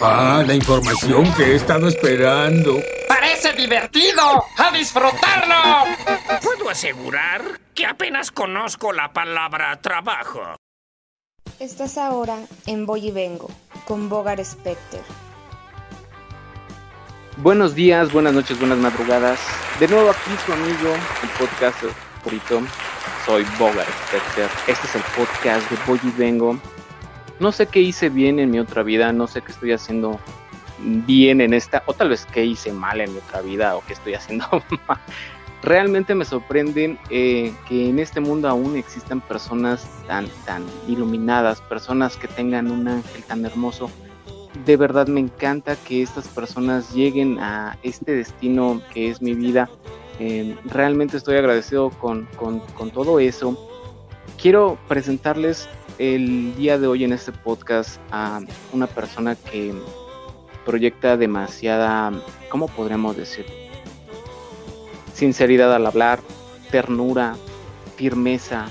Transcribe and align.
Ah, 0.00 0.44
la 0.46 0.54
información 0.54 1.32
que 1.34 1.44
he 1.44 1.54
estado 1.54 1.88
esperando. 1.88 2.80
¡Parece 3.08 3.54
divertido! 3.54 4.44
¡A 4.58 4.70
disfrutarlo! 4.70 5.54
Puedo 6.42 6.68
asegurar 6.68 7.60
que 7.74 7.86
apenas 7.86 8.30
conozco 8.30 8.92
la 8.92 9.12
palabra 9.14 9.80
trabajo. 9.80 10.42
Estás 11.58 11.96
ahora 11.96 12.36
en 12.66 12.84
Voy 12.84 13.08
y 13.08 13.10
Vengo 13.10 13.50
con 13.86 14.10
Bogar 14.10 14.44
Specter. 14.44 15.00
Buenos 17.38 17.74
días, 17.74 18.12
buenas 18.12 18.34
noches, 18.34 18.58
buenas 18.58 18.78
madrugadas. 18.78 19.40
De 19.80 19.88
nuevo 19.88 20.10
aquí 20.10 20.30
su 20.44 20.52
amigo, 20.52 20.94
el 21.22 21.28
podcast 21.38 21.78
favorito. 22.22 22.60
Soy 23.24 23.44
Bogar 23.58 23.86
Specter. 24.08 24.50
Este 24.66 24.86
es 24.86 24.94
el 24.94 25.02
podcast 25.16 25.70
de 25.70 25.76
Voy 25.86 26.00
y 26.02 26.10
Vengo 26.10 26.60
no 27.38 27.52
sé 27.52 27.66
qué 27.66 27.80
hice 27.80 28.08
bien 28.08 28.38
en 28.38 28.50
mi 28.50 28.58
otra 28.58 28.82
vida, 28.82 29.12
no 29.12 29.26
sé 29.26 29.42
qué 29.42 29.52
estoy 29.52 29.72
haciendo 29.72 30.18
bien 30.78 31.40
en 31.40 31.54
esta, 31.54 31.82
o 31.86 31.92
tal 31.92 32.10
vez 32.10 32.26
qué 32.26 32.44
hice 32.44 32.72
mal 32.72 33.00
en 33.00 33.12
mi 33.12 33.18
otra 33.18 33.40
vida 33.40 33.76
o 33.76 33.82
qué 33.86 33.92
estoy 33.92 34.14
haciendo 34.14 34.46
mal. 34.88 34.98
Realmente 35.62 36.14
me 36.14 36.24
sorprenden 36.24 36.98
eh, 37.10 37.52
que 37.68 37.88
en 37.88 37.98
este 37.98 38.20
mundo 38.20 38.48
aún 38.48 38.76
existan 38.76 39.20
personas 39.20 39.86
tan, 40.06 40.28
tan 40.44 40.64
iluminadas, 40.86 41.60
personas 41.62 42.16
que 42.16 42.28
tengan 42.28 42.70
un 42.70 42.86
ángel 42.86 43.22
tan 43.24 43.44
hermoso. 43.44 43.90
De 44.64 44.76
verdad 44.76 45.06
me 45.06 45.20
encanta 45.20 45.76
que 45.76 46.02
estas 46.02 46.28
personas 46.28 46.94
lleguen 46.94 47.38
a 47.40 47.78
este 47.82 48.14
destino 48.14 48.80
que 48.92 49.10
es 49.10 49.20
mi 49.20 49.34
vida. 49.34 49.68
Eh, 50.18 50.56
realmente 50.66 51.16
estoy 51.16 51.36
agradecido 51.36 51.90
con, 51.90 52.26
con 52.36 52.90
todo 52.90 53.18
eso. 53.18 53.58
Quiero 54.40 54.78
presentarles 54.88 55.68
el 55.98 56.54
día 56.56 56.78
de 56.78 56.86
hoy 56.86 57.04
en 57.04 57.12
este 57.12 57.32
podcast 57.32 58.00
a 58.10 58.40
una 58.72 58.86
persona 58.86 59.34
que 59.34 59.74
proyecta 60.64 61.16
demasiada, 61.16 62.12
¿cómo 62.50 62.68
podríamos 62.68 63.16
decir? 63.16 63.46
Sinceridad 65.14 65.74
al 65.74 65.86
hablar, 65.86 66.20
ternura, 66.70 67.36
firmeza. 67.96 68.66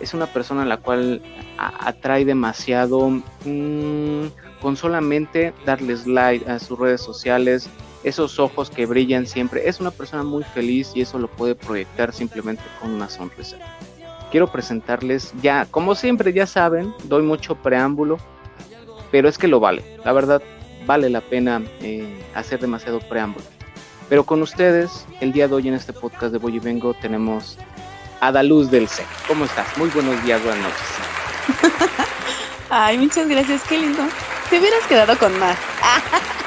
Es 0.00 0.12
una 0.14 0.26
persona 0.26 0.62
a 0.62 0.66
la 0.66 0.76
cual 0.76 1.22
atrae 1.56 2.24
demasiado 2.24 3.08
mm, 3.08 4.26
con 4.60 4.76
solamente 4.76 5.54
darles 5.64 6.06
like 6.06 6.48
a 6.50 6.58
sus 6.58 6.78
redes 6.78 7.00
sociales, 7.00 7.68
esos 8.04 8.38
ojos 8.38 8.70
que 8.70 8.86
brillan 8.86 9.26
siempre. 9.26 9.68
Es 9.68 9.80
una 9.80 9.90
persona 9.90 10.22
muy 10.22 10.44
feliz 10.44 10.92
y 10.94 11.00
eso 11.00 11.18
lo 11.18 11.28
puede 11.28 11.54
proyectar 11.54 12.12
simplemente 12.12 12.62
con 12.80 12.90
una 12.90 13.08
sonrisa 13.08 13.56
quiero 14.30 14.46
presentarles 14.48 15.32
ya, 15.42 15.66
como 15.70 15.94
siempre 15.94 16.32
ya 16.32 16.46
saben, 16.46 16.94
doy 17.04 17.22
mucho 17.22 17.56
preámbulo, 17.56 18.18
pero 19.10 19.28
es 19.28 19.38
que 19.38 19.48
lo 19.48 19.60
vale, 19.60 19.84
la 20.04 20.12
verdad 20.12 20.42
vale 20.86 21.10
la 21.10 21.20
pena 21.20 21.62
eh, 21.80 22.22
hacer 22.34 22.60
demasiado 22.60 23.00
preámbulo. 23.00 23.46
Pero 24.08 24.24
con 24.24 24.40
ustedes, 24.40 25.06
el 25.20 25.32
día 25.32 25.48
de 25.48 25.54
hoy 25.54 25.68
en 25.68 25.74
este 25.74 25.92
podcast 25.92 26.32
de 26.32 26.38
Voy 26.38 26.56
y 26.56 26.58
Vengo 26.60 26.94
tenemos 26.94 27.58
a 28.20 28.32
Daluz 28.32 28.70
del 28.70 28.88
C. 28.88 29.04
¿Cómo 29.26 29.44
estás? 29.44 29.76
Muy 29.76 29.90
buenos 29.90 30.22
días, 30.24 30.42
buenas 30.42 30.62
noches. 30.62 31.68
Ay, 32.70 32.96
muchas 32.98 33.28
gracias, 33.28 33.62
qué 33.68 33.78
lindo. 33.78 34.02
Te 34.48 34.58
hubieras 34.58 34.84
quedado 34.88 35.16
con 35.18 35.38
más. 35.38 35.58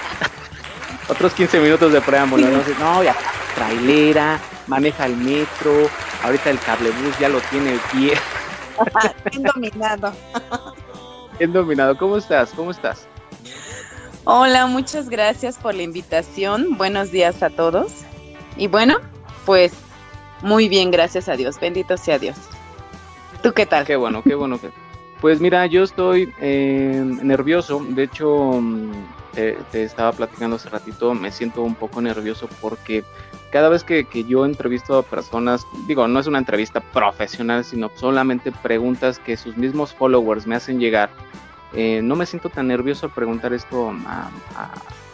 Otros 1.07 1.33
15 1.33 1.59
minutos 1.59 1.93
de 1.93 2.01
preámbulo, 2.01 2.47
¿no? 2.47 2.61
No, 2.79 3.03
ya, 3.03 3.15
trailera, 3.53 4.39
maneja 4.71 5.05
el 5.05 5.17
metro, 5.17 5.89
ahorita 6.23 6.49
el 6.49 6.59
cablebus 6.59 7.19
ya 7.19 7.27
lo 7.27 7.41
tiene 7.51 7.73
el 7.73 7.79
pie. 7.91 8.13
Bien 9.29 9.43
dominado. 9.43 10.13
Bien 11.37 11.51
dominado. 11.51 11.97
¿Cómo 11.97 12.15
estás? 12.15 12.53
¿Cómo 12.55 12.71
estás? 12.71 13.05
Hola, 14.23 14.67
muchas 14.67 15.09
gracias 15.09 15.57
por 15.57 15.75
la 15.75 15.83
invitación. 15.83 16.77
Buenos 16.77 17.11
días 17.11 17.43
a 17.43 17.49
todos. 17.49 17.91
Y 18.55 18.67
bueno, 18.67 18.95
pues 19.45 19.73
muy 20.41 20.69
bien, 20.69 20.89
gracias 20.89 21.27
a 21.27 21.35
Dios. 21.35 21.59
Bendito 21.59 21.97
sea 21.97 22.17
Dios. 22.17 22.37
¿Tú 23.43 23.51
qué 23.51 23.65
tal? 23.65 23.85
Qué 23.85 23.97
bueno, 23.97 24.23
qué 24.23 24.35
bueno. 24.35 24.57
Pues 25.19 25.41
mira, 25.41 25.65
yo 25.65 25.83
estoy 25.83 26.33
eh, 26.39 27.03
nervioso. 27.21 27.85
De 27.89 28.03
hecho, 28.03 28.53
mm, 28.61 28.91
te, 29.33 29.83
estaba 29.83 30.13
platicando 30.13 30.55
hace 30.55 30.69
ratito, 30.69 31.13
me 31.13 31.29
siento 31.29 31.61
un 31.61 31.75
poco 31.75 32.01
nervioso 32.01 32.47
porque 32.61 33.03
cada 33.51 33.69
vez 33.69 33.83
que, 33.83 34.05
yo 34.27 34.45
entrevisto 34.45 34.97
a 34.97 35.03
personas, 35.03 35.65
digo, 35.85 36.07
no 36.07 36.19
es 36.19 36.27
una 36.27 36.39
entrevista 36.39 36.79
profesional, 36.79 37.63
sino 37.65 37.91
solamente 37.95 38.51
preguntas 38.51 39.19
que 39.19 39.35
sus 39.35 39.57
mismos 39.57 39.93
followers 39.93 40.47
me 40.47 40.55
hacen 40.55 40.79
llegar, 40.79 41.09
eh, 41.73 42.01
no 42.01 42.15
me 42.15 42.25
siento 42.25 42.49
tan 42.49 42.67
nervioso 42.67 43.05
al 43.05 43.11
preguntar 43.11 43.53
esto 43.53 43.93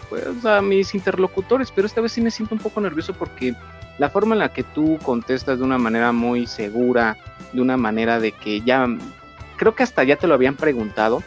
pues, 0.09 0.46
a, 0.46 0.62
mis 0.62 0.94
interlocutores, 0.94 1.72
pero 1.72 1.88
esta 1.88 2.02
vez 2.02 2.12
sí 2.12 2.22
me 2.22 2.31
siento 2.31 2.56
un 2.56 2.62
poco 2.62 2.80
nervioso 2.80 3.14
porque 3.14 3.56
la 3.97 4.09
forma 4.09 4.36
en 4.36 4.40
la 4.40 4.53
que 4.53 4.64
tú 4.64 5.00
contestas 5.03 5.58
de 5.58 5.66
una 5.66 5.80
manera 5.80 6.12
muy 6.12 6.46
segura, 6.46 7.18
de 7.53 7.62
una 7.62 7.76
manera 7.76 8.20
de 8.20 8.31
que 8.31 8.62
ya, 8.62 8.88
creo 9.56 9.74
que 9.74 9.84
hasta 9.84 10.03
ya 10.03 10.16
te 10.16 10.28
lo 10.28 10.36
habían 10.36 10.56
preguntado, 10.56 11.24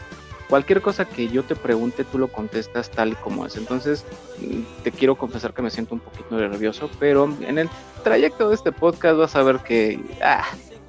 cualquier 0.51 0.83
cosa 0.83 1.07
que 1.07 1.29
yo 1.29 1.45
te 1.45 1.55
pregunte, 1.55 2.05
tú 2.05 2.19
lo 2.19 2.29
contestas 2.29 2.91
tal 2.91 3.11
y 3.11 3.15
como 3.15 3.47
es. 3.47 3.57
Entonces, 3.57 4.05
mm, 4.41 4.83
te 4.83 4.93
quiero 4.93 5.17
confesar 5.17 5.55
que 5.55 5.63
me 5.63 5.71
siento 5.71 5.95
un 5.95 6.01
poquito 6.01 6.37
nervioso, 6.37 6.91
pero 6.99 7.33
en 7.41 7.59
el 7.59 7.71
trayecto 8.03 8.49
de 8.49 8.57
este 8.57 8.73
podcast 8.73 9.17
vas 9.17 9.37
a 9.37 9.43
ver 9.43 9.61
que 9.61 10.01
ah, 10.23 10.45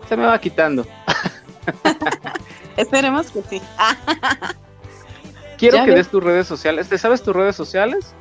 se 0.10 0.18
me 0.18 0.26
va 0.26 0.40
quitando. 0.40 0.86
Esperemos 2.76 3.30
que 3.30 3.44
sí. 3.44 3.62
quiero 5.58 5.86
que 5.86 5.92
des 5.92 6.10
tus 6.10 6.24
redes 6.24 6.48
sociales. 6.48 6.90
¿Te 6.90 6.98
sabes 6.98 7.22
tus 7.22 7.36
redes 7.36 7.56
sociales? 7.56 8.14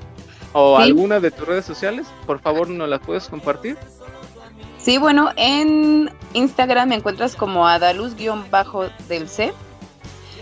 ¿O 0.52 0.78
alguna 0.78 1.20
de 1.20 1.30
tus 1.30 1.48
redes 1.48 1.64
sociales? 1.64 2.06
Por 2.26 2.40
favor, 2.40 2.68
¿nos 2.68 2.88
las 2.88 3.00
puedes 3.00 3.28
compartir? 3.28 3.78
Sí, 4.78 4.98
bueno, 4.98 5.30
en 5.36 6.10
Instagram 6.32 6.88
me 6.88 6.96
encuentras 6.96 7.36
como 7.36 7.66
adaluz-del 7.66 9.28
C. 9.28 9.52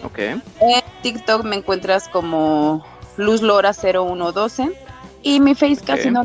Ok. 0.05 0.19
En 0.19 0.43
TikTok 1.03 1.45
me 1.45 1.57
encuentras 1.57 2.09
como 2.09 2.85
LuzLora0112 3.17 4.73
y 5.23 5.41
mi 5.41 5.55
face 5.55 5.83
casi 5.85 6.11
no 6.11 6.25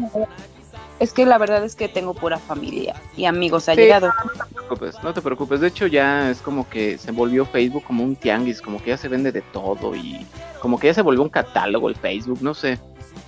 es 0.99 1.11
que 1.11 1.25
la 1.25 1.37
verdad 1.37 1.63
es 1.65 1.75
que 1.75 1.89
tengo 1.89 2.13
pura 2.13 2.37
familia 2.37 2.95
y 3.17 3.25
amigos 3.25 3.67
allegados. 3.67 4.13
no 4.23 4.31
te 4.31 4.53
preocupes, 4.53 5.03
no 5.03 5.13
te 5.13 5.21
preocupes. 5.21 5.59
De 5.59 5.67
hecho, 5.67 5.87
ya 5.87 6.29
es 6.29 6.39
como 6.39 6.69
que 6.69 6.97
se 6.97 7.11
volvió 7.11 7.45
Facebook 7.45 7.83
como 7.83 8.03
un 8.03 8.15
tianguis, 8.15 8.61
como 8.61 8.81
que 8.81 8.91
ya 8.91 8.97
se 8.97 9.09
vende 9.09 9.31
de 9.31 9.41
todo 9.41 9.95
y 9.95 10.25
como 10.61 10.79
que 10.79 10.87
ya 10.87 10.93
se 10.93 11.01
volvió 11.01 11.21
un 11.21 11.29
catálogo 11.29 11.89
el 11.89 11.95
Facebook, 11.95 12.39
no 12.41 12.53
sé. 12.53 12.79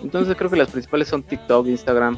Entonces 0.02 0.36
creo 0.38 0.50
que 0.50 0.56
las 0.56 0.70
principales 0.70 1.10
son 1.10 1.24
TikTok, 1.24 1.68
Instagram, 1.68 2.18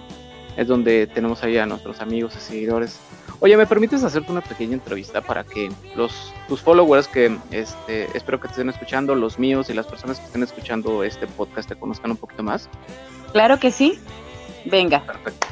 es 0.56 0.68
donde 0.68 1.08
tenemos 1.08 1.44
ahí 1.44 1.58
a 1.58 1.66
nuestros 1.66 2.02
amigos 2.02 2.36
y 2.38 2.40
seguidores. 2.40 3.00
Oye, 3.40 3.56
¿me 3.56 3.68
permites 3.68 4.04
hacerte 4.04 4.32
una 4.32 4.42
pequeña 4.42 4.74
entrevista 4.74 5.22
para 5.22 5.44
que 5.44 5.72
los 5.96 6.34
tus 6.48 6.62
followers 6.62 7.08
que 7.08 7.38
este, 7.52 8.06
espero 8.18 8.40
que 8.40 8.48
te 8.48 8.54
estén 8.54 8.70
escuchando, 8.70 9.14
los 9.14 9.38
míos 9.38 9.70
y 9.70 9.74
las 9.74 9.86
personas 9.86 10.20
que 10.20 10.26
estén 10.26 10.42
escuchando 10.42 11.04
este 11.04 11.28
podcast 11.28 11.70
te 11.70 11.76
conozcan 11.76 12.12
un 12.12 12.18
poquito 12.18 12.42
más? 12.42 12.68
Claro 13.34 13.60
que 13.60 13.70
sí. 13.70 14.00
Venga. 14.66 15.04
Perfecto. 15.04 15.48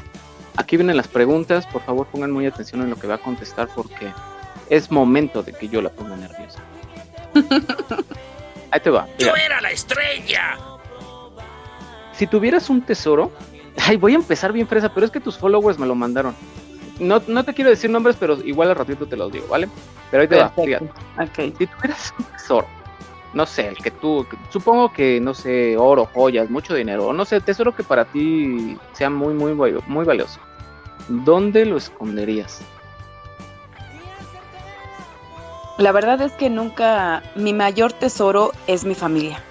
Aquí 0.56 0.76
vienen 0.76 0.96
las 0.96 1.06
preguntas, 1.06 1.64
por 1.66 1.82
favor 1.82 2.08
pongan 2.08 2.32
muy 2.32 2.46
atención 2.46 2.82
en 2.82 2.90
lo 2.90 2.96
que 2.96 3.06
va 3.06 3.16
a 3.16 3.18
contestar 3.18 3.68
porque 3.72 4.12
es 4.68 4.90
momento 4.90 5.44
de 5.44 5.52
que 5.52 5.68
yo 5.68 5.80
la 5.80 5.90
ponga 5.90 6.16
nerviosa. 6.16 6.58
Ahí 8.72 8.80
te 8.80 8.90
va. 8.90 9.06
Yo 9.18 9.32
era 9.36 9.60
la 9.60 9.70
estrella. 9.70 10.58
Si 12.14 12.26
tuvieras 12.26 12.68
un 12.68 12.82
tesoro, 12.82 13.30
ay, 13.86 13.96
voy 13.96 14.14
a 14.14 14.16
empezar 14.16 14.52
bien 14.52 14.66
fresa, 14.66 14.92
pero 14.92 15.06
es 15.06 15.12
que 15.12 15.20
tus 15.20 15.38
followers 15.38 15.78
me 15.78 15.86
lo 15.86 15.94
mandaron 15.94 16.34
no, 16.98 17.22
no 17.26 17.44
te 17.44 17.54
quiero 17.54 17.70
decir 17.70 17.90
nombres, 17.90 18.16
pero 18.18 18.40
igual 18.44 18.70
al 18.70 18.76
ratito 18.76 19.06
te 19.06 19.16
los 19.16 19.32
digo, 19.32 19.46
¿vale? 19.48 19.68
Pero 20.10 20.22
ahí 20.22 20.28
te 20.28 20.36
va, 20.36 20.50
fíjate. 20.50 21.52
Si 21.58 21.66
tuvieras 21.66 22.14
un 22.18 22.24
tesoro, 22.26 22.66
no 23.34 23.46
sé, 23.46 23.68
el 23.68 23.76
que 23.76 23.90
tú, 23.90 24.26
supongo 24.50 24.92
que, 24.92 25.20
no 25.20 25.34
sé, 25.34 25.76
oro, 25.76 26.08
joyas, 26.12 26.48
mucho 26.50 26.74
dinero, 26.74 27.06
o 27.06 27.12
no 27.12 27.24
sé, 27.24 27.40
tesoro 27.40 27.74
que 27.74 27.82
para 27.82 28.04
ti 28.04 28.78
sea 28.92 29.10
muy, 29.10 29.34
muy, 29.34 29.54
muy 29.54 30.04
valioso, 30.04 30.40
¿dónde 31.08 31.66
lo 31.66 31.76
esconderías? 31.76 32.62
La 35.78 35.92
verdad 35.92 36.22
es 36.22 36.32
que 36.32 36.48
nunca, 36.48 37.22
mi 37.34 37.52
mayor 37.52 37.92
tesoro 37.92 38.52
es 38.66 38.84
mi 38.84 38.94
familia. 38.94 39.42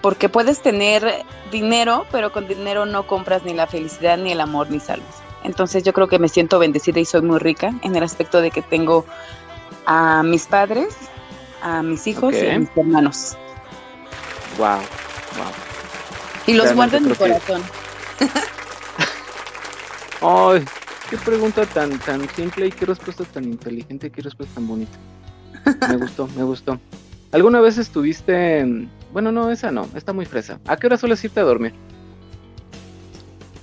Porque 0.00 0.28
puedes 0.28 0.62
tener 0.62 1.26
dinero, 1.50 2.06
pero 2.10 2.32
con 2.32 2.48
dinero 2.48 2.86
no 2.86 3.06
compras 3.06 3.42
ni 3.42 3.52
la 3.52 3.66
felicidad, 3.66 4.16
ni 4.16 4.32
el 4.32 4.40
amor, 4.40 4.70
ni 4.70 4.80
salud. 4.80 5.04
Entonces 5.44 5.84
yo 5.84 5.92
creo 5.92 6.08
que 6.08 6.18
me 6.18 6.28
siento 6.28 6.58
bendecida 6.58 7.00
y 7.00 7.04
soy 7.04 7.22
muy 7.22 7.38
rica 7.38 7.72
en 7.82 7.96
el 7.96 8.02
aspecto 8.02 8.40
de 8.40 8.50
que 8.50 8.62
tengo 8.62 9.04
a 9.86 10.22
mis 10.22 10.46
padres, 10.46 10.94
a 11.62 11.82
mis 11.82 12.06
hijos 12.06 12.34
y 12.34 12.46
a 12.46 12.58
mis 12.58 12.68
hermanos. 12.76 13.36
Wow, 14.58 14.76
wow. 14.76 15.52
Y 16.46 16.54
los 16.54 16.74
guardo 16.74 16.96
en 16.96 17.08
mi 17.08 17.14
corazón. 17.14 17.62
Ay, 20.20 20.64
qué 21.10 21.16
pregunta 21.18 21.64
tan, 21.66 21.98
tan 22.00 22.28
simple 22.30 22.66
y 22.66 22.72
qué 22.72 22.86
respuesta 22.86 23.24
tan 23.24 23.44
inteligente, 23.44 24.10
qué 24.10 24.22
respuesta 24.22 24.56
tan 24.56 24.66
bonita. 24.66 24.98
Me 25.88 25.96
gustó, 25.96 26.28
me 26.36 26.42
gustó. 26.42 26.80
¿Alguna 27.30 27.60
vez 27.60 27.78
estuviste 27.78 28.88
Bueno, 29.12 29.32
no, 29.32 29.50
esa 29.50 29.70
no, 29.70 29.88
está 29.94 30.12
muy 30.12 30.24
fresa. 30.24 30.58
¿A 30.66 30.76
qué 30.76 30.86
hora 30.86 30.96
sueles 30.96 31.22
irte 31.24 31.40
a 31.40 31.44
dormir? 31.44 31.74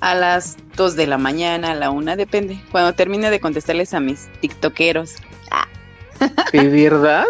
A 0.06 0.13
las 0.13 0.56
2 0.78 0.96
de 0.96 1.07
la 1.07 1.18
mañana, 1.18 1.72
a 1.72 1.74
la 1.74 1.90
1, 1.90 2.16
depende. 2.16 2.62
Cuando 2.72 2.94
termine 2.94 3.31
de 3.31 3.40
contestarles 3.40 3.92
a 3.96 4.00
mis 4.00 4.30
tiktokeros. 4.40 5.16
¿De 6.54 6.69
verdad? 6.69 7.25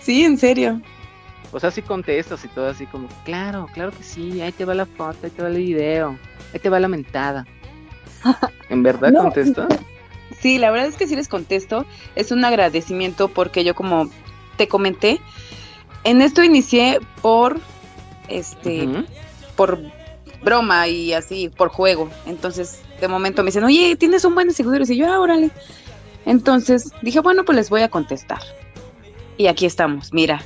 Sí, 0.00 0.22
en 0.22 0.36
serio. 0.36 0.82
O 1.50 1.58
sea, 1.58 1.70
sí 1.70 1.80
contestas 1.80 2.44
y 2.44 2.48
todo 2.48 2.68
así 2.68 2.84
como, 2.84 3.08
claro, 3.24 3.70
claro 3.72 3.90
que 3.90 4.02
sí, 4.02 4.42
ahí 4.42 4.52
te 4.52 4.66
va 4.66 4.74
la 4.74 4.84
foto, 4.84 5.16
ahí 5.22 5.30
te 5.30 5.40
va 5.40 5.48
el 5.48 5.56
video, 5.56 6.18
ahí 6.52 6.60
te 6.60 6.68
va 6.68 6.78
la 6.78 6.88
mentada. 6.88 7.46
¿En 8.68 8.82
verdad 8.82 9.10
No. 9.10 9.22
contestas? 9.22 9.68
Sí, 10.38 10.58
la 10.58 10.70
verdad 10.70 10.88
es 10.88 10.96
que 10.96 11.06
sí 11.06 11.16
les 11.16 11.28
contesto. 11.28 11.86
Es 12.16 12.32
un 12.32 12.44
agradecimiento 12.44 13.28
porque 13.28 13.64
yo 13.64 13.74
como 13.74 14.10
te 14.58 14.68
comenté, 14.68 15.22
en 16.04 16.20
esto 16.20 16.44
inicié 16.44 17.00
por 17.22 17.58
este 18.28 19.06
por 19.56 19.80
broma 20.44 20.86
y 20.88 21.12
así 21.12 21.48
por 21.48 21.68
juego. 21.68 22.10
Entonces, 22.26 22.82
de 23.00 23.08
momento 23.08 23.42
me 23.42 23.48
dicen, 23.48 23.64
"Oye, 23.64 23.96
tienes 23.96 24.24
un 24.24 24.34
buen 24.34 24.48
de 24.48 24.54
seguidores." 24.54 24.90
Y 24.90 24.96
yo, 24.96 25.10
"Ah, 25.10 25.20
órale." 25.20 25.50
Entonces, 26.26 26.92
dije, 27.02 27.20
"Bueno, 27.20 27.44
pues 27.44 27.56
les 27.56 27.70
voy 27.70 27.82
a 27.82 27.88
contestar." 27.88 28.40
Y 29.36 29.46
aquí 29.48 29.66
estamos. 29.66 30.12
Mira, 30.12 30.42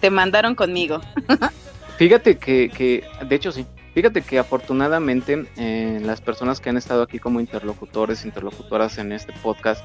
te 0.00 0.10
mandaron 0.10 0.54
conmigo. 0.54 1.00
Fíjate 1.96 2.38
que, 2.38 2.70
que, 2.70 3.04
de 3.26 3.36
hecho 3.36 3.52
sí, 3.52 3.64
fíjate 3.94 4.22
que 4.22 4.38
afortunadamente 4.38 5.46
eh, 5.56 6.00
las 6.02 6.20
personas 6.20 6.60
que 6.60 6.70
han 6.70 6.76
estado 6.76 7.02
aquí 7.02 7.20
como 7.20 7.38
interlocutores, 7.38 8.24
interlocutoras 8.24 8.98
en 8.98 9.12
este 9.12 9.32
podcast, 9.42 9.84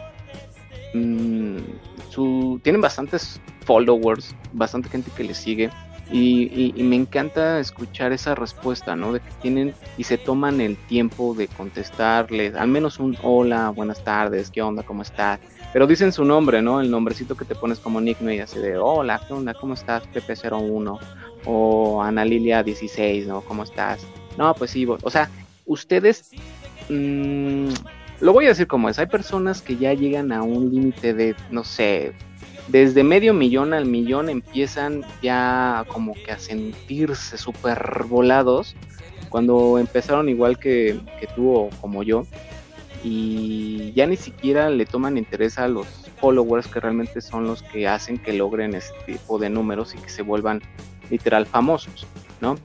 mm, 0.96 1.58
su, 2.10 2.60
tienen 2.64 2.82
bastantes 2.82 3.40
followers, 3.64 4.36
bastante 4.54 4.90
gente 4.90 5.12
que 5.16 5.24
les 5.24 5.38
sigue. 5.38 5.70
Y, 6.12 6.44
y- 6.52 6.74
y 6.76 6.84
me 6.84 6.96
encanta 6.96 7.60
escuchar 7.60 8.12
esa 8.14 8.34
respuesta, 8.34 8.96
¿no? 8.96 9.14
De 9.14 9.20
que 9.20 9.30
tienen 9.42 9.74
y 9.98 10.04
se 10.06 10.18
toman 10.18 10.60
el 10.60 10.76
tiempo 10.76 11.36
de 11.36 11.48
contestarles, 11.48 12.56
al 12.56 12.68
menos 12.68 12.98
un 13.00 13.16
hola, 13.22 13.70
buenas 13.70 14.04
tardes, 14.04 14.50
¿qué 14.50 14.62
onda? 14.64 14.82
¿Cómo 14.84 15.04
estás? 15.04 15.40
Pero 15.72 15.86
dicen 15.86 16.12
su 16.12 16.26
nombre, 16.26 16.62
¿no? 16.64 16.82
El 16.82 16.90
nombrecito 16.90 17.36
que 17.38 17.46
te 17.46 17.54
pones 17.54 17.80
como 17.80 18.02
nickname, 18.02 18.42
así 18.42 18.58
de 18.60 18.78
hola, 18.78 19.22
¿qué 19.28 19.34
onda? 19.34 19.54
¿Cómo 19.54 19.76
estás? 19.76 20.02
Pepe01 20.12 21.00
o 21.46 22.02
Ana 22.02 22.26
Lilia 22.26 22.64
16, 22.64 23.28
¿no? 23.28 23.42
¿Cómo 23.42 23.62
estás? 23.64 24.02
No, 24.36 24.54
pues 24.56 24.72
sí, 24.72 24.86
o 24.88 25.10
sea, 25.12 25.30
ustedes, 25.68 26.32
mm, 26.90 27.70
lo 28.22 28.34
voy 28.34 28.46
a 28.46 28.50
decir 28.50 28.68
como 28.68 28.90
es, 28.90 28.98
hay 29.00 29.06
personas 29.06 29.62
que 29.62 29.78
ya 29.78 29.94
llegan 29.94 30.32
a 30.32 30.42
un 30.42 30.72
límite 30.72 31.14
de, 31.14 31.36
no 31.52 31.64
sé, 31.64 32.14
desde 32.69 33.04
medio 33.04 33.33
millón 33.33 33.74
al 33.74 33.86
millón 33.86 34.30
empiezan 34.30 35.04
ya 35.21 35.86
como 35.88 36.13
que 36.13 36.31
a 36.31 36.39
sentirse 36.39 37.38
súper 37.38 38.06
volados 38.07 38.75
cuando 39.30 39.77
empezaron 39.77 40.30
igual 40.30 40.60
que, 40.60 41.00
que 41.19 41.27
tú 41.27 41.51
o 41.51 41.69
como 41.81 42.04
yo 42.04 42.25
y 43.04 43.92
ya 43.94 44.06
ni 44.06 44.18
siquiera 44.18 44.69
le 44.69 44.86
toman 44.86 45.18
interés 45.18 45.57
a 45.57 45.68
los 45.68 45.88
followers 46.19 46.68
que 46.68 46.80
realmente 46.80 47.21
son 47.21 47.45
los 47.45 47.63
que 47.63 47.88
hacen 47.88 48.18
que 48.18 48.33
logren 48.33 48.75
este 48.75 49.13
tipo 49.13 49.39
de 49.39 49.50
números 49.50 49.95
y 49.95 49.98
que 50.00 50.10
se 50.10 50.22
vuelvan 50.22 50.62
literal 51.10 51.45
famosos, 51.45 52.06
¿no? 52.42 52.57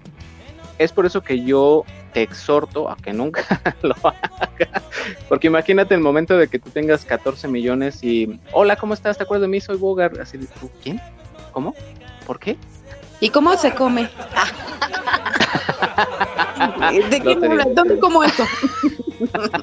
Es 0.78 0.92
por 0.92 1.06
eso 1.06 1.22
que 1.22 1.44
yo 1.44 1.84
te 2.14 2.22
exhorto 2.22 2.88
a 2.88 2.96
que 2.96 3.12
nunca 3.12 3.42
lo 3.82 3.94
hagas, 4.02 4.82
porque 5.28 5.48
imagínate 5.48 5.94
el 5.94 6.00
momento 6.00 6.38
de 6.38 6.48
que 6.48 6.58
tú 6.60 6.70
tengas 6.70 7.04
14 7.04 7.48
millones 7.48 8.02
y, 8.02 8.40
hola, 8.52 8.76
¿cómo 8.76 8.94
estás? 8.94 9.18
¿Te 9.18 9.24
acuerdas 9.24 9.42
de 9.42 9.48
mí? 9.48 9.60
Soy 9.60 9.76
Bogart, 9.76 10.18
así 10.20 10.38
de, 10.38 10.46
¿tú 10.46 10.70
quién? 10.82 11.00
¿Cómo? 11.52 11.74
¿Por 12.26 12.38
qué? 12.38 12.56
¿Y 13.20 13.28
cómo 13.28 13.56
se 13.56 13.74
come? 13.74 14.08
Ah. 14.34 14.46
¿De 17.10 17.20
qué 17.20 17.36
No. 17.36 17.64
¿Dónde 17.74 17.98
como 17.98 18.22
eso? 18.22 18.44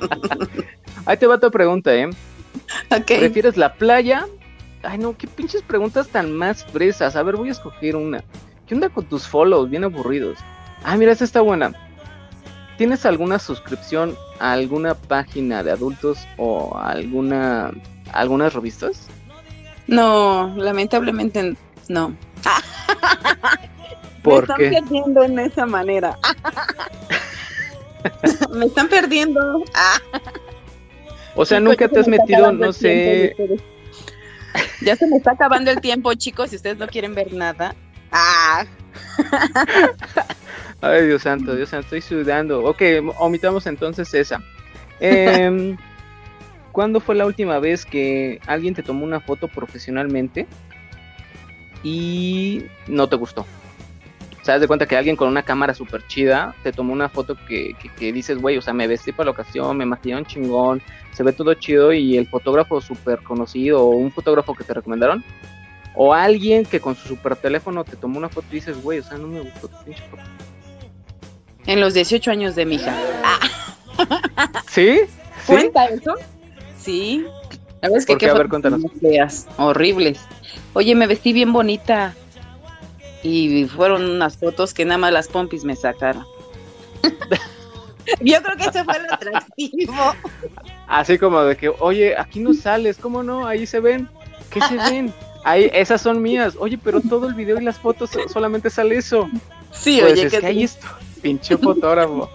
Ahí 1.06 1.18
te 1.18 1.26
va 1.28 1.40
tu 1.40 1.50
pregunta, 1.50 1.94
¿eh? 1.94 2.10
Ok. 2.90 3.06
¿Prefieres 3.06 3.58
la 3.58 3.74
playa? 3.74 4.28
Ay, 4.84 4.98
no, 4.98 5.18
qué 5.18 5.28
pinches 5.28 5.62
preguntas 5.62 6.10
tan 6.10 6.32
más 6.34 6.66
fresas. 6.66 7.16
A 7.16 7.24
ver, 7.24 7.38
voy 7.38 7.50
a 7.50 7.54
escoger 7.54 7.96
una. 7.96 8.24
¿Qué 8.68 8.76
onda 8.76 8.90
con 8.90 9.06
tus 9.06 9.28
follows? 9.28 9.70
Bien 9.70 9.84
aburridos. 9.84 10.38
Ah, 10.84 10.98
mira, 10.98 11.12
esta 11.12 11.24
está 11.26 11.42
buena. 11.42 11.72
¿Tienes 12.82 13.06
alguna 13.06 13.38
suscripción 13.38 14.18
a 14.40 14.54
alguna 14.54 14.96
página 14.96 15.62
de 15.62 15.70
adultos 15.70 16.28
o 16.38 16.76
a 16.76 16.90
alguna 16.90 17.72
algunas 18.12 18.56
revistas? 18.56 19.06
No, 19.86 20.52
lamentablemente 20.58 21.56
no. 21.90 22.16
¿Por 24.24 24.50
me 24.50 24.56
qué? 24.56 24.66
están 24.70 24.88
perdiendo 24.88 25.24
en 25.24 25.38
esa 25.38 25.68
manera. 25.68 26.18
me 28.52 28.66
están 28.66 28.88
perdiendo. 28.88 29.64
O 31.36 31.46
sea, 31.46 31.60
nunca 31.60 31.86
ya 31.86 31.90
te 31.90 32.00
has 32.00 32.08
metido, 32.08 32.52
no 32.52 32.74
sé. 32.74 33.36
Ya 34.82 34.96
se 34.96 35.06
me 35.06 35.18
está 35.18 35.34
acabando 35.34 35.70
el 35.70 35.82
tiempo, 35.82 36.16
chicos, 36.16 36.50
si 36.50 36.56
ustedes 36.56 36.80
no 36.80 36.88
quieren 36.88 37.14
ver 37.14 37.32
nada. 37.32 37.76
Ah, 38.12 38.66
Ay, 40.82 41.06
Dios 41.06 41.22
santo, 41.22 41.56
Dios 41.56 41.70
santo, 41.70 41.96
estoy 41.96 42.02
sudando. 42.02 42.64
Ok, 42.64 42.82
omitamos 43.20 43.68
entonces 43.68 44.14
esa. 44.14 44.42
Em, 45.00 45.78
¿Cuándo 46.72 47.00
fue 47.00 47.16
la 47.16 47.26
última 47.26 47.60
vez 47.60 47.86
que 47.86 48.40
alguien 48.48 48.74
te 48.74 48.82
tomó 48.82 49.04
una 49.06 49.20
foto 49.20 49.48
profesionalmente 49.48 50.48
y 51.84 52.64
no 52.88 53.08
te 53.08 53.16
gustó? 53.16 53.46
Haz 54.48 54.60
de 54.60 54.68
cuenta 54.68 54.88
que 54.88 54.98
alguien 54.98 55.16
con 55.16 55.28
una 55.28 55.44
cámara 55.44 55.74
súper 55.74 56.06
chida 56.08 56.56
te 56.64 56.72
tomó 56.72 56.94
una 56.94 57.10
foto 57.10 57.38
que, 57.48 57.74
que, 57.80 57.90
que 57.90 58.12
dices, 58.12 58.40
güey, 58.40 58.58
o 58.58 58.62
sea, 58.62 58.74
me 58.74 58.88
vestí 58.88 59.12
para 59.12 59.26
la 59.26 59.32
ocasión, 59.32 59.78
me 59.78 59.86
maquillé 59.86 60.16
un 60.16 60.26
chingón, 60.26 60.82
se 61.14 61.24
ve 61.24 61.32
todo 61.32 61.54
chido 61.54 61.94
y 61.94 62.18
el 62.18 62.28
fotógrafo 62.28 62.82
súper 62.82 63.22
conocido 63.22 63.84
o 63.84 63.90
un 63.90 64.12
fotógrafo 64.12 64.56
que 64.56 64.64
te 64.64 64.74
recomendaron. 64.74 65.24
O 65.94 66.14
alguien 66.14 66.66
que 66.66 66.80
con 66.80 66.96
su 66.96 67.08
super 67.08 67.36
teléfono 67.36 67.84
te 67.84 67.98
tomó 67.98 68.18
una 68.18 68.30
foto 68.30 68.48
y 68.52 68.56
dices, 68.56 68.82
güey, 68.82 69.00
o 69.00 69.04
sea, 69.04 69.18
no 69.18 69.28
me 69.28 69.42
gustó 69.42 69.68
tu 69.68 69.84
pinche 69.84 70.04
foto. 70.10 70.24
En 71.66 71.80
los 71.80 71.94
18 71.94 72.32
años 72.32 72.56
de 72.56 72.66
mi 72.66 72.76
hija. 72.76 72.96
¿Sí? 74.70 75.00
¿Sí? 75.02 75.08
¿Cuenta 75.48 75.86
eso? 75.86 76.16
Sí. 76.80 77.26
La 77.82 77.88
verdad 77.90 77.98
es 78.00 78.06
que 78.06 78.14
¿Por 78.14 78.20
qué? 78.20 78.26
qué 78.28 78.32
A 78.32 78.36
ver, 78.36 78.48
cuéntanos. 78.50 78.82
feas, 79.02 79.48
horribles. 79.58 80.20
Oye, 80.74 80.96
me 80.96 81.08
vestí 81.08 81.34
bien 81.34 81.52
bonita. 81.54 82.14
Y 83.24 83.66
fueron 83.66 84.04
unas 84.04 84.38
fotos 84.38 84.74
que 84.74 84.84
nada 84.86 84.98
más 84.98 85.12
las 85.14 85.28
pompis 85.28 85.64
me 85.64 85.76
sacaron. 85.76 86.26
Yo 88.20 88.42
creo 88.42 88.58
que 88.58 88.66
ese 88.66 88.84
fue 88.84 88.98
el 88.98 89.06
atractivo. 89.12 89.94
Así 90.88 91.18
como 91.20 91.42
de 91.44 91.56
que, 91.56 91.70
oye, 91.80 92.18
aquí 92.18 92.40
no 92.40 92.54
sales, 92.54 92.98
¿cómo 92.98 93.22
no? 93.24 93.46
Ahí 93.48 93.66
se 93.68 93.80
ven. 93.80 94.10
¿Qué 94.50 94.60
se 94.62 94.76
ven? 94.76 95.14
Ahí, 95.44 95.70
esas 95.74 96.02
son 96.02 96.22
mías. 96.22 96.56
Oye, 96.60 96.78
pero 96.84 97.00
todo 97.02 97.28
el 97.28 97.36
video 97.36 97.60
y 97.60 97.64
las 97.64 97.78
fotos 97.80 98.10
so- 98.10 98.28
solamente 98.28 98.70
sale 98.70 98.98
eso. 98.98 99.30
Sí, 99.72 100.00
Pues 100.02 100.14
oye, 100.14 100.24
es 100.26 100.34
que 100.34 100.40
que 100.40 100.46
ahí 100.48 100.64
está, 100.64 100.88
pinche 101.22 101.58
fotógrafo. 101.58 102.30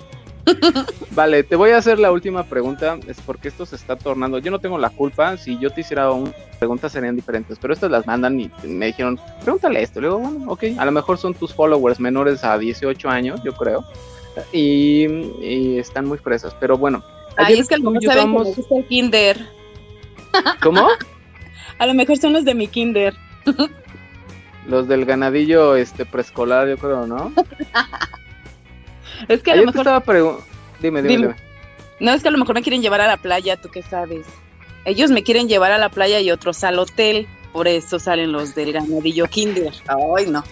Vale, 1.10 1.42
te 1.42 1.56
voy 1.56 1.70
a 1.70 1.78
hacer 1.78 1.98
la 1.98 2.12
última 2.12 2.44
pregunta, 2.44 2.98
es 3.08 3.20
porque 3.20 3.48
esto 3.48 3.66
se 3.66 3.76
está 3.76 3.96
tornando. 3.96 4.38
Yo 4.38 4.50
no 4.50 4.60
tengo 4.60 4.78
la 4.78 4.90
culpa, 4.90 5.36
si 5.36 5.58
yo 5.58 5.70
te 5.70 5.80
hiciera 5.80 6.10
una 6.10 6.30
preguntas 6.56 6.92
serían 6.92 7.16
diferentes, 7.16 7.58
pero 7.60 7.74
estas 7.74 7.90
las 7.90 8.06
mandan 8.06 8.40
y 8.40 8.50
me 8.64 8.86
dijeron, 8.86 9.20
pregúntale 9.42 9.82
esto. 9.82 10.00
Le 10.00 10.08
digo, 10.08 10.18
bueno, 10.18 10.50
ok, 10.50 10.64
a 10.78 10.84
lo 10.84 10.92
mejor 10.92 11.18
son 11.18 11.34
tus 11.34 11.54
followers 11.54 12.00
menores 12.00 12.44
a 12.44 12.58
18 12.58 13.08
años, 13.08 13.40
yo 13.44 13.52
creo, 13.54 13.84
y, 14.52 15.06
y 15.40 15.78
están 15.78 16.06
muy 16.06 16.18
fresas, 16.18 16.54
pero 16.58 16.76
bueno. 16.76 17.02
Ayer 17.36 17.60
es 17.60 17.68
que 17.68 17.74
a 17.74 17.78
lo 17.78 17.84
tú 17.84 17.90
y 17.90 17.92
mejor 17.94 18.02
yo 18.02 18.10
saben 18.10 18.32
que 18.32 18.38
me 18.38 18.44
gusta 18.44 18.76
el 18.76 18.86
kinder. 18.86 19.46
¿Cómo? 20.62 20.88
A 21.78 21.86
lo 21.86 21.92
mejor 21.92 22.16
son 22.16 22.32
los 22.32 22.46
de 22.46 22.54
mi 22.54 22.68
kinder. 22.68 23.14
Los 24.66 24.88
del 24.88 25.04
ganadillo 25.04 25.76
este 25.76 26.06
preescolar, 26.06 26.66
yo 26.68 26.78
creo, 26.78 27.06
¿no? 27.06 27.32
Es 29.28 29.42
que 29.42 29.52
a 29.52 29.56
lo 29.56 29.62
te 29.62 29.66
mejor... 29.66 29.80
estaba 29.80 30.00
preguntando. 30.00 30.46
Dime, 30.80 31.02
dime, 31.02 31.16
Dime. 31.16 31.26
dime. 31.28 31.46
No, 32.00 32.12
es 32.12 32.22
que 32.22 32.28
a 32.28 32.30
lo 32.30 32.38
mejor 32.38 32.54
me 32.54 32.62
quieren 32.62 32.82
llevar 32.82 33.00
a 33.00 33.06
la 33.06 33.16
playa, 33.16 33.56
¿tú 33.56 33.70
qué 33.70 33.82
sabes? 33.82 34.26
Ellos 34.84 35.10
me 35.10 35.22
quieren 35.22 35.48
llevar 35.48 35.72
a 35.72 35.78
la 35.78 35.88
playa 35.88 36.20
y 36.20 36.30
otros 36.30 36.62
al 36.62 36.78
hotel. 36.78 37.26
Por 37.52 37.68
eso 37.68 37.98
salen 37.98 38.32
los 38.32 38.54
del 38.54 38.72
ganadillo 38.72 39.26
kinder. 39.26 39.72
Ay, 39.88 40.26
no. 40.26 40.44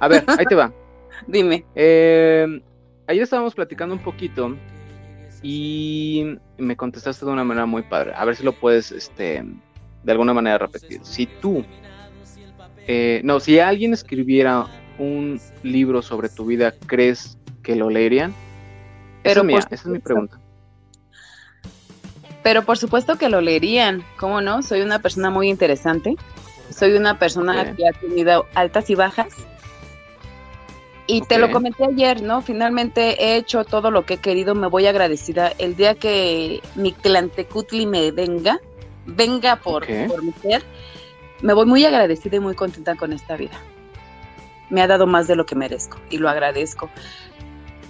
A 0.00 0.08
ver, 0.08 0.24
ahí 0.26 0.46
te 0.46 0.54
va. 0.54 0.72
Dime. 1.26 1.64
Eh, 1.74 2.46
ayer 3.06 3.22
estábamos 3.22 3.54
platicando 3.54 3.94
un 3.94 4.02
poquito 4.02 4.56
y 5.42 6.38
me 6.56 6.76
contestaste 6.76 7.26
de 7.26 7.32
una 7.32 7.44
manera 7.44 7.66
muy 7.66 7.82
padre. 7.82 8.12
A 8.16 8.24
ver 8.24 8.36
si 8.36 8.42
lo 8.42 8.52
puedes, 8.52 8.90
este, 8.90 9.44
de 10.02 10.12
alguna 10.12 10.32
manera 10.32 10.58
repetir. 10.58 11.00
Si 11.04 11.26
tú, 11.26 11.64
eh, 12.86 13.20
no, 13.22 13.38
si 13.38 13.58
alguien 13.58 13.92
escribiera 13.92 14.66
un 14.98 15.40
libro 15.62 16.00
sobre 16.02 16.28
tu 16.28 16.46
vida, 16.46 16.74
¿crees 16.86 17.38
que 17.62 17.76
lo 17.76 17.90
leerían? 17.90 18.34
Pero 19.22 19.44
mía, 19.44 19.58
esa 19.58 19.74
es 19.74 19.86
mi 19.86 19.98
pregunta. 19.98 20.38
Pero 22.42 22.64
por 22.64 22.76
supuesto 22.76 23.16
que 23.18 23.28
lo 23.28 23.40
leerían, 23.40 24.04
¿cómo 24.16 24.40
no? 24.40 24.62
Soy 24.62 24.80
una 24.80 24.98
persona 24.98 25.30
muy 25.30 25.48
interesante. 25.48 26.16
Soy 26.70 26.94
una 26.94 27.18
persona 27.18 27.74
que 27.76 27.86
ha 27.86 27.92
tenido 27.92 28.46
altas 28.54 28.90
y 28.90 28.94
bajas. 28.94 29.28
Y 31.06 31.20
te 31.22 31.38
lo 31.38 31.50
comenté 31.50 31.84
ayer, 31.84 32.22
¿no? 32.22 32.42
Finalmente 32.42 33.22
he 33.22 33.36
hecho 33.36 33.64
todo 33.64 33.90
lo 33.90 34.06
que 34.06 34.14
he 34.14 34.18
querido, 34.18 34.54
me 34.54 34.68
voy 34.68 34.86
agradecida. 34.86 35.52
El 35.58 35.76
día 35.76 35.94
que 35.94 36.62
mi 36.74 36.92
Tlantecutli 36.92 37.86
me 37.86 38.10
venga, 38.12 38.58
venga 39.04 39.56
por, 39.56 39.82
Ok. 39.82 39.90
por 40.08 40.22
mi 40.22 40.32
ser, 40.32 40.62
me 41.42 41.52
voy 41.52 41.66
muy 41.66 41.84
agradecida 41.84 42.36
y 42.36 42.40
muy 42.40 42.54
contenta 42.54 42.94
con 42.94 43.12
esta 43.12 43.36
vida. 43.36 43.58
Me 44.70 44.80
ha 44.80 44.86
dado 44.86 45.06
más 45.06 45.26
de 45.26 45.36
lo 45.36 45.44
que 45.44 45.54
merezco 45.54 45.98
y 46.08 46.18
lo 46.18 46.30
agradezco. 46.30 46.88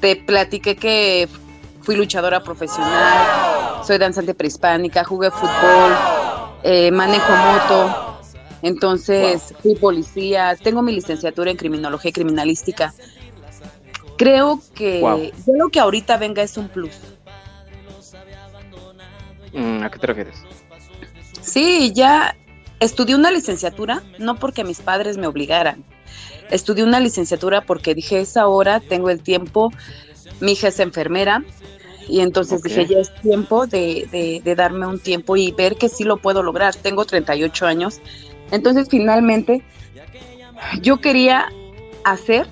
Te 0.02 0.16
platiqué 0.16 0.74
que 0.74 1.28
fui 1.82 1.94
luchadora 1.94 2.42
profesional, 2.42 3.84
soy 3.86 3.98
danzante 3.98 4.34
prehispánica, 4.34 5.04
jugué 5.04 5.30
fútbol, 5.30 5.96
eh, 6.64 6.90
manejo 6.90 7.32
moto, 7.32 8.18
entonces 8.62 9.54
fui 9.62 9.76
policía, 9.76 10.56
tengo 10.60 10.82
mi 10.82 10.92
licenciatura 10.92 11.52
en 11.52 11.56
criminología 11.56 12.08
y 12.08 12.12
criminalística. 12.12 12.92
Creo 14.18 14.60
que 14.74 14.98
Wow. 15.00 15.30
yo 15.46 15.54
lo 15.56 15.68
que 15.68 15.78
ahorita 15.78 16.16
venga 16.16 16.42
es 16.42 16.56
un 16.56 16.68
plus. 16.68 16.98
Mm, 19.52 19.84
¿A 19.84 19.90
qué 19.90 19.98
te 20.00 20.06
refieres? 20.08 20.34
Sí, 21.40 21.92
ya 21.94 22.36
estudié 22.80 23.14
una 23.14 23.30
licenciatura, 23.30 24.02
no 24.18 24.34
porque 24.40 24.64
mis 24.64 24.80
padres 24.80 25.16
me 25.16 25.28
obligaran. 25.28 25.84
Estudié 26.52 26.84
una 26.84 27.00
licenciatura 27.00 27.62
porque 27.62 27.94
dije, 27.94 28.20
es 28.20 28.36
ahora, 28.36 28.80
tengo 28.80 29.10
el 29.10 29.20
tiempo, 29.22 29.70
mi 30.40 30.52
hija 30.52 30.68
es 30.68 30.78
enfermera, 30.80 31.42
y 32.08 32.20
entonces 32.20 32.62
dije, 32.62 32.86
ya 32.94 32.98
es 33.00 33.14
tiempo 33.22 33.66
de, 33.66 34.08
de- 34.12 34.40
de 34.44 34.54
darme 34.54 34.86
un 34.86 34.98
tiempo 34.98 35.36
y 35.36 35.52
ver 35.52 35.76
que 35.76 35.88
sí 35.88 36.04
lo 36.04 36.16
puedo 36.18 36.42
lograr. 36.42 36.74
Tengo 36.74 37.04
38 37.04 37.66
años, 37.66 38.00
entonces 38.50 38.88
finalmente 38.90 39.62
yo 40.80 41.00
quería 41.00 41.48
hacer 42.04 42.46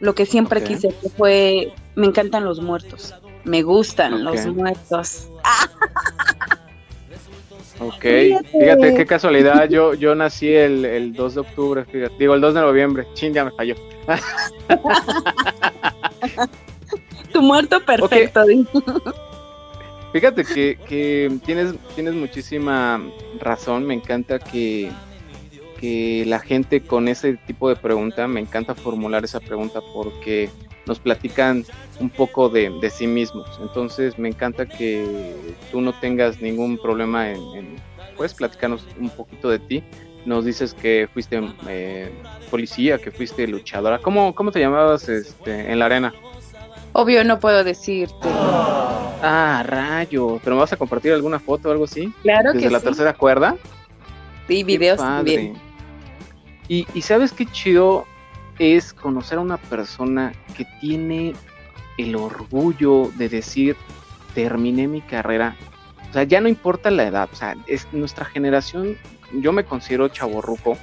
lo 0.00 0.14
que 0.14 0.26
siempre 0.26 0.60
quise, 0.62 0.88
que 0.88 1.08
fue, 1.10 1.72
me 1.96 2.06
encantan 2.06 2.44
los 2.44 2.60
muertos, 2.60 3.14
me 3.44 3.62
gustan 3.62 4.24
los 4.24 4.46
muertos. 4.46 5.28
Ok, 7.80 8.00
Fíjate. 8.00 8.94
qué 8.94 9.06
casualidad, 9.06 9.68
yo, 9.68 9.94
yo 9.94 10.14
nací 10.14 10.52
el, 10.52 10.84
el 10.84 11.12
2 11.12 11.34
de 11.34 11.40
octubre, 11.40 11.84
fíjate, 11.84 12.14
digo 12.18 12.34
el 12.34 12.40
2 12.40 12.54
de 12.54 12.60
noviembre, 12.60 13.06
chin, 13.14 13.32
ya 13.32 13.44
me 13.44 13.52
falló. 13.52 13.74
Tu 17.32 17.42
muerto 17.42 17.80
perfecto. 17.84 18.44
Fíjate 20.12 20.44
que, 20.44 20.78
que 20.88 21.30
tienes, 21.44 21.74
tienes 21.94 22.14
muchísima 22.14 23.00
razón, 23.38 23.86
me 23.86 23.94
encanta 23.94 24.38
que, 24.38 24.90
que 25.78 26.24
la 26.26 26.40
gente 26.40 26.80
con 26.80 27.08
ese 27.08 27.34
tipo 27.46 27.68
de 27.68 27.76
pregunta, 27.76 28.26
me 28.26 28.40
encanta 28.40 28.74
formular 28.74 29.24
esa 29.24 29.40
pregunta 29.40 29.80
porque 29.92 30.48
nos 30.88 30.98
platican 30.98 31.64
un 32.00 32.10
poco 32.10 32.48
de, 32.48 32.70
de 32.80 32.90
sí 32.90 33.06
mismos, 33.06 33.58
entonces 33.60 34.18
me 34.18 34.28
encanta 34.28 34.66
que 34.66 35.34
tú 35.70 35.80
no 35.80 35.92
tengas 35.92 36.40
ningún 36.40 36.78
problema 36.78 37.30
en, 37.30 37.40
en 37.54 37.76
puedes 38.16 38.34
platicarnos 38.34 38.84
un 38.98 39.10
poquito 39.10 39.48
de 39.48 39.60
ti, 39.60 39.84
nos 40.26 40.44
dices 40.44 40.74
que 40.74 41.08
fuiste 41.12 41.40
eh, 41.68 42.10
policía, 42.50 42.98
que 42.98 43.10
fuiste 43.10 43.46
luchadora, 43.46 43.98
¿cómo, 43.98 44.34
cómo 44.34 44.50
te 44.50 44.60
llamabas 44.60 45.08
este, 45.08 45.70
en 45.70 45.78
la 45.78 45.86
arena? 45.86 46.12
Obvio 46.92 47.22
no 47.22 47.38
puedo 47.38 47.62
decirte. 47.64 48.28
Ah, 49.22 49.62
rayo. 49.66 50.40
¿Pero 50.42 50.56
me 50.56 50.60
vas 50.60 50.72
a 50.72 50.76
compartir 50.76 51.12
alguna 51.12 51.38
foto 51.38 51.68
o 51.68 51.72
algo 51.72 51.84
así? 51.84 52.12
Claro 52.22 52.52
Desde 52.52 52.66
que 52.66 52.72
la 52.72 52.80
sí. 52.80 52.86
tercera 52.86 53.14
cuerda. 53.14 53.56
Sí, 54.48 54.64
videos 54.64 54.98
también. 54.98 55.54
Y, 56.66 56.86
y 56.94 57.02
sabes 57.02 57.32
qué 57.32 57.46
chido 57.46 58.06
es 58.58 58.92
conocer 58.92 59.38
a 59.38 59.42
una 59.42 59.56
persona 59.56 60.32
que 60.56 60.66
tiene 60.80 61.34
el 61.96 62.16
orgullo 62.16 63.10
de 63.16 63.28
decir, 63.28 63.76
terminé 64.34 64.86
mi 64.88 65.00
carrera. 65.00 65.56
O 66.08 66.12
sea, 66.12 66.24
ya 66.24 66.40
no 66.40 66.48
importa 66.48 66.90
la 66.90 67.04
edad. 67.04 67.28
O 67.32 67.36
sea, 67.36 67.56
es 67.66 67.86
nuestra 67.92 68.24
generación, 68.24 68.96
yo 69.32 69.52
me 69.52 69.64
considero 69.64 70.08
chaborruco. 70.08 70.78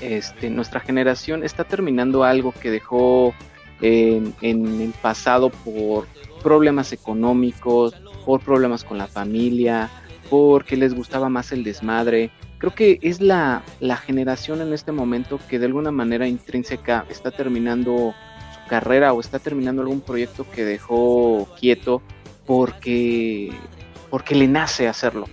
Este, 0.00 0.50
nuestra 0.50 0.80
generación 0.80 1.44
está 1.44 1.64
terminando 1.64 2.24
algo 2.24 2.52
que 2.52 2.70
dejó 2.70 3.32
en, 3.80 4.34
en 4.42 4.80
el 4.80 4.90
pasado 4.90 5.50
por 5.50 6.06
problemas 6.42 6.92
económicos, 6.92 7.94
por 8.26 8.40
problemas 8.40 8.84
con 8.84 8.98
la 8.98 9.06
familia, 9.06 9.88
porque 10.28 10.76
les 10.76 10.94
gustaba 10.94 11.28
más 11.28 11.52
el 11.52 11.64
desmadre. 11.64 12.30
Creo 12.64 12.74
que 12.74 12.98
es 13.02 13.20
la, 13.20 13.62
la 13.80 13.98
generación 13.98 14.62
en 14.62 14.72
este 14.72 14.90
momento 14.90 15.38
que 15.50 15.58
de 15.58 15.66
alguna 15.66 15.90
manera 15.90 16.26
intrínseca 16.26 17.04
está 17.10 17.30
terminando 17.30 18.14
su 18.54 18.68
carrera 18.70 19.12
o 19.12 19.20
está 19.20 19.38
terminando 19.38 19.82
algún 19.82 20.00
proyecto 20.00 20.46
que 20.50 20.64
dejó 20.64 21.46
quieto 21.60 22.00
porque, 22.46 23.52
porque 24.08 24.34
le 24.34 24.48
nace 24.48 24.88
hacerlo. 24.88 25.26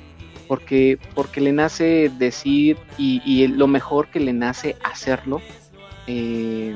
Porque, 0.49 0.99
porque 1.15 1.39
le 1.39 1.53
nace 1.53 2.11
decir 2.17 2.75
y, 2.97 3.21
y 3.23 3.47
lo 3.47 3.67
mejor 3.67 4.09
que 4.09 4.19
le 4.19 4.33
nace 4.33 4.75
hacerlo, 4.83 5.39
eh, 6.07 6.75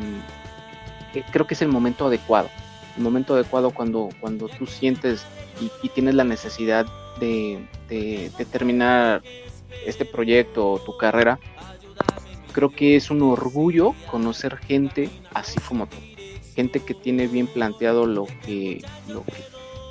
eh, 1.15 1.23
creo 1.33 1.45
que 1.45 1.55
es 1.55 1.61
el 1.63 1.67
momento 1.67 2.07
adecuado. 2.07 2.47
El 2.95 3.03
momento 3.03 3.33
adecuado 3.33 3.71
cuando, 3.71 4.07
cuando 4.21 4.47
tú 4.47 4.65
sientes 4.67 5.25
y, 5.83 5.89
tienes 5.89 6.15
la 6.15 6.23
necesidad 6.23 6.85
de- 7.19 7.59
de 7.89 8.45
terminar 8.49 9.21
este 9.85 10.05
proyecto 10.05 10.71
o 10.71 10.79
tu 10.79 10.97
carrera, 10.97 11.39
creo 12.53 12.69
que 12.69 12.95
es 12.95 13.11
un 13.11 13.21
orgullo 13.21 13.93
conocer 14.09 14.57
gente 14.57 15.09
así 15.33 15.59
como 15.61 15.87
tú. 15.87 15.97
Gente 16.55 16.79
que 16.79 16.93
tiene 16.93 17.27
bien 17.27 17.47
planteado 17.47 18.05
lo 18.05 18.27
que, 18.45 18.81
lo 19.09 19.23
que, 19.25 19.33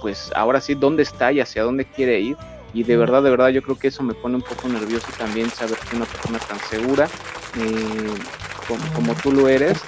pues 0.01 0.31
ahora 0.35 0.61
sí, 0.61 0.75
dónde 0.75 1.03
está 1.03 1.31
y 1.31 1.41
hacia 1.41 1.63
dónde 1.63 1.85
quiere 1.85 2.21
ir. 2.21 2.37
Y 2.73 2.83
de 2.83 2.97
verdad, 2.97 3.23
de 3.23 3.31
verdad, 3.31 3.51
yo 3.51 3.63
creo 3.63 3.79
que 3.79 3.89
eso 3.89 4.03
me 4.03 4.15
pone 4.15 4.37
un 4.37 4.43
poco 4.43 4.67
nervioso 4.69 5.07
también 5.19 5.51
saber 5.51 5.79
que 5.79 5.95
una 5.95 6.07
persona 6.07 6.39
tan 6.39 6.59
segura 6.61 7.09
eh, 7.59 8.15
como, 8.67 8.93
como 8.95 9.15
tú 9.15 9.31
lo 9.31 9.47
eres 9.47 9.79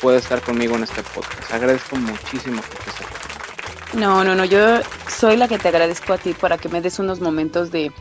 puede 0.00 0.18
estar 0.18 0.40
conmigo 0.40 0.76
en 0.76 0.84
este 0.84 1.02
podcast. 1.02 1.52
Agradezco 1.52 1.96
muchísimo 1.96 2.62
que 2.62 2.78
estés 2.78 3.06
aquí. 3.06 3.98
No, 3.98 4.24
no, 4.24 4.34
no, 4.34 4.44
yo 4.44 4.80
soy 5.08 5.36
la 5.36 5.48
que 5.48 5.58
te 5.58 5.68
agradezco 5.68 6.12
a 6.12 6.18
ti 6.18 6.32
para 6.32 6.56
que 6.56 6.68
me 6.68 6.80
des 6.80 6.98
unos 6.98 7.20
momentos 7.20 7.70
de, 7.70 7.92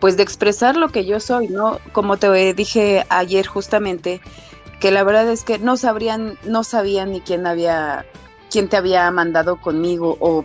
pues 0.00 0.16
de 0.16 0.22
expresar 0.22 0.76
lo 0.76 0.88
que 0.88 1.04
yo 1.04 1.20
soy, 1.20 1.48
¿no? 1.48 1.78
Como 1.92 2.16
te 2.16 2.54
dije 2.54 3.04
ayer 3.08 3.46
justamente, 3.46 4.20
que 4.80 4.90
la 4.90 5.02
verdad 5.02 5.28
es 5.28 5.44
que 5.44 5.58
no 5.58 5.76
sabrían, 5.76 6.38
no 6.44 6.64
sabían 6.64 7.12
ni 7.12 7.20
quién 7.20 7.46
había, 7.46 8.06
quién 8.50 8.68
te 8.68 8.76
había 8.76 9.10
mandado 9.10 9.56
conmigo 9.56 10.16
o 10.20 10.44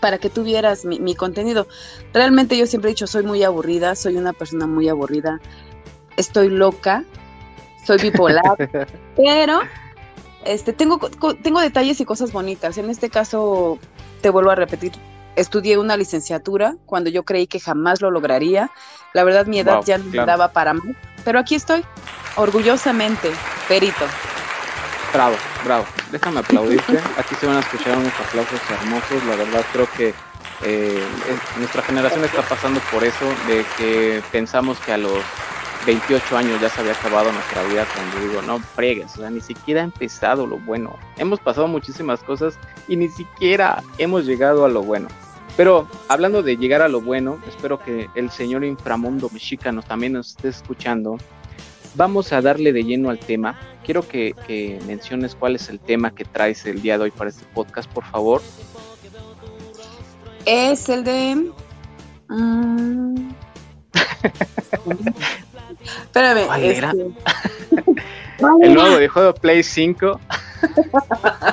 para 0.00 0.18
que 0.18 0.30
tuvieras 0.30 0.84
mi, 0.84 1.00
mi 1.00 1.14
contenido. 1.14 1.66
Realmente 2.12 2.56
yo 2.56 2.66
siempre 2.66 2.90
he 2.90 2.94
dicho, 2.94 3.06
soy 3.06 3.24
muy 3.24 3.42
aburrida, 3.42 3.94
soy 3.94 4.16
una 4.16 4.32
persona 4.32 4.66
muy 4.66 4.88
aburrida, 4.88 5.40
estoy 6.16 6.50
loca, 6.50 7.04
soy 7.86 7.98
bipolar, 7.98 8.42
pero 9.16 9.60
este, 10.44 10.72
tengo, 10.72 10.98
tengo 11.42 11.60
detalles 11.60 12.00
y 12.00 12.04
cosas 12.04 12.32
bonitas. 12.32 12.78
En 12.78 12.90
este 12.90 13.10
caso, 13.10 13.78
te 14.20 14.30
vuelvo 14.30 14.50
a 14.50 14.54
repetir, 14.54 14.92
estudié 15.38 15.78
una 15.78 15.96
licenciatura 15.96 16.74
cuando 16.86 17.10
yo 17.10 17.24
creí 17.24 17.46
que 17.46 17.60
jamás 17.60 18.00
lo 18.00 18.10
lograría. 18.10 18.70
La 19.14 19.24
verdad, 19.24 19.46
mi 19.46 19.58
edad 19.58 19.76
Wow, 19.76 19.84
ya 19.84 19.98
no 19.98 20.04
me 20.04 20.10
claro. 20.12 20.26
daba 20.26 20.48
para 20.52 20.74
más, 20.74 20.84
pero 21.24 21.38
aquí 21.38 21.54
estoy, 21.54 21.84
orgullosamente, 22.36 23.30
perito. 23.68 24.04
Bravo, 25.12 25.36
bravo. 25.64 25.84
Déjame 26.12 26.40
aplaudirte. 26.40 26.98
Aquí 27.16 27.34
se 27.34 27.46
van 27.46 27.56
a 27.56 27.60
escuchar 27.60 27.96
unos 27.96 28.12
aplausos 28.26 28.60
hermosos. 28.70 29.24
La 29.24 29.36
verdad 29.36 29.64
creo 29.72 29.88
que 29.96 30.14
eh, 30.62 31.02
es- 31.28 31.58
nuestra 31.58 31.82
generación 31.82 32.24
está 32.24 32.42
pasando 32.42 32.80
por 32.92 33.04
eso, 33.04 33.24
de 33.46 33.64
que 33.76 34.22
pensamos 34.32 34.78
que 34.80 34.92
a 34.92 34.98
los 34.98 35.18
28 35.86 36.36
años 36.36 36.60
ya 36.60 36.68
se 36.68 36.80
había 36.80 36.92
acabado 36.92 37.32
nuestra 37.32 37.62
vida 37.64 37.86
cuando 37.94 38.28
digo, 38.28 38.42
no 38.42 38.58
fregues, 38.58 39.14
o 39.16 39.20
sea, 39.20 39.30
ni 39.30 39.40
siquiera 39.40 39.80
ha 39.80 39.84
empezado 39.84 40.46
lo 40.46 40.58
bueno. 40.58 40.96
Hemos 41.16 41.40
pasado 41.40 41.68
muchísimas 41.68 42.20
cosas 42.24 42.58
y 42.88 42.96
ni 42.96 43.08
siquiera 43.08 43.82
hemos 43.96 44.24
llegado 44.26 44.64
a 44.64 44.68
lo 44.68 44.82
bueno. 44.82 45.08
Pero 45.58 45.88
hablando 46.06 46.44
de 46.44 46.56
llegar 46.56 46.82
a 46.82 46.88
lo 46.88 47.00
bueno, 47.00 47.42
espero 47.48 47.80
que 47.80 48.08
el 48.14 48.30
señor 48.30 48.62
inframundo 48.64 49.28
mexicano 49.32 49.82
también 49.82 50.12
nos 50.12 50.28
esté 50.28 50.46
escuchando. 50.50 51.18
Vamos 51.96 52.32
a 52.32 52.40
darle 52.40 52.72
de 52.72 52.84
lleno 52.84 53.10
al 53.10 53.18
tema. 53.18 53.58
Quiero 53.84 54.06
que, 54.06 54.36
que 54.46 54.78
menciones 54.86 55.34
cuál 55.34 55.56
es 55.56 55.68
el 55.68 55.80
tema 55.80 56.14
que 56.14 56.24
traes 56.24 56.64
el 56.64 56.80
día 56.80 56.96
de 56.96 57.02
hoy 57.02 57.10
para 57.10 57.30
este 57.30 57.44
podcast, 57.46 57.90
por 57.90 58.04
favor. 58.04 58.40
Es 60.46 60.88
el 60.88 61.02
de... 61.02 61.50
mm, 62.28 63.30
Espérame. 66.04 66.46
¿Cuál 66.46 66.64
era? 66.64 66.92
este, 66.92 67.14
El 68.62 68.74
nuevo 68.74 68.96
de 68.96 69.32
Play 69.40 69.64
5. 69.64 70.20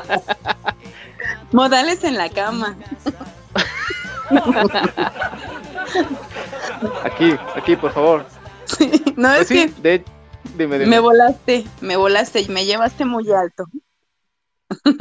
Modales 1.51 2.03
en 2.03 2.17
la 2.17 2.29
cama. 2.29 2.77
Aquí, 7.03 7.35
aquí, 7.55 7.75
por 7.75 7.93
favor. 7.93 8.25
no, 9.15 9.29
Pues 9.29 9.41
es 9.41 9.47
sí, 9.47 9.53
que 9.53 9.67
de, 9.81 10.03
Dime, 10.57 10.79
dime. 10.79 10.89
Me 10.89 10.99
volaste, 10.99 11.65
me 11.81 11.97
volaste 11.97 12.41
y 12.41 12.49
me 12.49 12.65
llevaste 12.65 13.05
muy 13.05 13.31
alto. 13.31 13.65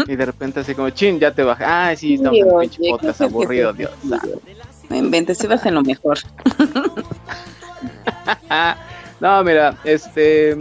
Y 0.07 0.17
de 0.17 0.27
repente 0.27 0.61
así 0.61 0.75
como, 0.75 0.91
chin, 0.91 1.19
ya 1.19 1.33
te 1.33 1.43
bajé. 1.43 1.65
Ay, 1.65 1.97
sí, 1.97 2.15
estamos 2.15 2.39
en 2.39 2.61
pinche 2.61 2.83
podcast 2.91 3.21
aburrido, 3.23 3.73
Dios. 3.73 3.91
Me 4.89 4.99
inventes, 4.99 5.43
ibas 5.43 5.65
en 5.67 5.75
lo 5.75 5.83
mejor. 5.83 6.19
no, 9.21 9.45
mira, 9.45 9.77
este, 9.85 10.57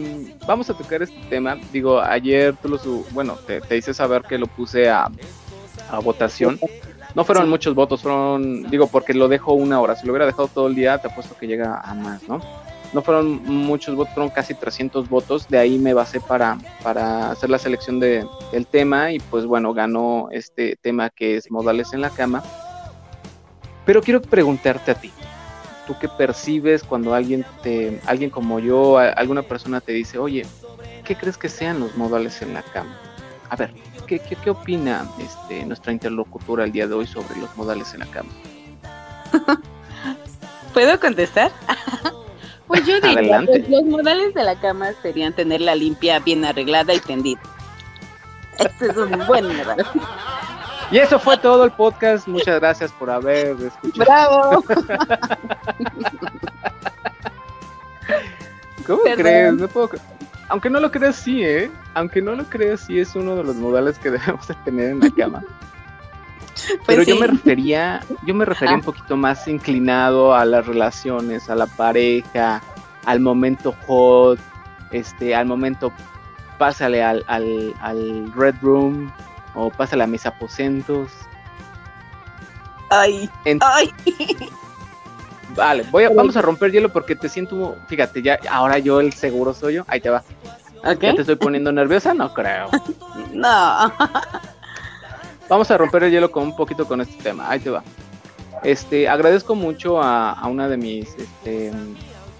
vamos 0.48 0.70
a 0.70 0.74
tocar 0.74 1.02
este 1.02 1.20
tema. 1.30 1.58
Digo, 1.72 2.00
ayer 2.00 2.56
tú 2.62 2.70
lo, 2.70 2.78
su 2.78 3.06
bueno, 3.12 3.36
te, 3.48 3.62
te 3.62 3.78
hice 3.78 3.94
saber 3.94 4.24
que 4.24 4.38
lo 4.38 4.48
puse 4.48 4.90
a, 4.90 5.10
a 5.90 6.00
votación. 6.00 6.60
No 7.16 7.24
fueron 7.24 7.48
muchos 7.50 7.76
votos, 7.76 8.02
fueron, 8.02 8.70
digo, 8.70 8.88
porque 8.88 9.14
lo 9.14 9.28
dejo 9.28 9.54
una 9.54 9.80
hora. 9.80 9.96
Si 9.96 10.06
lo 10.06 10.14
hubiera 10.14 10.26
dejado 10.26 10.48
todo 10.48 10.68
el 10.68 10.76
día, 10.76 10.98
te 10.98 11.08
apuesto 11.08 11.38
que 11.38 11.48
llega 11.48 11.80
a 11.80 11.94
más, 11.94 12.28
¿no? 12.28 12.42
No 12.92 13.02
fueron 13.02 13.44
muchos 13.46 13.96
votos, 13.96 14.14
fueron 14.14 14.32
casi 14.32 14.54
300 14.54 15.10
votos. 15.10 15.48
De 15.48 15.58
ahí 15.58 15.78
me 15.78 15.94
basé 15.94 16.20
para, 16.20 16.58
para 16.84 17.32
hacer 17.32 17.50
la 17.50 17.60
selección 17.60 18.00
de, 18.00 18.26
del 18.52 18.68
tema 18.68 19.12
y 19.12 19.20
pues 19.20 19.46
bueno, 19.46 19.74
ganó 19.74 20.28
este 20.32 20.76
tema 20.82 21.10
que 21.10 21.38
es 21.38 21.52
modales 21.52 21.94
en 21.94 22.02
la 22.02 22.10
cama. 22.10 22.44
Pero 23.86 24.02
quiero 24.02 24.22
preguntarte 24.22 24.92
a 24.92 24.96
ti, 24.96 25.12
¿tú 25.86 25.96
qué 26.00 26.08
percibes 26.08 26.84
cuando 26.84 27.14
alguien, 27.14 27.46
te, 27.62 28.00
alguien 28.06 28.30
como 28.30 28.60
yo, 28.60 28.98
alguna 28.98 29.42
persona 29.44 29.82
te 29.82 29.92
dice, 29.92 30.18
oye, 30.18 30.46
¿qué 31.04 31.16
crees 31.16 31.38
que 31.38 31.50
sean 31.50 31.80
los 31.80 31.98
modales 31.98 32.42
en 32.42 32.54
la 32.54 32.62
cama? 32.62 32.98
A 33.50 33.56
ver, 33.56 33.74
¿qué, 34.06 34.20
qué, 34.20 34.36
qué 34.36 34.50
opina 34.50 35.06
este, 35.20 35.66
nuestra 35.66 35.92
interlocutora 35.92 36.64
el 36.64 36.72
día 36.72 36.88
de 36.88 36.94
hoy 36.94 37.08
sobre 37.08 37.38
los 37.38 37.56
modales 37.58 37.94
en 37.94 38.00
la 38.02 38.06
cama? 38.08 38.30
¿Puedo 40.74 41.00
contestar? 41.00 41.52
pues 42.68 42.86
yo 42.86 43.00
diría, 43.00 43.44
pues, 43.46 43.70
los 43.70 43.84
modales 43.84 44.34
de 44.34 44.44
la 44.44 44.60
cama 44.60 44.90
serían 45.02 45.34
tenerla 45.34 45.76
limpia, 45.76 46.20
bien 46.20 46.44
arreglada 46.46 46.94
y 46.94 47.00
tendida. 47.00 47.40
Este 48.58 48.88
es 48.88 48.98
un 48.98 49.26
buen 49.28 49.56
modal. 49.56 49.86
Y 50.92 50.98
eso 50.98 51.20
fue 51.20 51.38
todo 51.38 51.64
el 51.66 51.72
podcast. 51.72 52.28
Muchas 52.28 52.60
gracias 52.60 52.92
por 52.92 53.10
haber 53.10 53.56
escuchado. 53.62 54.06
¡Bravo! 54.06 54.64
¿Cómo 58.86 59.04
Perdón. 59.04 59.24
crees? 59.24 59.54
No 59.54 59.68
puedo 59.68 59.90
aunque 60.50 60.70
no 60.70 60.80
lo 60.80 60.92
creas, 60.92 61.16
sí, 61.16 61.44
¿eh? 61.44 61.72
Aunque 61.94 62.22
no 62.22 62.36
lo 62.36 62.44
creas, 62.46 62.82
sí 62.82 63.00
es 63.00 63.16
uno 63.16 63.36
de 63.36 63.44
los 63.44 63.56
modales 63.56 63.98
que 64.00 64.12
debemos 64.12 64.48
de 64.48 64.56
tener 64.66 64.92
en 64.92 65.00
la 65.00 65.10
cama. 65.12 65.44
Pues 66.54 66.80
Pero 66.86 67.04
sí. 67.04 67.10
yo 67.10 67.20
me 67.20 67.28
refería, 67.28 68.02
yo 68.26 68.36
me 68.36 68.46
refería 68.46 68.76
ah. 68.76 68.78
un 68.78 68.84
poquito 68.84 69.18
más 69.18 69.48
inclinado 69.48 70.36
a 70.36 70.46
las 70.46 70.66
relaciones, 70.66 71.50
a 71.50 71.56
la 71.56 71.68
pareja, 71.68 72.62
al 73.06 73.20
momento 73.20 73.76
hot, 73.88 74.40
este, 74.92 75.36
al 75.36 75.48
momento 75.48 75.92
pásale 76.58 77.04
al, 77.04 77.26
al, 77.28 77.74
al 77.82 78.32
Red 78.34 78.56
Room 78.62 79.12
o 79.56 79.70
pásale 79.72 80.04
a 80.04 80.08
mis 80.08 80.26
aposentos. 80.26 81.12
Ay, 82.90 83.30
en... 83.46 83.60
ay. 83.62 83.92
Vale, 85.56 85.84
voy 85.92 86.06
a, 86.06 86.10
vamos 86.10 86.36
a 86.36 86.42
romper 86.42 86.72
hielo 86.72 86.90
porque 86.90 87.16
te 87.16 87.30
siento, 87.30 87.76
fíjate, 87.88 88.22
ya 88.22 88.40
ahora 88.50 88.80
yo 88.80 89.00
el 89.00 89.14
seguro 89.14 89.54
soy 89.54 89.76
yo. 89.76 89.84
Ahí 89.88 90.02
te 90.02 90.10
va. 90.10 90.24
Okay. 90.80 91.10
¿Ya 91.10 91.16
te 91.16 91.22
estoy 91.22 91.36
poniendo 91.36 91.72
nerviosa? 91.72 92.14
No 92.14 92.34
creo. 92.34 92.70
no. 93.34 93.94
Vamos 95.50 95.70
a 95.72 95.78
romper 95.78 96.04
el 96.04 96.12
hielo 96.12 96.32
con 96.32 96.44
un 96.44 96.56
poquito 96.56 96.86
con 96.86 97.02
este 97.02 97.22
tema. 97.22 97.50
Ahí 97.50 97.60
te 97.60 97.70
va. 97.70 97.84
Este, 98.64 99.08
agradezco 99.10 99.56
mucho 99.56 100.02
a, 100.02 100.32
a 100.32 100.48
una 100.48 100.68
de 100.68 100.78
mis 100.78 101.10
este, 101.16 101.72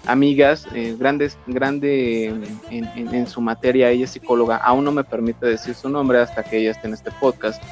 amigas, 0.06 0.66
eh, 0.74 0.96
grandes, 0.98 1.38
grande 1.46 2.26
en, 2.26 2.88
en, 2.96 3.14
en, 3.14 3.26
su 3.26 3.40
materia, 3.40 3.90
ella 3.90 4.04
es 4.04 4.10
psicóloga, 4.10 4.56
aún 4.56 4.84
no 4.84 4.92
me 4.92 5.04
permite 5.04 5.46
decir 5.46 5.74
su 5.74 5.88
nombre 5.88 6.18
hasta 6.18 6.42
que 6.42 6.58
ella 6.58 6.72
esté 6.72 6.88
en 6.88 6.94
este 6.94 7.10
podcast, 7.12 7.62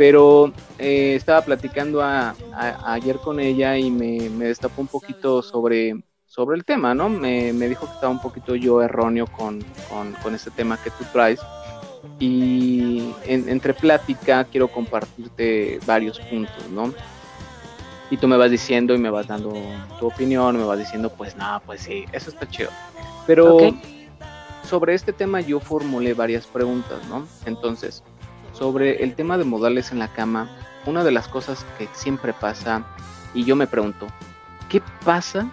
pero 0.00 0.50
eh, 0.78 1.14
estaba 1.14 1.42
platicando 1.42 2.00
a, 2.00 2.34
a, 2.54 2.94
ayer 2.94 3.18
con 3.18 3.38
ella 3.38 3.76
y 3.76 3.90
me, 3.90 4.30
me, 4.30 4.46
destapó 4.46 4.80
un 4.80 4.88
poquito 4.88 5.42
sobre, 5.42 5.94
sobre 6.24 6.56
el 6.56 6.64
tema, 6.64 6.94
¿no? 6.94 7.10
Me, 7.10 7.52
me 7.52 7.68
dijo 7.68 7.84
que 7.84 7.92
estaba 7.92 8.10
un 8.10 8.22
poquito 8.22 8.54
yo 8.54 8.80
erróneo 8.80 9.26
con, 9.26 9.62
con, 9.90 10.14
con 10.22 10.34
este 10.34 10.50
tema 10.50 10.82
que 10.82 10.88
tú 10.88 11.04
traes. 11.12 11.38
Y 12.18 13.12
en, 13.26 13.46
entre 13.50 13.74
plática 13.74 14.44
quiero 14.44 14.68
compartirte 14.68 15.80
varios 15.84 16.18
puntos, 16.18 16.66
¿no? 16.70 16.94
Y 18.10 18.16
tú 18.16 18.26
me 18.26 18.38
vas 18.38 18.50
diciendo 18.50 18.94
y 18.94 18.98
me 18.98 19.10
vas 19.10 19.26
dando 19.26 19.52
tu 19.98 20.06
opinión, 20.06 20.56
me 20.56 20.64
vas 20.64 20.78
diciendo, 20.78 21.10
pues 21.10 21.36
nada, 21.36 21.60
pues 21.60 21.82
sí, 21.82 22.06
eso 22.10 22.30
está 22.30 22.48
chido. 22.48 22.70
Pero 23.26 23.56
okay. 23.56 24.08
sobre 24.66 24.94
este 24.94 25.12
tema 25.12 25.42
yo 25.42 25.60
formulé 25.60 26.14
varias 26.14 26.46
preguntas, 26.46 27.06
¿no? 27.10 27.28
Entonces, 27.44 28.02
sobre 28.60 29.02
el 29.02 29.14
tema 29.14 29.38
de 29.38 29.44
modales 29.44 29.90
en 29.90 29.98
la 29.98 30.08
cama, 30.08 30.46
una 30.84 31.02
de 31.02 31.10
las 31.10 31.28
cosas 31.28 31.64
que 31.78 31.88
siempre 31.92 32.34
pasa, 32.34 32.84
y 33.32 33.44
yo 33.44 33.56
me 33.56 33.66
pregunto, 33.66 34.06
¿qué 34.68 34.82
pasa 35.02 35.46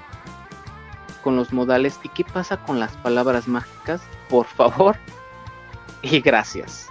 con 1.24 1.38
los 1.38 1.54
modales 1.54 1.98
y 2.04 2.10
qué 2.10 2.26
pasa 2.26 2.58
con 2.58 2.82
las 2.82 2.92
palabras 2.98 3.48
mágicas? 3.48 4.02
Por 4.30 4.46
favor 4.46 4.98
y 6.02 6.20
gracias. 6.20 6.90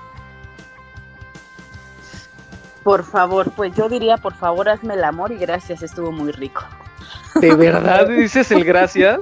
Por 2.82 3.04
favor, 3.04 3.50
pues 3.50 3.74
yo 3.74 3.90
diría, 3.90 4.16
por 4.16 4.32
favor, 4.32 4.70
hazme 4.70 4.94
el 4.94 5.04
amor 5.04 5.32
y 5.32 5.36
gracias, 5.36 5.82
estuvo 5.82 6.12
muy 6.12 6.32
rico. 6.32 6.62
¿De 7.34 7.54
verdad 7.54 8.08
dices 8.08 8.50
el 8.52 8.64
gracias? 8.64 9.20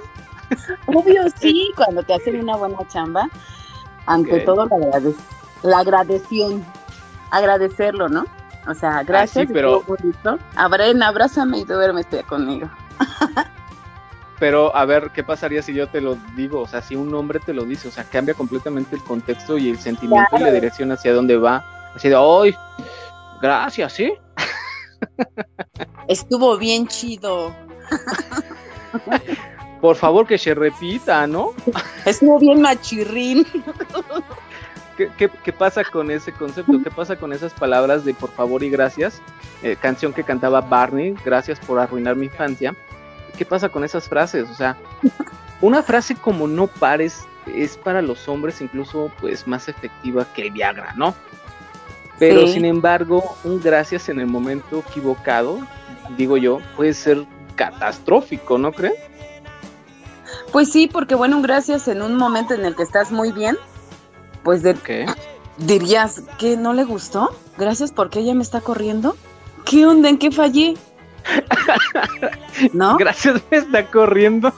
Obvio, 0.87 1.25
sí, 1.41 1.73
cuando 1.75 2.05
te 2.05 2.15
hacen 2.15 2.39
una 2.39 2.55
buena 2.55 2.87
chamba, 2.87 3.29
ante 4.07 4.31
okay. 4.31 4.45
todo 4.45 4.67
la, 4.67 4.77
agradec 4.77 5.17
la 5.65 5.79
agradección, 5.79 6.65
agradecerlo, 7.37 8.09
¿no? 8.09 8.25
O 8.67 8.75
sea, 8.75 9.03
gracias, 9.03 9.45
ah, 9.45 9.47
sí, 9.47 9.53
pero... 9.53 9.85
Abren, 10.57 11.03
abrázame 11.03 11.59
y 11.59 11.65
duérmete 11.65 12.23
conmigo. 12.25 12.71
pero 14.39 14.75
a 14.75 14.85
ver, 14.85 15.11
¿qué 15.15 15.23
pasaría 15.23 15.63
si 15.63 15.75
yo 15.75 15.89
te 15.89 16.01
lo 16.01 16.17
digo? 16.37 16.63
O 16.63 16.69
sea, 16.69 16.81
si 16.81 16.97
un 16.97 17.15
hombre 17.15 17.41
te 17.41 17.53
lo 17.53 17.65
dice, 17.65 17.89
o 17.89 17.91
sea, 17.91 18.05
cambia 18.05 18.35
completamente 18.35 18.97
el 18.97 19.03
contexto 19.03 19.59
y 19.59 19.71
el 19.71 19.79
sentimiento 19.79 20.29
claro. 20.31 20.45
y 20.45 20.49
la 20.49 20.55
dirección 20.55 20.93
hacia 20.93 21.13
dónde 21.13 21.37
va. 21.37 21.65
Así 21.95 22.09
de, 22.09 22.17
¡ay! 22.17 22.55
Gracias, 23.43 23.93
¿sí? 23.93 24.15
Estuvo 26.09 26.57
bien 26.57 26.87
chido. 26.89 27.55
Por 29.81 29.97
favor, 29.97 30.27
que 30.27 30.39
se 30.39 30.55
repita, 30.55 31.27
¿no? 31.27 31.53
Estuvo 32.07 32.39
bien 32.39 32.63
machirrín. 32.63 33.47
¿Qué, 34.97 35.11
qué, 35.17 35.29
qué 35.29 35.53
pasa 35.53 35.83
con 35.85 36.11
ese 36.11 36.33
concepto? 36.33 36.81
¿Qué 36.83 36.91
pasa 36.91 37.17
con 37.17 37.33
esas 37.33 37.53
palabras 37.53 38.05
de 38.05 38.15
por 38.15 38.31
favor 38.31 38.63
y 38.63 38.71
gracias? 38.71 39.21
Eh, 39.63 39.77
canción 39.81 40.13
que 40.13 40.25
cantaba 40.25 40.61
Barney, 40.61 41.15
gracias 41.25 41.59
por 41.59 41.79
arruinar 41.79 42.17
mi 42.17 42.27
infancia. 42.27 42.75
¿Qué 43.37 43.45
pasa 43.45 43.69
con 43.69 43.83
esas 43.85 44.09
frases? 44.09 44.49
O 44.49 44.55
sea, 44.55 44.77
una 45.61 45.83
frase 45.83 46.15
como 46.15 46.47
no 46.47 46.67
pares 46.67 47.27
es 47.47 47.77
para 47.77 48.03
los 48.03 48.29
hombres 48.29 48.61
incluso 48.61 49.11
pues 49.21 49.47
más 49.47 49.69
efectiva 49.69 50.27
que 50.35 50.43
el 50.43 50.51
Viagra, 50.51 50.95
¿no? 50.97 51.15
Pero 52.19 52.47
sí. 52.47 52.55
sin 52.55 52.65
embargo, 52.65 53.37
un 53.43 53.61
gracias 53.61 54.09
en 54.09 54.21
el 54.21 54.27
momento 54.27 54.85
equivocado, 54.89 55.59
digo 56.17 56.37
yo, 56.37 56.61
puede 56.77 56.95
ser 56.95 57.25
catastrófico, 57.57 58.57
¿no 58.57 58.73
crees? 58.73 58.95
Pues 60.53 60.71
sí, 60.71 60.87
porque 60.87 61.15
bueno, 61.17 61.37
un 61.37 61.43
gracias 61.43 61.89
en 61.89 62.03
un 62.03 62.17
momento 62.17 62.55
en 62.55 62.65
el 62.65 62.77
que 62.77 62.85
estás 62.85 63.11
muy 63.11 63.33
bien, 63.33 63.57
pues 64.45 64.63
de 64.63 64.75
¿Qué? 64.75 65.07
dirías 65.59 66.23
que 66.39 66.57
no 66.57 66.73
le 66.73 66.85
gustó. 66.85 67.35
Gracias 67.59 67.91
porque 67.91 68.21
ella 68.21 68.35
me 68.35 68.43
está 68.43 68.61
corriendo. 68.61 69.17
¿Qué 69.65 69.87
onda? 69.87 70.09
¿En 70.09 70.19
qué 70.19 70.31
fallé? 70.31 70.75
¿No? 72.73 72.97
Gracias 72.97 73.41
me 73.51 73.57
está 73.57 73.87
corriendo. 73.87 74.53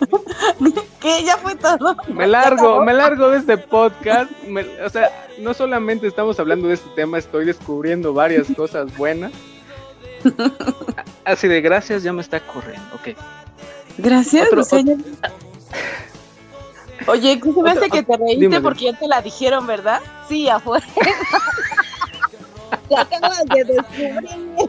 que 1.00 1.24
ya 1.24 1.36
fue 1.36 1.54
todo. 1.54 1.96
Me 2.08 2.26
largo, 2.26 2.82
me 2.84 2.92
largo 2.92 3.30
de 3.30 3.38
este 3.38 3.58
podcast. 3.58 4.30
Me, 4.42 4.62
o 4.82 4.90
sea, 4.90 5.10
no 5.38 5.54
solamente 5.54 6.06
estamos 6.06 6.38
hablando 6.40 6.68
de 6.68 6.74
este 6.74 6.88
tema, 6.96 7.18
estoy 7.18 7.44
descubriendo 7.44 8.12
varias 8.12 8.48
cosas 8.56 8.94
buenas. 8.96 9.32
Así 11.24 11.48
de 11.48 11.60
gracias, 11.60 12.02
ya 12.02 12.12
me 12.12 12.20
está 12.20 12.40
corriendo, 12.40 12.94
ok. 12.94 13.16
Gracias, 13.98 14.48
otro, 14.48 14.62
otro... 14.62 14.78
Oye, 17.06 17.40
¿qué 17.40 17.52
se 17.52 17.62
me 17.62 17.70
hace 17.70 17.90
que 17.90 18.02
te 18.02 18.16
reíste 18.16 18.40
dime, 18.40 18.60
porque 18.60 18.86
ya 18.86 18.92
te 18.92 19.08
la 19.08 19.22
dijeron, 19.22 19.66
verdad? 19.66 20.00
Sí, 20.28 20.48
afuera. 20.48 20.86
te 22.88 22.96
acabas 22.96 23.44
de 23.46 23.64
descubrir. 23.64 24.68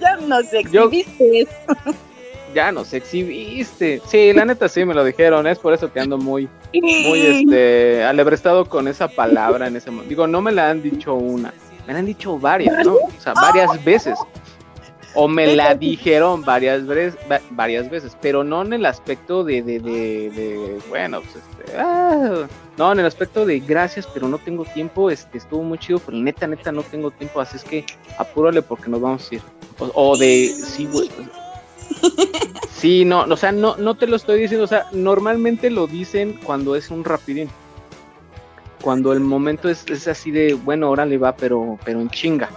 ya 0.00 0.16
nos 0.16 0.52
exhibiste. 0.52 1.44
Yo 1.44 1.92
ya 2.54 2.72
nos 2.72 2.92
exhibiste. 2.92 4.00
Sí, 4.06 4.32
la 4.32 4.44
neta 4.44 4.68
sí 4.68 4.84
me 4.84 4.94
lo 4.94 5.04
dijeron, 5.04 5.46
es 5.46 5.58
por 5.58 5.72
eso 5.72 5.92
que 5.92 6.00
ando 6.00 6.18
muy, 6.18 6.48
muy 6.72 7.20
este, 7.20 8.04
alebrestado 8.04 8.68
con 8.68 8.88
esa 8.88 9.08
palabra 9.08 9.68
en 9.68 9.76
ese 9.76 9.90
momento. 9.90 10.08
Digo, 10.08 10.26
no 10.26 10.40
me 10.40 10.52
la 10.52 10.70
han 10.70 10.82
dicho 10.82 11.14
una, 11.14 11.52
me 11.86 11.92
la 11.92 11.98
han 11.98 12.06
dicho 12.06 12.38
varias, 12.38 12.84
¿no? 12.84 12.94
O 12.94 13.20
sea, 13.20 13.34
varias 13.34 13.82
veces. 13.84 14.18
O 15.14 15.26
me 15.26 15.56
la 15.56 15.74
dijeron 15.74 16.42
varias 16.44 16.86
veces, 16.86 17.18
varias 17.50 17.90
veces, 17.90 18.16
pero 18.20 18.44
no 18.44 18.62
en 18.62 18.72
el 18.72 18.86
aspecto 18.86 19.42
de, 19.42 19.60
de, 19.62 19.80
de, 19.80 20.30
de 20.30 20.78
bueno, 20.88 21.20
pues 21.20 21.36
este, 21.36 21.76
ah, 21.76 22.46
no, 22.76 22.92
en 22.92 23.00
el 23.00 23.06
aspecto 23.06 23.44
de 23.44 23.58
gracias, 23.58 24.06
pero 24.06 24.28
no 24.28 24.38
tengo 24.38 24.64
tiempo, 24.64 25.10
este, 25.10 25.38
estuvo 25.38 25.62
muy 25.64 25.78
chido, 25.78 25.98
pero 25.98 26.16
neta, 26.16 26.46
neta, 26.46 26.70
no 26.70 26.82
tengo 26.82 27.10
tiempo, 27.10 27.40
así 27.40 27.56
es 27.56 27.64
que 27.64 27.84
apúrale 28.18 28.62
porque 28.62 28.88
nos 28.88 29.00
vamos 29.00 29.30
a 29.30 29.34
ir. 29.34 29.42
O, 29.80 29.90
o 29.94 30.16
de, 30.16 30.48
sí, 30.48 30.86
güey. 30.86 31.10
Sí, 32.80 33.04
no, 33.04 33.24
o 33.24 33.36
sea, 33.36 33.52
no, 33.52 33.76
no 33.76 33.94
te 33.94 34.06
lo 34.06 34.16
estoy 34.16 34.40
diciendo, 34.40 34.64
o 34.64 34.66
sea, 34.66 34.86
normalmente 34.92 35.68
lo 35.68 35.86
dicen 35.86 36.38
cuando 36.42 36.76
es 36.76 36.90
un 36.90 37.04
rapidín. 37.04 37.50
Cuando 38.80 39.12
el 39.12 39.20
momento 39.20 39.68
es, 39.68 39.84
es 39.90 40.08
así 40.08 40.30
de, 40.30 40.54
bueno, 40.54 40.88
órale 40.88 41.18
va, 41.18 41.36
pero, 41.36 41.78
pero 41.84 42.00
en 42.00 42.08
chinga. 42.08 42.48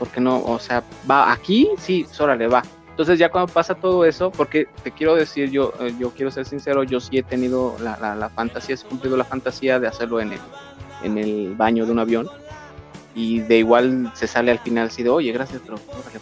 Porque 0.00 0.20
no, 0.20 0.42
o 0.42 0.58
sea, 0.58 0.82
va 1.08 1.30
aquí, 1.30 1.68
sí, 1.78 2.04
órale 2.18 2.48
va. 2.48 2.64
Entonces 2.88 3.18
ya 3.18 3.30
cuando 3.30 3.52
pasa 3.52 3.74
todo 3.74 4.04
eso, 4.04 4.32
porque 4.32 4.66
te 4.82 4.90
quiero 4.90 5.14
decir, 5.14 5.50
yo, 5.50 5.72
eh, 5.80 5.94
yo 5.98 6.10
quiero 6.10 6.30
ser 6.30 6.44
sincero, 6.44 6.82
yo 6.82 6.98
sí 7.00 7.18
he 7.18 7.22
tenido 7.22 7.76
la, 7.80 8.16
la, 8.16 8.28
fantasía, 8.30 8.74
he 8.74 8.78
cumplido 8.88 9.16
la 9.16 9.24
fantasía 9.24 9.78
de 9.78 9.86
hacerlo 9.86 10.20
en 10.20 10.32
el, 10.32 10.40
en 11.04 11.16
el 11.16 11.54
baño 11.54 11.86
de 11.86 11.92
un 11.92 11.98
avión. 11.98 12.28
Y 13.14 13.40
de 13.40 13.58
igual 13.58 14.10
se 14.14 14.26
sale 14.26 14.50
al 14.50 14.58
final 14.58 14.88
así 14.88 15.02
de, 15.02 15.10
oye, 15.10 15.32
gracias, 15.32 15.62
pero 15.64 15.78
órale, 15.88 16.18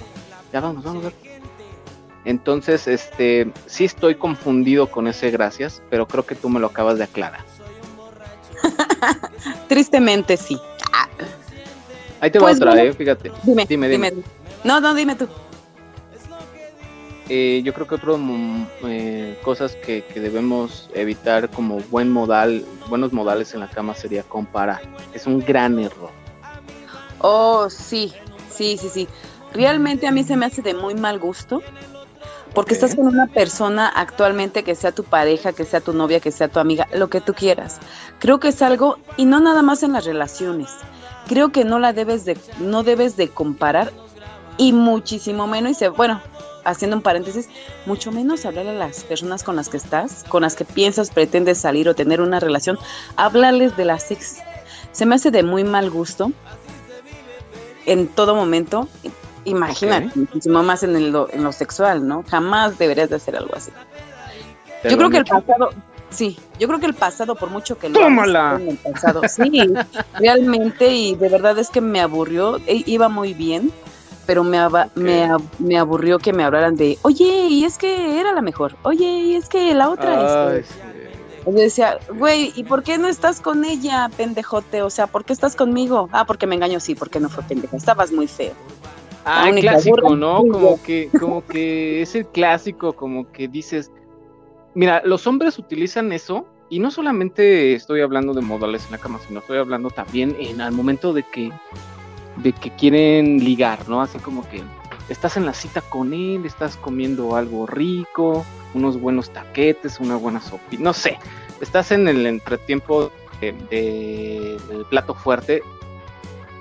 ya 0.53 0.61
vamos, 0.61 0.85
vamos, 0.85 1.05
vamos. 1.05 1.19
Entonces, 2.25 2.87
este, 2.89 3.51
sí 3.67 3.85
estoy 3.85 4.17
confundido 4.17 4.91
con 4.91 5.07
ese 5.07 5.31
gracias, 5.31 5.83
pero 5.89 6.07
creo 6.07 6.27
que 6.27 6.35
tú 6.35 6.49
me 6.49 6.61
lo 6.61 6.67
acabas 6.67 6.99
de 6.99 7.05
aclarar. 7.05 7.41
Tristemente 9.69 10.37
sí. 10.37 10.59
Ah, 12.21 12.25
Ahí 12.25 12.31
te 12.31 12.41
Pues 12.41 12.55
va 12.55 12.57
otra, 12.57 12.71
bueno, 12.73 12.91
eh, 12.91 12.93
fíjate. 12.95 13.33
Dime, 13.45 13.67
Dime, 13.69 13.89
dime, 13.89 14.11
dime. 14.11 14.23
No, 14.65 14.81
no, 14.81 14.95
dime 14.95 15.15
tú. 15.15 15.29
Eh, 17.29 17.61
yo 17.63 17.75
creo 17.75 17.87
que 17.87 17.95
otras 17.97 18.19
eh, 18.85 19.39
cosas 19.45 19.75
que, 19.77 20.03
que 20.03 20.19
debemos 20.19 20.89
evitar 20.95 21.51
como 21.51 21.79
buen 21.91 22.11
modal, 22.11 22.65
buenos 22.89 23.13
modales 23.13 23.53
en 23.53 23.61
la 23.61 23.69
cama 23.69 23.95
sería 23.95 24.23
comparar. 24.23 24.81
Es 25.13 25.27
un 25.27 25.41
gran 25.41 25.79
error. 25.79 26.11
Oh, 27.21 27.69
sí, 27.69 28.15
sí, 28.51 28.79
sí, 28.79 28.89
sí. 28.89 29.09
Realmente 29.53 30.07
a 30.07 30.11
mí 30.11 30.25
se 30.25 30.37
me 30.37 30.47
hace 30.47 30.63
de 30.63 30.75
muy 30.75 30.95
mal 30.95 31.19
gusto. 31.19 31.63
Porque 32.55 32.73
estás 32.75 32.95
con 32.95 33.07
una 33.07 33.27
persona 33.27 33.89
actualmente 33.89 34.65
que 34.65 34.75
sea 34.75 34.91
tu 34.91 35.05
pareja, 35.05 35.53
que 35.53 35.67
sea 35.67 35.81
tu 35.81 35.93
novia, 35.93 36.19
que 36.19 36.33
sea 36.33 36.49
tu 36.49 36.59
amiga, 36.59 36.89
lo 36.95 37.09
que 37.09 37.21
tú 37.21 37.35
quieras. 37.35 37.79
Creo 38.19 38.41
que 38.41 38.49
es 38.49 38.63
algo, 38.63 38.99
y 39.19 39.27
no 39.27 39.39
nada 39.39 39.61
más 39.63 39.83
en 39.83 39.93
las 39.93 40.07
relaciones. 40.07 40.71
Creo 41.29 41.51
que 41.51 41.65
no 41.65 41.79
la 41.79 41.93
debes 41.93 42.25
de, 42.25 42.37
no 42.59 42.83
debes 42.83 43.17
de 43.17 43.29
comparar, 43.29 43.93
y 44.57 44.73
muchísimo 44.73 45.47
menos, 45.47 45.73
y 45.73 45.75
se, 45.75 45.89
bueno, 45.89 46.21
haciendo 46.65 46.97
un 46.97 47.03
paréntesis, 47.03 47.49
mucho 47.87 48.11
menos 48.11 48.45
hablarle 48.45 48.73
a 48.73 48.75
las 48.75 49.05
personas 49.05 49.45
con 49.45 49.55
las 49.57 49.69
que 49.69 49.77
estás, 49.77 50.25
con 50.29 50.43
las 50.43 50.57
que 50.57 50.65
piensas, 50.65 51.11
pretendes 51.11 51.59
salir 51.59 51.89
o 51.89 51.95
tener 51.95 52.21
una 52.21 52.41
relación, 52.41 52.79
hablarles 53.17 53.77
de 53.77 53.85
la 53.85 53.99
sex. 53.99 54.39
Se 54.93 55.07
me 55.07 55.15
hace 55.15 55.31
de 55.31 55.43
muy 55.45 55.63
mal 55.65 55.91
gusto 55.91 56.33
en 57.87 58.09
todo 58.09 58.35
momento. 58.35 58.89
Imagínate, 59.45 60.07
Ok. 60.09 60.17
muchísimo 60.17 60.63
más 60.63 60.83
en, 60.83 60.97
el, 60.97 61.11
lo- 61.11 61.31
en 61.33 61.45
lo 61.45 61.53
sexual, 61.53 62.07
¿no? 62.07 62.25
Jamás 62.29 62.79
deberías 62.79 63.09
de 63.09 63.17
hacer 63.17 63.37
algo 63.37 63.55
así. 63.55 63.71
¿Te 64.83 64.91
Yo 64.91 64.97
creo 64.99 65.11
que 65.11 65.19
el 65.19 65.25
pasado, 65.25 65.71
sí, 66.11 66.39
yo 66.59 66.67
creo 66.69 66.81
que 66.81 66.87
el 66.87 66.95
pasado, 66.95 67.35
por 67.35 67.51
mucho 67.51 67.79
que 67.79 67.89
lo 67.89 68.01
¡Tómala! 68.01 68.59
en 68.61 68.69
el 68.71 68.77
pasado, 68.79 69.23
sí, 69.29 69.67
realmente, 70.19 70.93
y 70.95 71.15
de 71.15 71.29
verdad 71.29 71.59
es 71.59 71.71
que 71.71 71.81
me 71.81 72.01
aburrió, 72.01 72.57
e- 72.67 72.83
iba 72.87 73.09
muy 73.09 73.35
bien, 73.35 73.71
pero 74.27 74.45
me, 74.45 74.59
aba- 74.59 74.91
me, 74.95 75.27
ab- 75.27 75.43
me 75.59 75.79
aburrió 75.79 76.19
que 76.19 76.33
me 76.33 76.45
hablaran 76.45 76.77
de, 76.77 76.99
oye, 77.03 77.47
y 77.49 77.65
es 77.65 77.79
que 77.79 78.21
era 78.21 78.33
la 78.33 78.43
mejor, 78.43 78.77
oye, 78.83 79.05
y 79.07 79.35
es 79.35 79.49
que 79.49 79.75
la 79.75 79.91
otra 79.91 80.51
Ay, 80.51 80.59
es... 80.61 80.67
sí. 80.67 80.75
Yo 81.47 81.53
decía, 81.55 81.99
güey, 82.15 82.53
¿y 82.57 82.65
por 82.65 82.83
qué 82.83 82.99
no 82.99 83.09
estás 83.09 83.41
con 83.41 83.65
ella, 83.65 84.11
pendejote? 84.19 84.83
O 84.83 84.91
sea, 84.91 85.07
¿por 85.07 85.25
qué 85.25 85.33
estás 85.33 85.57
conmigo? 85.57 86.11
Ah, 86.13 86.27
porque 86.27 86.47
me 86.47 86.57
engañó, 86.57 86.79
sí, 86.79 86.95
porque 86.95 87.21
no 87.21 87.31
fue 87.31 87.43
pendeja, 87.45 87.75
estabas 87.75 88.13
muy 88.13 88.27
feo. 88.27 88.53
Ah, 89.25 89.51
clásico. 89.59 90.15
¿no? 90.15 90.39
Como 90.47 90.83
que, 90.83 91.11
como 91.19 91.47
que 91.47 92.03
es 92.03 92.15
el 92.15 92.27
clásico, 92.27 92.93
como 92.93 93.31
que 93.33 93.49
dices, 93.49 93.91
mira, 94.79 95.03
los 95.05 95.27
hombres 95.27 95.59
utilizan 95.59 96.13
eso, 96.13 96.47
y 96.71 96.79
no 96.79 96.93
solamente 96.93 97.75
estoy 97.75 98.01
hablando 98.01 98.33
de 98.33 98.43
modales 98.43 98.85
en 98.87 98.93
la 98.93 98.99
cama, 98.99 99.19
sino 99.27 99.41
estoy 99.41 99.59
hablando 99.59 99.91
también 99.91 100.37
en 100.39 100.61
al 100.61 100.71
momento 100.71 101.13
de 101.13 101.25
que, 101.25 101.51
de 102.37 102.53
que 102.53 102.71
quieren 102.71 103.43
ligar, 103.45 103.89
¿no? 103.89 104.01
Así 104.01 104.19
como 104.21 104.49
que 104.49 104.63
estás 105.09 105.37
en 105.37 105.47
la 105.47 105.53
cita 105.53 105.81
con 105.81 106.13
él, 106.13 106.47
estás 106.47 106.77
comiendo 106.77 107.35
algo 107.35 107.67
rico, 107.67 108.47
unos 108.75 109.01
buenos 109.01 109.31
taquetes, 109.31 109.99
una 109.99 110.15
buena 110.15 110.41
sopa, 110.41 110.63
no 110.79 110.93
sé, 110.93 111.19
estás 111.61 111.91
en 111.91 112.07
el 112.07 112.25
entretiempo 112.25 113.11
de- 113.41 113.53
de- 113.71 114.59
del 114.69 114.85
plato 114.85 115.13
fuerte 115.15 115.61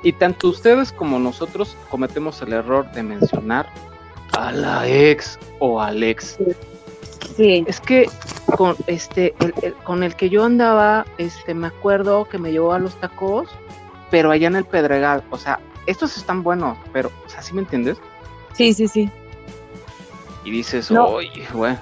y 0.02 0.14
tanto 0.14 0.48
ustedes 0.48 0.92
como 0.92 1.20
nosotros 1.20 1.76
cometemos 1.92 2.42
el 2.42 2.54
error 2.54 2.90
de 2.94 3.04
mencionar 3.04 3.68
a 4.38 4.52
la 4.52 4.88
ex 4.88 5.38
o 5.60 5.80
al 5.82 6.02
ex. 6.02 6.38
Sí. 7.38 7.64
Es 7.68 7.80
que 7.80 8.10
con 8.58 8.76
este 8.88 9.36
el- 9.40 9.54
el- 9.62 9.74
con 9.76 10.02
el 10.04 10.16
que 10.16 10.30
yo 10.30 10.44
andaba, 10.44 11.06
este 11.20 11.54
me 11.54 11.68
acuerdo 11.68 12.26
que 12.26 12.38
me 12.40 12.52
llevó 12.52 12.74
a 12.74 12.80
los 12.80 13.00
tacos, 13.00 13.48
pero 14.12 14.32
allá 14.32 14.48
en 14.48 14.56
el 14.56 14.66
Pedregal, 14.66 15.24
o 15.30 15.38
sea, 15.38 15.60
estos 15.86 16.18
están 16.18 16.42
buenos, 16.44 16.78
pero 16.92 17.12
o 17.26 17.30
sea, 17.30 17.42
¿sí 17.44 17.54
me 17.54 17.62
entiendes? 17.62 17.98
Sí, 18.54 18.74
sí, 18.74 18.88
sí. 18.88 19.10
Y 20.44 20.52
dices, 20.52 20.90
No. 20.92 21.06
"Oye, 21.06 21.46
güey, 21.54 21.78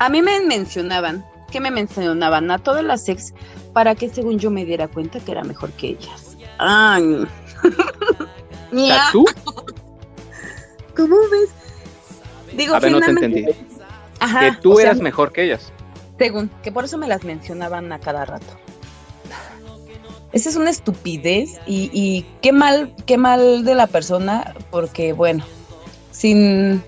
A 0.00 0.08
mí 0.08 0.20
me 0.20 0.40
mencionaban, 0.40 1.24
que 1.52 1.60
me 1.60 1.70
mencionaban 1.70 2.50
a 2.50 2.58
todas 2.58 2.82
las 2.82 3.08
ex 3.08 3.32
para 3.72 3.94
que 3.94 4.08
según 4.08 4.38
yo 4.40 4.50
me 4.50 4.64
diera 4.64 4.88
cuenta 4.88 5.20
que 5.20 5.30
era 5.30 5.44
mejor 5.44 5.70
que 5.72 5.90
ellas. 5.90 6.36
Ay. 6.58 7.24
tú, 9.12 9.24
¿Cómo 10.96 11.16
ves? 11.30 11.50
Digo, 12.56 12.74
a 12.74 12.80
ver, 12.80 12.92
no 12.92 13.00
te 13.00 13.10
entendí, 13.10 13.46
Ajá, 14.22 14.50
que 14.50 14.62
tú 14.62 14.76
sea, 14.76 14.86
eras 14.86 15.00
mejor 15.00 15.32
que 15.32 15.44
ellas. 15.44 15.72
Según, 16.18 16.50
que 16.62 16.70
por 16.70 16.84
eso 16.84 16.98
me 16.98 17.08
las 17.08 17.24
mencionaban 17.24 17.92
a 17.92 17.98
cada 17.98 18.24
rato. 18.24 18.46
Esa 20.32 20.48
es 20.48 20.56
una 20.56 20.70
estupidez 20.70 21.60
y, 21.66 21.90
y 21.92 22.24
qué 22.40 22.52
mal, 22.52 22.94
qué 23.04 23.18
mal 23.18 23.64
de 23.64 23.74
la 23.74 23.86
persona, 23.86 24.54
porque 24.70 25.12
bueno, 25.12 25.44
sin, 26.10 26.82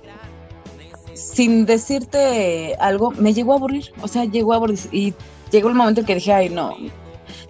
sin 1.15 1.67
decirte 1.67 2.77
algo, 2.81 3.11
me 3.11 3.35
llegó 3.35 3.53
a 3.53 3.57
aburrir, 3.57 3.93
o 4.01 4.09
sea, 4.09 4.25
llegó 4.25 4.53
a 4.53 4.57
aburrir 4.57 4.79
y 4.93 5.13
llegó 5.51 5.69
el 5.69 5.75
momento 5.75 6.01
en 6.01 6.07
que 6.07 6.15
dije, 6.15 6.33
ay 6.33 6.49
no, 6.49 6.77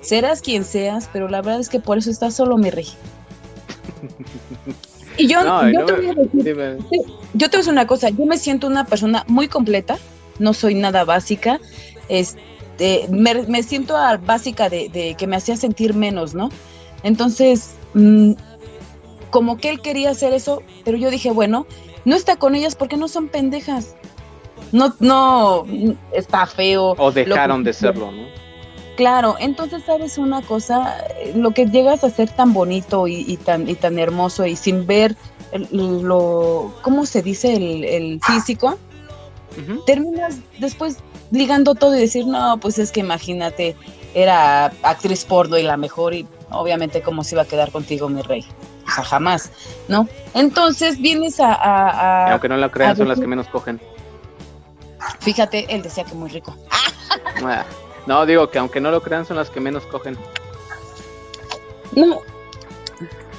serás 0.01 0.41
quien 0.41 0.65
seas, 0.65 1.09
pero 1.13 1.29
la 1.29 1.43
verdad 1.43 1.61
es 1.61 1.69
que 1.69 1.81
por 1.81 1.99
eso 1.99 2.11
estás 2.11 2.35
solo 2.35 2.57
mi 2.57 2.71
rey. 2.71 2.89
Y 5.17 5.27
yo, 5.29 5.45
No, 5.45 5.71
yo 5.71 5.81
no 5.81 5.87
te 5.87 5.93
me- 5.93 5.99
voy 5.99 6.09
a 6.11 6.15
decir, 6.15 6.45
dime, 6.45 6.77
yo 7.35 7.51
te 7.51 7.57
voy 7.57 7.57
a 7.57 7.59
decir 7.59 7.73
una 7.73 7.87
cosa, 7.87 8.09
yo 8.11 8.27
me 8.27 8.39
siento 8.39 8.67
una 8.67 8.85
persona 8.85 9.25
muy 9.29 9.49
completa, 9.49 9.97
no 10.39 10.53
soy 10.55 10.75
nada 10.75 11.05
básica, 11.05 11.61
este, 12.09 13.07
me, 13.11 13.35
me 13.47 13.63
siento 13.63 13.97
a- 13.97 14.17
básica 14.17 14.69
de, 14.69 14.89
de 14.89 15.15
que 15.17 15.27
me 15.27 15.37
hacía 15.37 15.57
sentir 15.57 15.95
menos, 15.95 16.35
¿no? 16.35 16.51
Entonces, 17.03 17.75
mm, 17.95 18.33
como 19.31 19.57
que 19.59 19.69
él 19.71 19.81
quería 19.81 20.11
hacer 20.11 20.33
eso, 20.33 20.63
pero 20.85 20.97
yo 20.97 21.11
dije, 21.11 21.31
bueno, 21.31 21.67
no 22.05 22.17
está 22.17 22.37
con 22.37 22.55
ellas 22.55 22.75
porque 22.77 22.97
no 22.97 23.09
son 23.09 23.29
pendejas. 23.29 23.95
No, 24.73 24.95
no, 25.01 25.65
está 26.13 26.47
feo. 26.47 26.95
o 26.99 27.13
dejaron 27.13 27.63
que 27.63 27.69
de 27.69 27.73
serlo, 27.73 28.11
¿no? 28.11 28.25
Claro, 28.97 29.35
entonces 29.41 29.83
sabes 29.85 30.19
una 30.19 30.41
cosa, 30.43 30.97
lo 31.35 31.51
que 31.53 31.67
llegas 31.67 32.05
a 32.05 32.11
ser 32.11 32.31
tan 32.31 32.53
bonito 32.53 33.09
y, 33.09 33.25
y 33.27 33.37
tan 33.37 33.69
y 33.69 33.75
tan 33.75 33.99
hermoso 33.99 34.47
y 34.47 34.55
sin 34.57 34.87
ver 34.87 35.17
el- 35.53 36.03
lo, 36.03 36.73
¿cómo 36.83 37.05
se 37.07 37.21
dice? 37.23 37.55
El, 37.57 37.85
el 37.85 38.21
físico, 38.23 38.79
terminas 39.87 40.37
después 40.59 40.99
ligando 41.31 41.75
todo 41.75 41.97
y 41.97 42.01
decir, 42.01 42.27
no, 42.27 42.59
pues 42.59 42.79
es 42.79 42.93
que 42.93 43.01
imagínate, 43.01 43.75
era 44.15 44.67
actriz 44.83 45.25
porno 45.25 45.59
y 45.59 45.63
la 45.65 45.77
mejor 45.77 46.15
y 46.15 46.27
obviamente 46.51 47.03
cómo 47.03 47.25
se 47.25 47.35
iba 47.35 47.43
a 47.43 47.47
quedar 47.47 47.73
contigo, 47.73 48.09
mi 48.09 48.23
rey. 48.23 48.45
O 48.87 48.91
sea, 48.95 49.03
jamás, 49.03 49.51
¿no? 49.89 50.07
Entonces 50.35 51.01
vienes 51.01 51.41
a, 51.41 51.53
a- 51.55 52.27
Y 52.27 52.29
a- 52.29 52.33
aunque 52.33 52.49
no 52.49 52.57
lo 52.57 52.71
crean, 52.71 52.97
son 52.97 53.09
las 53.09 53.19
que 53.19 53.27
menos 53.27 53.49
cogen. 53.49 53.81
fíjate, 55.21 55.67
él 55.75 55.83
decía 55.83 56.05
que 56.05 56.15
muy 56.15 56.29
rico. 56.31 56.55
No, 58.07 58.27
digo 58.27 58.51
que 58.51 58.59
aunque 58.59 58.81
no 58.81 58.91
lo 58.91 59.03
crean, 59.03 59.25
son 59.25 59.37
las 59.37 59.51
que 59.51 59.61
menos 59.61 59.85
cogen. 59.87 60.17
No, 61.93 62.21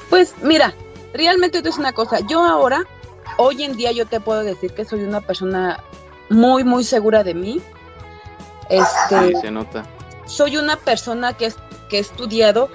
pues 0.09 0.33
mira, 0.41 0.73
realmente 1.13 1.57
esto 1.57 1.69
es 1.69 1.77
una 1.77 1.93
cosa. 1.93 2.19
Yo 2.21 2.43
ahora, 2.43 2.85
hoy 3.37 3.63
en 3.63 3.75
día, 3.75 3.91
yo 3.91 4.05
te 4.05 4.19
puedo 4.19 4.43
decir 4.43 4.71
que 4.73 4.85
soy 4.85 5.03
una 5.03 5.21
persona 5.21 5.83
muy, 6.29 6.63
muy 6.63 6.83
segura 6.83 7.23
de 7.23 7.33
mí. 7.33 7.61
Este, 8.69 9.27
Sí, 9.27 9.41
se 9.41 9.51
nota. 9.51 9.85
soy 10.25 10.57
una 10.57 10.77
persona 10.77 11.33
que, 11.33 11.51
que 11.89 11.97
he 11.97 11.99
estudiado. 11.99 12.69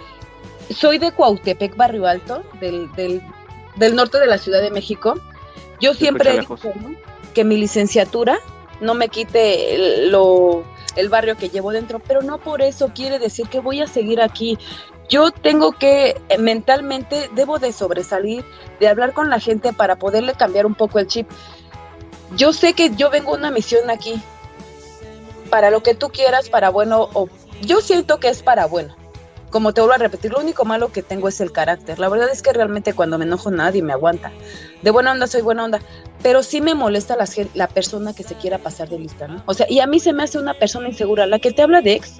Soy 0.74 0.98
de 0.98 1.11
Cuautepec, 1.11 1.74
Barrio 1.76 2.07
Alto, 2.07 2.44
del, 2.61 2.92
del, 2.92 3.20
del 3.76 3.96
norte 3.96 4.18
de 4.20 4.26
la 4.26 4.38
Ciudad 4.38 4.61
de 4.62 4.70
México. 4.70 5.14
Yo 5.81 5.94
siempre 5.94 6.31
he 6.37 6.40
dicho 6.40 6.57
que 7.35 7.42
mi 7.42 7.57
licenciatura 7.57 8.38
no 8.81 8.94
me 8.94 9.09
quite 9.09 10.07
lo, 10.09 10.62
el 10.96 11.09
barrio 11.09 11.37
que 11.37 11.48
llevo 11.48 11.72
dentro, 11.72 11.98
pero 11.98 12.22
no 12.22 12.38
por 12.38 12.62
eso 12.62 12.92
quiere 12.94 13.18
decir 13.18 13.48
que 13.48 13.61
voy 13.61 13.81
a 13.81 13.87
seguir 13.87 14.20
aquí. 14.20 14.59
Yo 15.09 15.31
tengo 15.31 15.72
que 15.72 16.20
eh, 16.29 16.38
mentalmente, 16.38 17.31
debo 17.35 17.59
de 17.59 17.72
sobresalir, 17.72 18.44
de 18.79 18.88
hablar 18.88 19.12
con 19.12 19.29
la 19.29 19.40
gente 19.40 19.72
para 19.72 19.96
poderle 19.96 20.35
cambiar 20.35 20.66
un 20.66 20.74
poco 20.74 20.98
el 20.98 21.07
chip. 21.07 21.29
Yo 22.37 22.53
sé 22.53 22.74
que 22.74 22.94
yo 22.94 23.11
vengo 23.11 23.35
una 23.35 23.50
misión 23.50 23.90
aquí, 23.90 24.22
para 25.50 25.70
lo 25.70 25.83
que 25.83 25.94
tú 25.94 26.11
quieras, 26.11 26.48
para 26.48 26.70
bueno, 26.70 27.09
o 27.12 27.29
yo 27.62 27.81
siento 27.81 28.20
que 28.20 28.29
es 28.29 28.42
para 28.42 28.66
bueno. 28.66 28.94
Como 29.50 29.74
te 29.74 29.80
vuelvo 29.80 29.94
a 29.94 29.98
repetir, 29.98 30.32
lo 30.32 30.38
único 30.38 30.64
malo 30.64 30.92
que 30.92 31.02
tengo 31.02 31.28
es 31.28 31.40
el 31.40 31.50
carácter. 31.50 31.98
La 31.98 32.08
verdad 32.08 32.28
es 32.30 32.40
que 32.40 32.52
realmente 32.52 32.94
cuando 32.94 33.18
me 33.18 33.24
enojo 33.24 33.50
nadie 33.50 33.82
me 33.82 33.92
aguanta. 33.92 34.30
De 34.82 34.90
buena 34.90 35.12
onda 35.12 35.26
soy 35.26 35.42
buena 35.42 35.64
onda, 35.64 35.80
pero 36.22 36.42
sí 36.42 36.60
me 36.60 36.74
molesta 36.74 37.16
la, 37.16 37.28
la 37.54 37.66
persona 37.66 38.14
que 38.14 38.22
se 38.22 38.36
quiera 38.36 38.58
pasar 38.58 38.88
de 38.88 38.98
lista, 39.00 39.26
¿no? 39.26 39.42
O 39.46 39.54
sea, 39.54 39.66
y 39.68 39.80
a 39.80 39.86
mí 39.86 39.98
se 39.98 40.12
me 40.12 40.22
hace 40.22 40.38
una 40.38 40.54
persona 40.54 40.88
insegura. 40.88 41.26
La 41.26 41.40
que 41.40 41.52
te 41.52 41.62
habla 41.62 41.80
de 41.80 41.94
ex, 41.94 42.18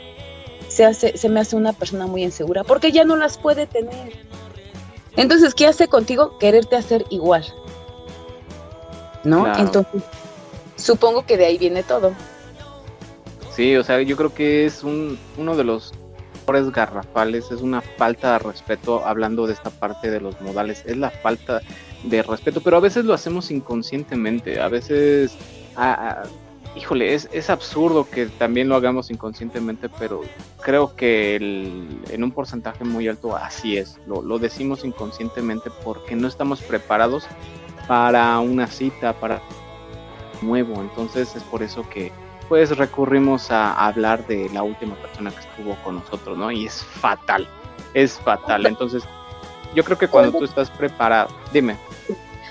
se, 0.69 0.85
hace, 0.85 1.17
se 1.17 1.29
me 1.29 1.41
hace 1.41 1.55
una 1.55 1.73
persona 1.73 2.07
muy 2.07 2.25
insegura, 2.25 2.65
porque 2.65 2.91
ya 2.91 3.05
no 3.05 3.17
las 3.17 3.39
puede 3.39 3.67
tener. 3.67 4.13
Entonces, 5.17 5.55
¿qué 5.55 5.67
hace 5.67 5.89
contigo? 5.89 6.39
Quererte 6.39 6.77
hacer 6.77 7.05
igual. 7.11 7.45
¿No? 9.23 9.47
Entonces, 9.57 10.03
supongo 10.77 11.27
que 11.27 11.37
de 11.37 11.47
ahí 11.47 11.59
viene 11.59 11.83
todo. 11.83 12.13
Sí, 13.55 13.77
o 13.77 13.85
sea, 13.85 14.01
yo 14.01 14.17
creo 14.17 14.33
que 14.33 14.65
es 14.65 14.83
un, 14.83 15.19
uno 15.37 15.57
de 15.57 15.65
los 15.65 15.93
garrafales, 16.73 17.51
es 17.51 17.63
una 17.63 17.81
falta 17.81 18.33
de 18.33 18.39
respeto, 18.41 19.07
hablando 19.07 19.47
de 19.47 19.53
esta 19.53 19.71
parte 19.71 20.11
de 20.11 20.21
los 20.21 20.41
modales, 20.41 20.83
es 20.87 20.97
la 20.97 21.11
falta 21.11 21.61
de 22.05 22.23
respeto, 22.23 22.61
pero 22.61 22.77
a 22.77 22.81
veces 22.81 23.05
lo 23.05 23.15
hacemos 23.15 23.51
inconscientemente, 23.51 24.61
a 24.61 24.69
veces, 24.69 25.37
híjole, 26.77 27.15
es, 27.15 27.29
es, 27.33 27.51
absurdo 27.51 28.09
que 28.09 28.27
también 28.27 28.69
lo 28.69 28.77
hagamos 28.77 29.11
inconscientemente, 29.11 29.89
pero 29.89 30.23
creo 30.63 30.97
que 30.97 31.37
en 31.37 32.25
un 32.25 32.33
porcentaje 32.33 32.85
muy 32.85 33.09
alto 33.09 33.37
así 33.37 33.77
es, 33.77 33.99
lo, 34.07 34.23
lo 34.23 34.39
decimos 34.39 34.85
inconscientemente 34.85 35.71
porque 35.85 36.17
no 36.17 36.29
estamos 36.29 36.61
preparados 36.63 37.27
para 37.87 38.39
una 38.41 38.67
cita, 38.67 39.13
para 39.13 39.41
nuevo, 40.43 40.81
entonces 40.81 41.37
es 41.37 41.43
por 41.45 41.63
eso 41.63 41.89
que 41.89 42.13
pues 42.51 42.77
recurrimos 42.77 43.53
a 43.53 43.87
hablar 43.87 44.27
de 44.27 44.51
la 44.51 44.65
última 44.65 44.97
persona 44.97 45.31
que 45.31 45.39
estuvo 45.39 45.77
con 45.85 46.01
nosotros, 46.01 46.37
¿no? 46.37 46.51
Y 46.51 46.67
es 46.67 46.83
fatal, 46.83 47.49
es 47.95 48.19
fatal. 48.19 48.67
Entonces, 48.67 49.05
yo 49.73 49.85
creo 49.85 49.97
que 49.97 50.09
cuando 50.09 50.37
tú 50.37 50.45
estás 50.45 50.69
preparado, 50.69 51.31
dime. 51.53 51.77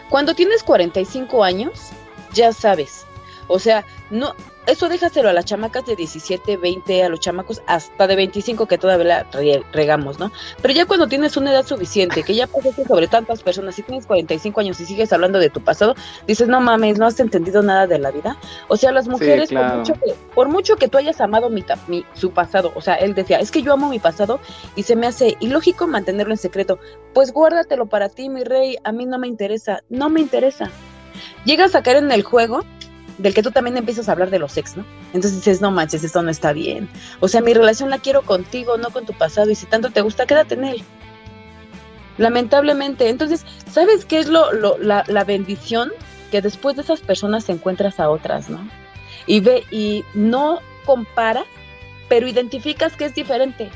Cuando 0.09 0.33
tienes 0.33 0.63
45 0.63 1.43
años, 1.43 1.89
ya 2.31 2.53
sabes. 2.53 3.05
O 3.47 3.59
sea, 3.59 3.83
no, 4.09 4.35
eso 4.69 4.89
déjaselo 4.89 5.29
a 5.29 5.34
las 5.34 5.45
chamacas 5.45 5.86
de 5.86 5.95
17, 5.95 6.58
20, 6.58 7.03
a 7.03 7.10
los 7.10 7.19
chamacos 7.19 7.62
hasta 7.67 8.08
de 8.08 8.15
25 8.15 8.67
que 8.67 8.77
todavía 8.77 9.25
regamos, 9.71 10.19
¿no? 10.19 10.32
Pero 10.62 10.73
ya 10.73 10.86
cuando 10.86 11.08
tienes 11.08 11.38
una 11.38 11.51
edad 11.51 11.65
suficiente, 11.65 12.23
que 12.23 12.36
ya 12.36 12.47
pasaste 12.47 12.86
sobre 12.86 13.08
tantas 13.08 13.43
personas, 13.43 13.75
si 13.75 13.84
tienes 13.84 14.05
45 14.05 14.60
años 14.60 14.79
y 14.79 14.86
sigues 14.86 15.12
hablando 15.13 15.39
de 15.39 15.49
tu 15.49 15.62
pasado, 15.62 15.95
dices, 16.27 16.47
no 16.47 16.62
mames, 16.62 16.97
no 16.97 17.05
has 17.05 17.19
entendido 17.19 17.62
nada 17.62 17.88
de 17.88 17.99
la 17.99 18.12
vida. 18.12 18.38
O 18.67 18.77
sea, 18.77 18.91
las 18.91 19.08
mujeres, 19.08 19.49
por, 19.49 19.75
mucho 19.75 19.93
que, 19.93 20.15
por 20.34 20.49
mucho 20.49 20.75
que 20.75 20.88
tú 20.88 20.97
hayas 20.97 21.21
amado 21.21 21.49
mi, 21.49 21.63
mi, 21.88 22.05
su 22.13 22.32
pasado, 22.32 22.71
o 22.75 22.82
sea, 22.82 22.95
él 22.95 23.13
decía, 23.15 23.39
es 23.39 23.51
que 23.51 23.62
yo 23.62 23.73
amo 23.73 23.89
mi 23.89 23.99
pasado 23.99 24.39
y 24.75 24.84
se 24.84 24.95
me 24.95 25.08
hace 25.08 25.38
ilógico 25.39 25.88
mantenerlo 25.88 26.34
en 26.34 26.38
secreto. 26.38 26.79
Pues 27.13 27.32
guárdatelo 27.32 27.88
para 27.88 28.10
ti, 28.10 28.29
mi 28.29 28.43
rey, 28.43 28.77
a 28.84 28.91
mí 28.91 29.05
no 29.05 29.19
me 29.19 29.27
interesa, 29.27 29.84
no 29.89 30.10
me 30.10 30.21
interesa. 30.21 30.69
Llegas 31.45 31.75
a 31.75 31.84
caer 31.84 31.97
en 31.97 32.12
el 32.12 32.23
juego 32.23 32.63
del 33.19 33.34
que 33.34 33.43
tú 33.43 33.51
también 33.51 33.77
empiezas 33.77 34.08
a 34.08 34.13
hablar 34.13 34.29
de 34.29 34.39
los 34.39 34.55
ex, 34.58 34.77
¿no? 34.77 34.86
Entonces 35.13 35.36
dices, 35.36 35.62
no 35.62 35.71
manches, 35.71 36.03
esto 36.03 36.21
no 36.23 36.32
está 36.32 36.53
bien. 36.53 36.89
O 37.19 37.27
sea, 37.27 37.41
mi 37.41 37.53
relación 37.53 37.89
la 37.89 37.99
quiero 37.99 38.23
contigo, 38.23 38.77
no 38.77 38.89
con 38.89 39.05
tu 39.05 39.13
pasado, 39.13 39.51
y 39.51 39.55
si 39.55 39.65
tanto 39.65 39.91
te 39.91 40.01
gusta, 40.01 40.25
quédate 40.25 40.55
en 40.55 40.63
él. 40.63 40.84
Lamentablemente. 42.17 43.10
Entonces, 43.10 43.45
¿sabes 43.69 44.05
qué 44.05 44.19
es 44.19 44.27
lo, 44.27 44.51
la, 44.79 45.03
la 45.08 45.23
bendición? 45.25 45.91
Que 46.32 46.41
después 46.41 46.77
de 46.77 46.82
esas 46.82 47.01
personas 47.01 47.47
encuentras 47.49 47.99
a 47.99 48.10
otras, 48.10 48.49
¿no? 48.49 48.67
Y 49.27 49.41
ve, 49.41 49.63
y 49.69 50.05
no 50.13 50.60
compara, 50.86 51.43
pero 52.08 52.27
identificas 52.27 52.95
que 52.95 53.05
es 53.05 53.15
diferente. 53.15 53.69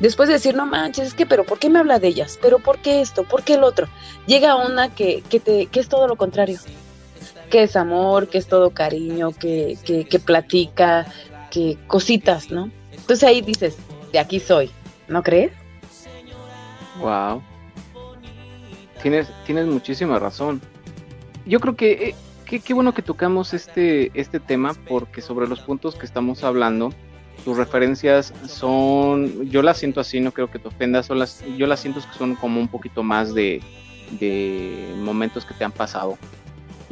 Después 0.00 0.28
de 0.28 0.34
decir, 0.34 0.56
no 0.56 0.66
manches, 0.66 1.08
es 1.08 1.14
que, 1.14 1.26
pero 1.26 1.44
¿por 1.44 1.58
qué 1.58 1.70
me 1.70 1.78
habla 1.78 2.00
de 2.00 2.08
ellas? 2.08 2.38
¿Pero 2.42 2.58
por 2.58 2.78
qué 2.78 3.00
esto? 3.00 3.22
¿Por 3.24 3.44
qué 3.44 3.54
el 3.54 3.64
otro? 3.64 3.86
Llega 4.26 4.56
una 4.56 4.92
que, 4.92 5.22
que, 5.28 5.38
te, 5.38 5.66
que 5.66 5.78
es 5.78 5.88
todo 5.88 6.08
lo 6.08 6.16
contrario 6.16 6.58
que 7.50 7.64
es 7.64 7.76
amor, 7.76 8.28
que 8.28 8.38
es 8.38 8.46
todo 8.46 8.70
cariño, 8.70 9.32
que, 9.32 9.76
que, 9.84 10.18
platica, 10.18 11.06
que 11.50 11.76
cositas, 11.86 12.50
¿no? 12.50 12.70
Entonces 12.92 13.24
ahí 13.24 13.42
dices, 13.42 13.76
de 14.12 14.18
aquí 14.18 14.40
soy, 14.40 14.70
¿no 15.08 15.22
crees? 15.22 15.52
Wow. 17.00 17.42
Tienes, 19.02 19.28
tienes 19.44 19.66
muchísima 19.66 20.18
razón. 20.18 20.60
Yo 21.44 21.58
creo 21.60 21.74
que 21.74 22.14
eh, 22.50 22.60
qué 22.60 22.74
bueno 22.74 22.94
que 22.94 23.02
tocamos 23.02 23.52
este, 23.52 24.10
este 24.14 24.40
tema, 24.40 24.74
porque 24.88 25.20
sobre 25.20 25.48
los 25.48 25.60
puntos 25.60 25.96
que 25.96 26.06
estamos 26.06 26.44
hablando, 26.44 26.92
tus 27.44 27.56
referencias 27.56 28.32
son, 28.46 29.48
yo 29.48 29.62
las 29.62 29.78
siento 29.78 30.00
así, 30.00 30.20
no 30.20 30.32
creo 30.32 30.50
que 30.50 30.58
te 30.58 30.68
ofendas, 30.68 31.06
son 31.06 31.18
las, 31.18 31.42
yo 31.56 31.66
las 31.66 31.80
siento 31.80 32.00
que 32.00 32.18
son 32.18 32.36
como 32.36 32.60
un 32.60 32.68
poquito 32.68 33.02
más 33.02 33.34
de, 33.34 33.62
de 34.20 34.94
momentos 34.98 35.44
que 35.44 35.54
te 35.54 35.64
han 35.64 35.72
pasado 35.72 36.18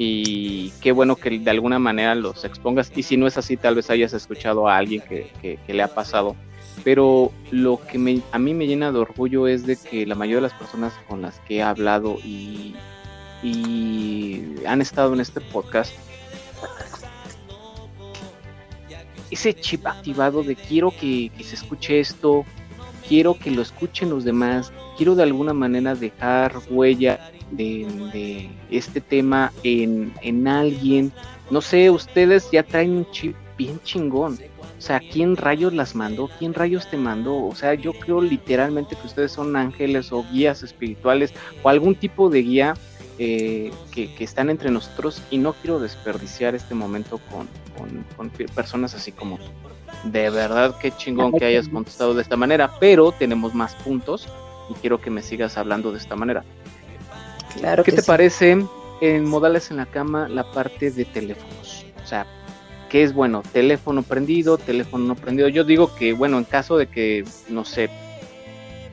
y 0.01 0.71
qué 0.81 0.93
bueno 0.93 1.17
que 1.17 1.41
de 1.41 1.51
alguna 1.51 1.81
manera 1.81 2.15
los 2.15 2.45
expongas. 2.45 2.93
Y 2.95 3.03
si 3.03 3.17
no 3.17 3.27
es 3.27 3.37
así 3.37 3.57
tal 3.57 3.75
vez 3.75 3.91
hayas 3.91 4.15
escuchado 4.15 4.69
a 4.69 4.79
alguien 4.79 5.03
que, 5.03 5.59
le 5.67 5.83
ha 5.83 5.89
pasado. 5.89 6.37
Pero 6.85 7.33
lo 7.51 7.81
que 7.85 7.99
me, 7.99 8.23
a 8.31 8.39
mí 8.39 8.55
me 8.55 8.69
llena 8.69 8.93
de 8.93 8.99
orgullo 9.01 9.49
es 9.49 9.67
de 9.67 9.77
que 9.77 10.07
la 10.07 10.15
mayoría 10.15 10.37
de 10.37 10.43
las 10.43 10.55
personas 10.55 10.95
con 11.09 11.21
las 11.21 11.41
que 11.41 11.57
he 11.57 11.63
hablado 11.63 12.17
y, 12.25 12.77
han 14.67 14.81
estado 14.81 15.15
en 15.15 15.21
este 15.21 15.41
podcast 15.41 15.93
ese 19.31 19.55
chip 19.55 19.87
activado 19.87 20.43
de 20.43 20.57
quiero 20.57 20.91
que, 20.91 21.31
que 21.37 21.45
se 21.45 21.55
escuche 21.55 22.01
esto 22.01 22.45
quiero 23.09 23.39
que 23.39 23.53
lo 23.53 23.63
escuchen 23.63 24.11
los 24.11 24.25
demás 24.25 24.73
quiero 24.97 25.15
de 25.15 25.23
alguna 25.23 25.53
manera 25.53 25.95
dejar 25.95 26.53
huella 26.69 27.31
de, 27.51 28.51
este 28.71 29.01
tema 29.01 29.53
en, 29.63 30.13
en, 30.23 30.49
alguien. 30.49 31.13
No 31.51 31.61
sé, 31.61 31.91
ustedes 31.91 32.51
ya 32.51 32.63
traen 32.63 32.91
un 32.91 33.11
chip 33.11 33.37
bien 33.57 33.81
chingón. 33.83 34.39
O 34.79 34.81
sea, 34.81 35.01
¿quién 35.01 35.37
rayos 35.37 35.73
las 35.73 35.95
mandó? 35.95 36.31
¿Quién 36.39 36.55
rayos 36.55 36.89
te 36.89 36.97
mandó? 36.97 37.45
O 37.45 37.55
sea, 37.55 37.75
yo 37.75 37.93
creo 37.93 38.21
literalmente 38.21 38.95
que 38.95 39.07
ustedes 39.07 39.33
son 39.33 39.57
ángeles 39.57 40.13
o 40.13 40.25
guías 40.31 40.63
espirituales 40.63 41.35
o 41.63 41.69
algún 41.69 41.97
tipo 41.97 42.31
de 42.31 42.43
guía 42.43 42.75
eh, 43.19 43.73
que, 43.91 44.15
están 44.21 44.49
entre 44.49 44.71
nosotros 44.71 45.21
y 45.33 45.39
no 45.39 45.53
quiero 45.55 45.81
desperdiciar 45.81 46.55
este 46.55 46.77
momento 46.77 47.21
con, 47.33 47.49
con, 48.17 48.31
personas 48.31 48.95
así 48.95 49.11
como 49.11 49.41
De 50.05 50.31
verdad, 50.31 50.77
qué 50.81 50.93
chingón 50.93 51.33
que 51.33 51.45
hayas 51.45 51.69
contestado 51.69 52.15
de 52.15 52.23
esta 52.23 52.37
manera, 52.37 52.71
pero 52.79 53.11
tenemos 53.11 53.53
más 53.55 53.75
puntos 53.75 54.29
y 54.71 54.75
quiero 54.75 55.01
que 55.01 55.11
me 55.11 55.23
sigas 55.23 55.59
hablando 55.59 55.91
de 55.91 55.99
esta 55.99 56.15
manera. 56.15 56.45
Claro 57.57 57.85
¿Qué 57.85 57.93
te 57.93 58.03
parece 58.03 58.65
en 59.01 59.25
modales 59.25 59.71
en 59.71 59.79
la 59.79 59.87
cama 59.87 60.29
la 60.29 60.51
parte 60.51 60.91
de 60.91 61.05
teléfonos? 61.05 61.87
O 62.03 62.07
sea, 62.07 62.27
¿qué 62.89 63.03
es 63.03 63.13
bueno? 63.13 63.43
¿Teléfono 63.53 64.03
prendido? 64.03 64.59
¿Teléfono 64.59 65.05
no 65.05 65.15
prendido? 65.15 65.49
Yo 65.49 65.65
digo 65.65 65.95
que, 65.95 66.13
bueno, 66.13 66.39
en 66.39 66.45
caso 66.45 66.77
de 66.77 66.87
que, 66.87 67.25
no 67.49 67.65
sé, 67.65 67.91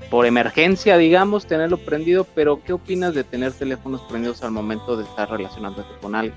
por 0.10 0.26
emergencia, 0.26 0.98
digamos, 0.98 1.46
tenerlo 1.46 1.78
prendido, 1.78 2.26
pero 2.36 2.62
¿qué 2.63 2.74
opinas 2.74 3.13
de 3.13 3.24
tener 3.24 3.52
teléfonos 3.54 4.02
prendidos 4.04 4.44
al 4.44 4.52
momento 4.52 4.96
de 4.98 5.04
estar 5.04 5.30
relacionándote 5.30 5.89
con 6.02 6.15
alguien? 6.15 6.36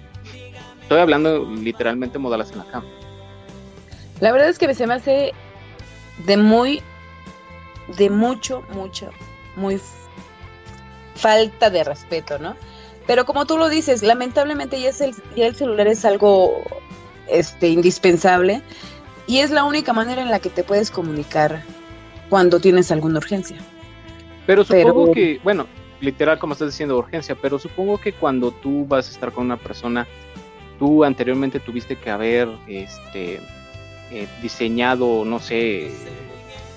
Estoy 0.82 1.00
hablando 1.00 1.44
literalmente 1.44 2.18
modales 2.18 2.50
en 2.52 2.58
la 2.58 2.64
cama. 2.64 2.86
La 4.20 4.32
verdad 4.32 4.48
es 4.48 4.58
que 4.58 4.72
se 4.74 4.86
me 4.86 4.94
hace 4.94 5.32
de 6.26 6.36
muy, 6.36 6.82
de 7.98 8.10
mucho, 8.10 8.62
mucho, 8.72 9.10
muy 9.54 9.78
falta 11.18 11.70
de 11.70 11.84
respeto, 11.84 12.38
¿no? 12.38 12.56
Pero 13.06 13.24
como 13.24 13.46
tú 13.46 13.56
lo 13.56 13.68
dices, 13.68 14.02
lamentablemente 14.02 14.80
ya, 14.80 14.90
es 14.90 15.00
el, 15.00 15.14
ya 15.34 15.46
el 15.46 15.56
celular 15.56 15.86
es 15.86 16.04
algo 16.04 16.62
este, 17.26 17.68
indispensable 17.68 18.62
y 19.26 19.38
es 19.38 19.50
la 19.50 19.64
única 19.64 19.92
manera 19.92 20.22
en 20.22 20.30
la 20.30 20.40
que 20.40 20.50
te 20.50 20.62
puedes 20.62 20.90
comunicar 20.90 21.62
cuando 22.28 22.60
tienes 22.60 22.90
alguna 22.90 23.18
urgencia. 23.18 23.56
Pero 24.46 24.64
supongo 24.64 25.12
que, 25.12 25.40
bueno, 25.42 25.66
literal 26.00 26.38
como 26.38 26.52
estás 26.52 26.68
diciendo 26.68 26.96
urgencia, 26.98 27.34
pero 27.34 27.58
supongo 27.58 27.98
que 27.98 28.12
cuando 28.12 28.50
tú 28.50 28.86
vas 28.86 29.08
a 29.08 29.10
estar 29.10 29.32
con 29.32 29.46
una 29.46 29.56
persona, 29.56 30.06
tú 30.78 31.04
anteriormente 31.04 31.60
tuviste 31.60 31.96
que 31.96 32.10
haber 32.10 32.48
este, 32.66 33.40
eh, 34.10 34.28
diseñado, 34.42 35.24
no 35.24 35.38
sé, 35.38 35.90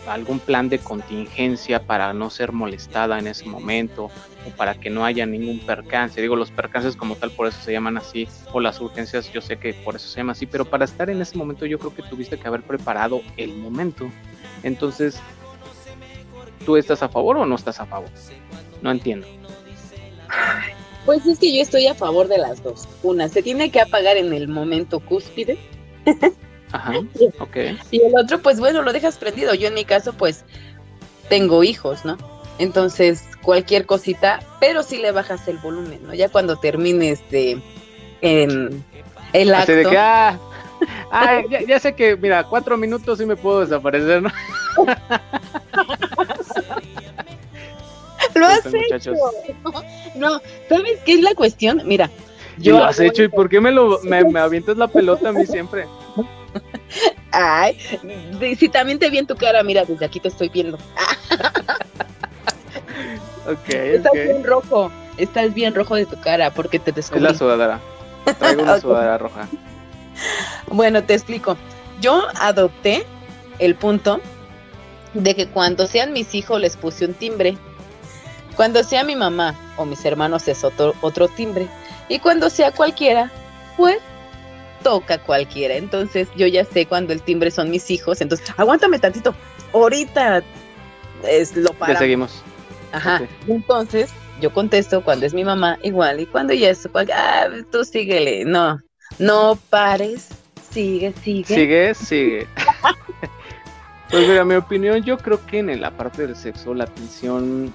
algún 0.08 0.40
plan 0.40 0.70
de 0.70 0.80
contingencia 0.80 1.84
para 1.84 2.14
no 2.14 2.30
ser 2.30 2.52
molestada 2.52 3.20
en 3.20 3.28
ese 3.28 3.46
momento 3.46 4.10
o 4.48 4.50
para 4.58 4.76
que 4.76 4.90
no 4.90 5.06
haya 5.06 5.26
ningún 5.26 5.60
percance. 5.60 6.22
Digo, 6.22 6.36
los 6.36 6.52
percances 6.52 6.96
como 6.96 7.16
tal 7.16 7.32
por 7.32 7.48
eso 7.48 7.62
se 7.62 7.72
llaman 7.72 7.98
así, 7.98 8.28
o 8.52 8.60
las 8.60 8.82
urgencias 8.82 9.32
yo 9.32 9.42
sé 9.42 9.58
que 9.58 9.74
por 9.74 9.96
eso 9.96 10.08
se 10.08 10.18
llama 10.18 10.32
así, 10.32 10.46
pero 10.46 10.66
para 10.66 10.86
estar 10.86 11.10
en 11.10 11.22
ese 11.22 11.38
momento 11.38 11.66
yo 11.66 11.78
creo 11.80 11.94
que 11.94 12.04
tuviste 12.04 12.38
que 12.38 12.48
haber 12.48 12.64
preparado 12.64 13.22
el 13.38 13.56
momento. 13.56 14.10
Entonces, 14.64 15.20
¿tú 16.66 16.78
estás 16.78 17.04
a 17.04 17.10
favor 17.10 17.38
o 17.38 17.46
no 17.46 17.56
estás 17.56 17.80
a 17.80 17.86
favor? 17.86 18.10
No 18.82 18.92
entiendo. 18.92 19.28
Pues 21.06 21.26
es 21.26 21.40
que 21.40 21.56
yo 21.56 21.62
estoy 21.62 21.88
a 21.88 21.96
favor 21.96 22.28
de 22.28 22.38
las 22.38 22.64
dos. 22.64 22.88
Una, 23.04 23.28
se 23.28 23.42
tiene 23.42 23.72
que 23.72 23.82
apagar 23.82 24.18
en 24.18 24.34
el 24.34 24.48
momento 24.48 25.00
cúspide. 25.00 25.58
Ajá, 26.72 26.94
ok. 27.40 27.58
Y 27.92 28.02
el 28.02 28.18
otro, 28.18 28.42
pues 28.42 28.60
bueno, 28.60 28.82
lo 28.82 28.94
dejas 28.94 29.18
prendido. 29.18 29.54
Yo 29.54 29.68
en 29.68 29.74
mi 29.74 29.86
caso, 29.86 30.14
pues 30.14 30.46
tengo 31.30 31.64
hijos, 31.64 32.06
¿no? 32.06 32.18
Entonces, 32.58 33.24
cualquier 33.42 33.86
cosita, 33.86 34.40
pero 34.60 34.84
sí 34.84 34.98
le 34.98 35.12
bajas 35.12 35.48
el 35.48 35.58
volumen, 35.58 36.00
¿no? 36.06 36.14
Ya 36.14 36.30
cuando 36.30 36.58
termines 36.58 37.28
de 37.32 37.62
en 38.22 38.84
el 39.34 39.54
acto. 39.54 39.72
Así 39.72 39.84
de 39.84 39.90
que, 39.90 39.98
ah, 39.98 40.38
ah, 41.12 41.42
ya, 41.50 41.62
ya 41.62 41.80
sé 41.80 41.96
que, 41.96 42.16
mira, 42.16 42.44
cuatro 42.44 42.78
minutos 42.78 43.20
y 43.20 43.26
me 43.26 43.36
puedo 43.36 43.62
desaparecer, 43.62 44.22
¿no? 44.22 44.32
Lo 48.36 48.46
has 48.46 48.66
hecho. 48.66 48.78
muchachos. 48.78 49.18
No, 50.16 50.42
¿sabes 50.70 51.00
qué 51.06 51.14
es 51.14 51.22
la 51.22 51.34
cuestión? 51.36 51.82
Mira, 51.86 52.10
Yo 52.58 52.74
yo 52.74 52.78
lo 52.80 52.86
has 52.86 53.00
hecho 53.00 53.24
y 53.24 53.28
por 53.28 53.50
qué 53.50 53.60
me 53.60 53.72
lo 53.72 54.00
me, 54.04 54.24
me 54.24 54.40
avientas 54.40 54.78
la 54.78 54.88
pelota 54.88 55.30
a 55.30 55.32
mí 55.34 55.46
siempre. 55.46 55.86
Ay, 57.32 57.78
si 58.58 58.68
también 58.70 59.00
te 59.00 59.10
vi 59.10 59.18
en 59.20 59.28
tu 59.28 59.36
cara, 59.36 59.64
mira, 59.64 59.86
desde 59.86 60.06
aquí 60.06 60.20
te 60.20 60.28
estoy 60.28 60.50
viendo. 60.50 60.78
Ok, 63.48 63.70
Estás 63.70 64.12
bien 64.14 64.44
rojo, 64.44 64.92
estás 65.18 65.54
bien 65.54 65.74
rojo 65.74 65.96
de 65.96 66.06
tu 66.06 66.20
cara 66.20 66.52
porque 66.52 66.80
te 66.80 66.92
Es 66.92 66.96
descubrí. 66.98 67.24
la 67.24 67.34
sudadera. 67.34 67.80
Traigo 68.38 68.64
una 68.64 68.80
sudadera 68.82 69.18
roja. 69.18 69.48
Bueno, 70.68 71.04
te 71.04 71.14
explico. 71.14 71.58
Yo 72.02 72.24
adopté 72.40 73.06
el 73.60 73.76
punto 73.76 74.20
de 75.14 75.36
que 75.36 75.48
cuando 75.48 75.88
sean 75.88 76.14
mis 76.14 76.36
hijos 76.36 76.60
les 76.60 76.78
puse 76.78 77.06
un 77.06 77.14
timbre. 77.14 77.58
Cuando 78.56 78.84
sea 78.84 79.04
mi 79.04 79.16
mamá 79.16 79.56
o 79.78 79.86
mis 79.86 80.04
hermanos 80.06 80.48
es 80.48 80.64
otro, 80.64 80.94
otro 81.02 81.28
timbre. 81.30 81.68
Y 82.10 82.20
cuando 82.20 82.50
sea 82.50 82.72
cualquiera, 82.72 83.32
pues 83.78 83.98
toca 84.84 85.18
cualquiera. 85.20 85.76
Entonces 85.76 86.28
yo 86.36 86.48
ya 86.48 86.66
sé 86.66 86.86
cuando 86.86 87.14
el 87.14 87.22
timbre 87.22 87.52
son 87.52 87.70
mis 87.70 87.90
hijos. 87.92 88.22
Entonces, 88.22 88.48
aguántame 88.58 89.00
tantito. 89.00 89.34
Ahorita 89.74 90.44
es 91.28 91.56
lo 91.56 91.72
Ya 91.72 91.78
para. 91.80 92.00
seguimos. 92.00 92.42
Ajá. 92.92 93.22
Entonces, 93.48 94.10
yo 94.42 94.52
contesto 94.54 95.02
cuando 95.04 95.26
es 95.26 95.34
mi 95.34 95.46
mamá, 95.46 95.78
igual, 95.84 96.20
y 96.20 96.26
cuando 96.26 96.54
ya 96.54 96.70
es 96.70 96.88
cual- 96.92 97.10
ah, 97.14 97.48
tú 97.72 97.86
síguele, 97.86 98.44
no, 98.44 98.80
no 99.20 99.58
pares, 99.70 100.30
sigue, 100.72 101.14
sigue. 101.24 101.56
Sigue, 101.56 101.94
sigue. 101.94 102.48
Pues 104.10 104.28
mira, 104.28 104.44
mi 104.44 104.56
opinión, 104.56 105.02
yo 105.04 105.18
creo 105.18 105.46
que 105.46 105.60
en 105.60 105.80
la 105.80 105.90
parte 105.92 106.28
del 106.28 106.36
sexo 106.36 106.74
la 106.74 106.84
atención 106.84 107.74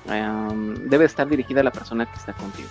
debe 0.85 1.07
estar 1.07 1.27
dirigida 1.27 1.63
a 1.63 1.65
la 1.65 1.71
persona 1.73 2.05
que 2.05 2.19
está 2.19 2.35
contigo. 2.35 2.69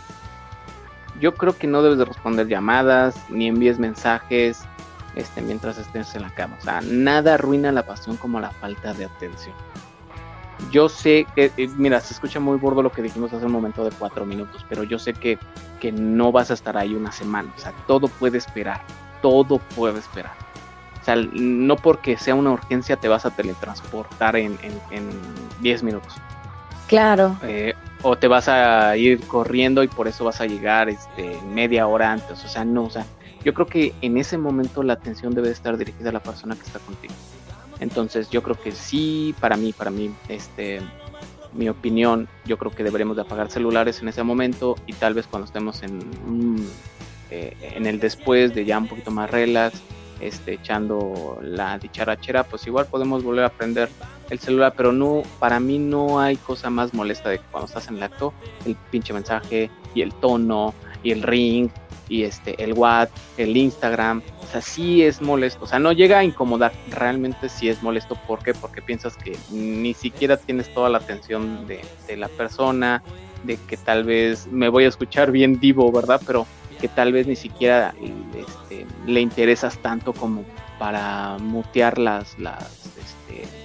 Yo 1.20 1.34
creo 1.34 1.58
que 1.58 1.68
no 1.68 1.82
debes 1.82 1.98
de 1.98 2.06
responder 2.06 2.48
llamadas 2.48 3.16
ni 3.30 3.48
envíes 3.48 3.80
mensajes 3.80 4.66
este, 5.16 5.42
mientras 5.42 5.78
estés 5.78 6.14
en 6.16 6.24
la 6.24 6.30
cama. 6.30 6.58
O 6.60 6.64
sea, 6.64 6.82
nada 6.82 7.36
arruina 7.36 7.72
la 7.72 7.86
pasión 7.86 8.18
como 8.18 8.40
la 8.40 8.52
falta 8.52 8.94
de 8.94 9.06
atención. 9.06 9.56
Yo 10.72 10.90
sé 10.90 11.26
que, 11.36 11.52
eh, 11.58 11.70
mira, 11.78 12.00
se 12.00 12.14
escucha 12.14 12.40
muy 12.40 12.58
gordo 12.58 12.82
lo 12.82 12.92
que 12.92 13.02
dijimos 13.02 13.34
hace 13.34 13.46
un 13.46 13.52
momento 13.52 13.84
de 13.84 13.92
cuatro 13.92 14.26
minutos, 14.26 14.66
pero 14.70 14.84
yo 14.84 15.00
sé 15.00 15.14
que, 15.14 15.38
que 15.80 15.92
no 15.92 16.32
vas 16.32 16.52
a 16.52 16.54
estar 16.54 16.78
ahí 16.78 16.96
una 16.96 17.12
semana. 17.12 17.52
O 17.56 17.60
sea, 17.60 17.74
todo 17.88 18.08
puede 18.08 18.38
esperar. 18.38 18.82
Todo 19.22 19.60
puede 19.76 20.00
esperar. 20.00 20.34
O 21.02 21.06
sea, 21.06 21.16
no 21.16 21.76
porque 21.76 22.18
sea 22.18 22.36
una 22.36 22.52
urgencia 22.52 22.96
te 22.98 23.08
vas 23.08 23.26
a 23.26 23.32
teletransportar 23.32 24.36
en, 24.36 24.58
en, 24.64 24.80
en 24.92 25.10
10 25.62 25.84
minutos. 25.84 26.16
Claro. 26.88 27.38
Eh, 27.44 27.74
o 28.08 28.16
te 28.16 28.28
vas 28.28 28.48
a 28.48 28.96
ir 28.98 29.20
corriendo 29.22 29.82
y 29.82 29.88
por 29.88 30.08
eso 30.08 30.26
vas 30.26 30.40
a 30.40 30.46
llegar 30.46 30.90
este, 30.90 31.36
media 31.52 31.88
hora 31.88 32.12
antes. 32.12 32.46
O 32.46 32.48
sea, 32.48 32.64
no, 32.64 32.84
o 32.84 32.90
sea, 32.92 33.04
yo 33.44 33.56
creo 33.56 33.66
que 33.66 33.96
en 34.02 34.20
ese 34.20 34.38
momento 34.38 34.84
la 34.84 34.94
atención 34.94 35.34
debe 35.34 35.50
estar 35.50 35.76
dirigida 35.76 36.10
a 36.10 36.14
la 36.14 36.22
persona 36.22 36.54
que 36.54 36.62
está 36.62 36.78
contigo. 36.78 37.16
Entonces 37.80 38.30
yo 38.30 38.44
creo 38.44 38.62
que 38.62 38.74
sí, 38.74 39.34
para 39.40 39.58
mí, 39.58 39.74
para 39.74 39.90
mí, 39.90 40.14
este, 40.30 40.82
mi 41.54 41.68
opinión, 41.68 42.28
yo 42.46 42.60
creo 42.60 42.72
que 42.72 42.84
deberemos 42.84 43.16
de 43.16 43.24
apagar 43.24 43.50
celulares 43.50 44.00
en 44.04 44.10
ese 44.10 44.22
momento 44.22 44.76
y 44.86 44.94
tal 44.94 45.16
vez 45.16 45.26
cuando 45.26 45.48
estemos 45.48 45.82
en, 45.82 45.98
mm, 45.98 46.68
eh, 47.32 47.58
en 47.76 47.88
el 47.88 48.00
después 48.00 48.54
de 48.54 48.66
ya 48.66 48.78
un 48.78 48.88
poquito 48.88 49.10
más 49.10 49.32
relax, 49.32 49.82
este, 50.20 50.54
echando 50.54 51.40
la 51.42 51.80
dicharachera, 51.80 52.44
pues 52.44 52.68
igual 52.68 52.86
podemos 52.86 53.24
volver 53.24 53.46
a 53.46 53.50
prender 53.50 53.90
el 54.30 54.40
celular, 54.40 54.74
pero 54.76 54.92
no, 54.92 55.24
para 55.40 55.60
mí 55.60 55.78
no 55.78 56.20
hay 56.20 56.36
cosa 56.36 56.70
más 56.70 56.94
molesta 56.94 57.30
de 57.30 57.40
que 57.40 57.46
cuando 57.52 57.68
estás 57.68 57.88
en 57.88 57.98
el 57.98 58.04
acto, 58.04 58.34
el 58.66 58.76
pinche 58.92 59.14
mensaje 59.14 59.70
y 59.94 60.02
el 60.02 60.14
tono 60.14 60.74
y 61.04 61.12
el 61.12 61.22
ring 61.22 61.70
y 62.08 62.24
este, 62.24 62.64
el 62.64 62.74
WhatsApp, 62.74 63.18
el 63.38 63.58
Instagram, 63.58 64.22
o 64.44 64.48
sea, 64.48 64.62
sí 64.62 65.04
es 65.04 65.22
molesto, 65.22 65.66
o 65.66 65.68
sea, 65.68 65.80
no 65.80 65.92
llega 65.92 66.20
a 66.20 66.24
incomodar, 66.24 66.72
realmente 66.92 67.50
sí 67.50 67.68
es 67.68 67.82
molesto, 67.82 68.16
¿por 68.28 68.44
qué? 68.44 68.54
Porque 68.54 68.82
piensas 68.82 69.18
que 69.18 69.36
ni 69.52 69.94
siquiera 69.94 70.38
tienes 70.38 70.72
toda 70.74 70.90
la 70.90 71.00
atención 71.00 71.66
de, 71.68 71.82
de 72.08 72.18
la 72.18 72.28
persona, 72.28 73.02
de 73.44 73.58
que 73.68 73.78
tal 73.78 74.04
vez 74.04 74.48
me 74.48 74.70
voy 74.70 74.86
a 74.86 74.88
escuchar 74.88 75.32
bien 75.32 75.60
divo, 75.60 75.92
¿verdad? 75.92 76.22
Pero 76.26 76.46
que 76.80 76.88
tal 76.88 77.14
vez 77.14 77.28
ni 77.28 77.36
siquiera 77.36 77.94
este, 78.36 78.86
le 79.08 79.22
interesas 79.22 79.78
tanto 79.80 80.14
como 80.14 80.44
para 80.78 81.38
mutear 81.40 81.98
las, 81.98 82.38
las, 82.38 82.86
este, 82.98 83.65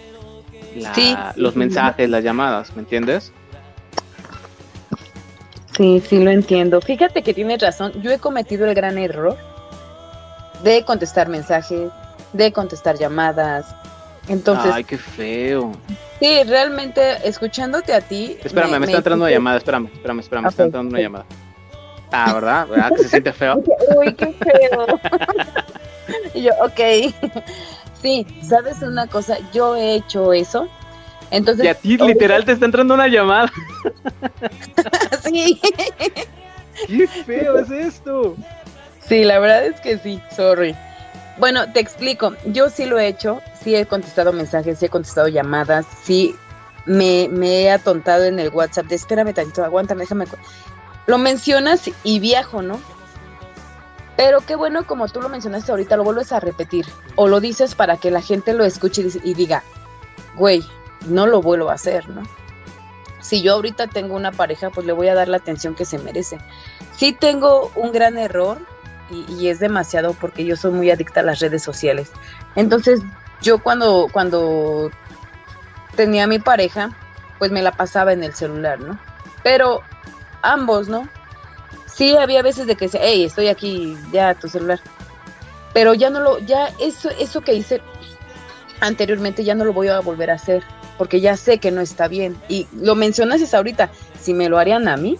la- 0.76 0.94
Sí. 0.94 1.16
los 1.36 1.56
mensajes, 1.56 2.08
las 2.08 2.22
llamadas, 2.24 2.74
¿me 2.74 2.80
entiendes? 2.82 3.32
Sí, 5.76 6.02
sí 6.06 6.18
lo 6.22 6.30
entiendo. 6.30 6.80
Fíjate 6.80 7.22
que 7.22 7.32
tienes 7.32 7.60
razón. 7.62 7.92
Yo 8.02 8.10
he 8.10 8.18
cometido 8.18 8.66
el 8.66 8.74
gran 8.74 8.98
error 8.98 9.36
de 10.62 10.84
contestar 10.84 11.28
mensajes, 11.28 11.90
de 12.32 12.52
contestar 12.52 12.98
llamadas. 12.98 13.74
Entonces, 14.28 14.70
Ay, 14.74 14.84
qué 14.84 14.98
feo. 14.98 15.72
sí, 16.20 16.42
realmente 16.44 17.26
escuchándote 17.26 17.94
a 17.94 18.00
ti. 18.00 18.36
Espérame, 18.44 18.78
me, 18.78 18.86
está 18.86 18.98
entrando 18.98 19.24
una 19.24 19.32
llamada, 19.32 19.56
espérame, 19.58 19.86
espérame, 19.92 20.20
espérame, 20.20 20.42
me 20.44 20.48
está 20.50 20.62
Ok, 20.62 20.66
entrando 20.66 20.90
una 20.90 21.00
llamada. 21.00 21.24
Ah, 22.12 22.34
¿verdad? 22.34 22.66
¿Verdad 22.68 22.90
que 22.90 23.02
se 23.04 23.08
siente 23.08 23.32
feo? 23.32 23.62
Uy, 23.96 24.14
qué 24.14 24.32
feo. 24.34 25.00
y 26.34 26.42
yo, 26.42 26.50
ok. 26.60 26.80
Sí, 28.02 28.26
¿sabes 28.42 28.80
una 28.82 29.06
cosa? 29.06 29.36
Yo 29.52 29.76
he 29.76 29.94
hecho 29.94 30.32
eso. 30.32 30.68
Entonces, 31.30 31.64
Y 31.64 31.68
a 31.68 31.74
ti 31.74 31.96
literal 31.96 32.44
te 32.44 32.52
está 32.52 32.64
entrando 32.64 32.94
una 32.94 33.08
llamada. 33.08 33.52
sí. 35.24 35.60
¡Qué 36.86 37.06
feo 37.06 37.58
es 37.58 37.70
esto! 37.70 38.36
Sí, 39.06 39.24
la 39.24 39.38
verdad 39.38 39.66
es 39.66 39.80
que 39.80 39.98
sí, 39.98 40.20
sorry. 40.34 40.74
Bueno, 41.38 41.70
te 41.72 41.80
explico. 41.80 42.34
Yo 42.46 42.68
sí 42.70 42.86
lo 42.86 42.98
he 42.98 43.08
hecho, 43.08 43.40
sí 43.62 43.74
he 43.74 43.86
contestado 43.86 44.32
mensajes, 44.32 44.78
sí 44.78 44.86
he 44.86 44.88
contestado 44.88 45.28
llamadas, 45.28 45.86
sí 46.04 46.34
me, 46.86 47.28
me 47.30 47.62
he 47.62 47.70
atontado 47.70 48.24
en 48.24 48.38
el 48.38 48.50
WhatsApp 48.50 48.86
de 48.86 48.96
espérame 48.96 49.32
tantito, 49.34 49.64
aguántame, 49.64 50.02
déjame. 50.02 50.26
cu-". 50.26 50.36
Lo 51.06 51.18
mencionas 51.18 51.90
y 52.04 52.18
viajo, 52.20 52.62
¿no? 52.62 52.80
Pero 54.20 54.42
qué 54.42 54.54
bueno, 54.54 54.86
como 54.86 55.08
tú 55.08 55.22
lo 55.22 55.30
mencionaste 55.30 55.70
ahorita, 55.72 55.96
lo 55.96 56.04
vuelves 56.04 56.30
a 56.30 56.40
repetir. 56.40 56.84
O 57.16 57.26
lo 57.26 57.40
dices 57.40 57.74
para 57.74 57.96
que 57.96 58.10
la 58.10 58.20
gente 58.20 58.52
lo 58.52 58.66
escuche 58.66 59.02
y 59.24 59.32
diga, 59.32 59.62
güey, 60.36 60.62
no 61.06 61.26
lo 61.26 61.40
vuelvo 61.40 61.70
a 61.70 61.72
hacer, 61.72 62.06
¿no? 62.10 62.24
Si 63.22 63.40
yo 63.40 63.54
ahorita 63.54 63.86
tengo 63.86 64.14
una 64.14 64.30
pareja, 64.30 64.68
pues 64.68 64.86
le 64.86 64.92
voy 64.92 65.08
a 65.08 65.14
dar 65.14 65.28
la 65.28 65.38
atención 65.38 65.74
que 65.74 65.86
se 65.86 65.98
merece. 65.98 66.36
Sí 66.94 67.14
tengo 67.18 67.72
un 67.74 67.92
gran 67.92 68.18
error 68.18 68.58
y, 69.08 69.24
y 69.36 69.48
es 69.48 69.58
demasiado 69.58 70.12
porque 70.12 70.44
yo 70.44 70.54
soy 70.54 70.72
muy 70.72 70.90
adicta 70.90 71.20
a 71.20 71.22
las 71.22 71.38
redes 71.38 71.62
sociales. 71.62 72.12
Entonces, 72.56 73.00
yo 73.40 73.62
cuando, 73.62 74.08
cuando 74.12 74.90
tenía 75.96 76.24
a 76.24 76.26
mi 76.26 76.38
pareja, 76.38 76.90
pues 77.38 77.52
me 77.52 77.62
la 77.62 77.72
pasaba 77.72 78.12
en 78.12 78.22
el 78.22 78.34
celular, 78.34 78.80
¿no? 78.80 78.98
Pero 79.42 79.80
ambos, 80.42 80.90
¿no? 80.90 81.08
Sí 82.00 82.16
había 82.16 82.40
veces 82.40 82.66
de 82.66 82.76
que 82.76 82.86
decía, 82.86 83.00
hey, 83.02 83.24
estoy 83.24 83.48
aquí, 83.48 83.94
ya 84.10 84.34
tu 84.34 84.48
celular. 84.48 84.80
Pero 85.74 85.92
ya 85.92 86.08
no 86.08 86.20
lo, 86.20 86.38
ya 86.38 86.70
eso, 86.80 87.10
eso 87.10 87.42
que 87.42 87.52
hice 87.52 87.82
anteriormente 88.80 89.44
ya 89.44 89.54
no 89.54 89.66
lo 89.66 89.74
voy 89.74 89.88
a 89.88 90.00
volver 90.00 90.30
a 90.30 90.34
hacer, 90.36 90.62
porque 90.96 91.20
ya 91.20 91.36
sé 91.36 91.58
que 91.58 91.70
no 91.70 91.82
está 91.82 92.08
bien. 92.08 92.38
Y 92.48 92.66
lo 92.72 92.94
mencionas 92.94 93.52
ahorita, 93.52 93.90
si 94.18 94.32
me 94.32 94.48
lo 94.48 94.56
harían 94.56 94.88
a 94.88 94.96
mí, 94.96 95.18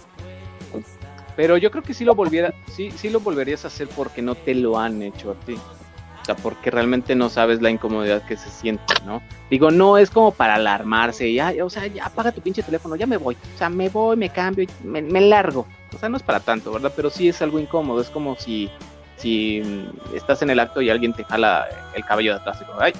Pero 1.35 1.55
yo 1.55 1.69
creo 1.69 1.83
que 1.83 1.93
sí 1.93 2.03
lo 2.03 2.15
volviera, 2.15 2.51
sí, 2.75 2.89
sí 2.89 3.11
lo 3.11 3.19
volverías 3.19 3.63
a 3.63 3.67
hacer 3.67 3.87
porque 3.87 4.23
no 4.23 4.33
te 4.33 4.55
lo 4.55 4.79
han 4.79 5.03
hecho 5.03 5.29
a 5.29 5.45
ti. 5.45 5.53
O 5.53 6.25
sea, 6.25 6.35
porque 6.35 6.71
realmente 6.71 7.13
no 7.13 7.29
sabes 7.29 7.61
la 7.61 7.69
incomodidad 7.69 8.25
que 8.25 8.37
se 8.37 8.49
siente, 8.49 8.95
¿no? 9.05 9.21
Digo, 9.51 9.69
no 9.69 9.99
es 9.99 10.09
como 10.09 10.31
para 10.31 10.55
alarmarse, 10.55 11.31
ya, 11.31 11.53
o 11.63 11.69
sea, 11.69 11.85
ya 11.85 12.07
apaga 12.07 12.31
tu 12.31 12.41
pinche 12.41 12.63
teléfono, 12.63 12.95
ya 12.95 13.05
me 13.05 13.17
voy. 13.17 13.37
O 13.53 13.57
sea, 13.59 13.69
me 13.69 13.87
voy, 13.89 14.17
me 14.17 14.29
cambio, 14.29 14.65
me 14.83 15.21
largo. 15.21 15.67
O 15.93 15.97
sea, 15.97 16.09
no 16.09 16.17
es 16.17 16.23
para 16.23 16.39
tanto, 16.39 16.71
¿verdad? 16.71 16.91
Pero 16.95 17.09
sí 17.09 17.29
es 17.29 17.41
algo 17.41 17.59
incómodo, 17.59 18.01
es 18.01 18.09
como 18.09 18.35
si, 18.35 18.69
si 19.17 19.61
mm, 19.61 20.15
estás 20.15 20.41
en 20.41 20.49
el 20.49 20.59
acto 20.59 20.81
y 20.81 20.89
alguien 20.89 21.13
te 21.13 21.23
jala 21.23 21.67
el 21.95 22.05
cabello 22.05 22.33
de 22.33 22.39
atrás 22.39 22.59
y, 22.61 22.65
como, 22.65 22.79
ay, 22.79 22.93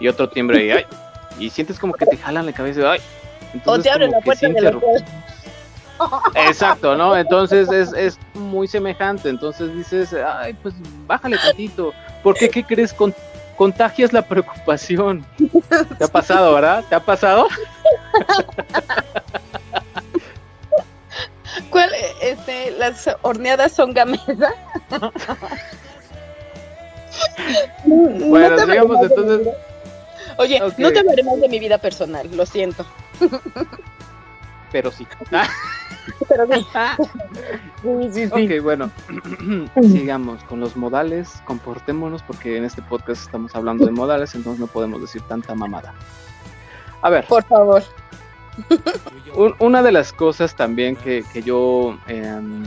y 0.00 0.08
otro 0.08 0.28
timbre 0.28 0.64
y 0.64 0.70
ay, 0.70 0.84
y 1.38 1.50
sientes 1.50 1.78
como 1.78 1.94
que 1.94 2.06
te 2.06 2.16
jalan 2.16 2.46
la 2.46 2.52
cabeza 2.52 2.80
y 2.80 2.84
ay. 2.84 2.98
O 2.98 3.54
Entonces, 3.54 3.84
te 3.84 3.90
abre 3.90 4.06
como 4.06 4.18
la 4.18 4.24
puerta 4.24 4.48
hotel. 4.48 4.80
Exacto, 6.48 6.96
¿no? 6.96 7.16
Entonces 7.16 7.70
es, 7.70 7.92
es 7.92 8.18
muy 8.34 8.66
semejante. 8.66 9.28
Entonces 9.28 9.74
dices, 9.76 10.14
ay, 10.14 10.54
pues 10.54 10.74
bájale 11.06 11.38
tantito. 11.38 11.92
Porque, 12.22 12.48
¿qué 12.48 12.64
crees? 12.64 12.92
Con, 12.92 13.14
contagias 13.56 14.12
la 14.12 14.22
preocupación. 14.22 15.24
¿Te 15.98 16.04
ha 16.04 16.08
pasado, 16.12 16.54
verdad? 16.54 16.84
¿Te 16.88 16.94
ha 16.94 17.00
pasado? 17.00 17.48
¿Cuál? 21.70 21.90
Este, 22.20 22.72
las 22.72 23.08
horneadas 23.22 23.72
son 23.72 23.92
gamesa. 23.92 24.54
No 24.90 25.12
Bueno, 27.84 28.56
te 28.56 28.62
hablaré 28.62 28.80
digamos 28.80 29.02
entonces. 29.02 29.54
Oye, 30.36 30.60
no 30.78 30.92
te 30.92 30.98
hablaré 30.98 31.22
más 31.22 31.40
de 31.40 31.48
mi 31.48 31.58
vida 31.58 31.78
personal, 31.78 32.28
lo 32.36 32.44
siento. 32.44 32.84
Pero 34.72 34.90
sí. 34.90 35.06
Pero 36.28 36.46
sí. 36.46 36.66
Sí, 37.82 38.10
sí, 38.12 38.28
sí. 38.28 38.56
ok, 38.56 38.62
bueno. 38.62 38.90
Sigamos 39.82 40.42
con 40.44 40.60
los 40.60 40.76
modales. 40.76 41.40
Comportémonos 41.44 42.22
porque 42.22 42.56
en 42.56 42.64
este 42.64 42.82
podcast 42.82 43.22
estamos 43.22 43.54
hablando 43.54 43.86
de 43.86 43.92
modales, 43.92 44.34
entonces 44.34 44.60
no 44.60 44.66
podemos 44.66 45.00
decir 45.00 45.22
tanta 45.22 45.54
mamada. 45.54 45.94
A 47.02 47.10
ver. 47.10 47.24
Por 47.26 47.44
favor. 47.44 47.84
Un- 49.34 49.54
una 49.58 49.82
de 49.82 49.92
las 49.92 50.12
cosas 50.12 50.54
también 50.54 50.96
que, 50.96 51.24
que 51.32 51.42
yo 51.42 51.98
em, 52.06 52.62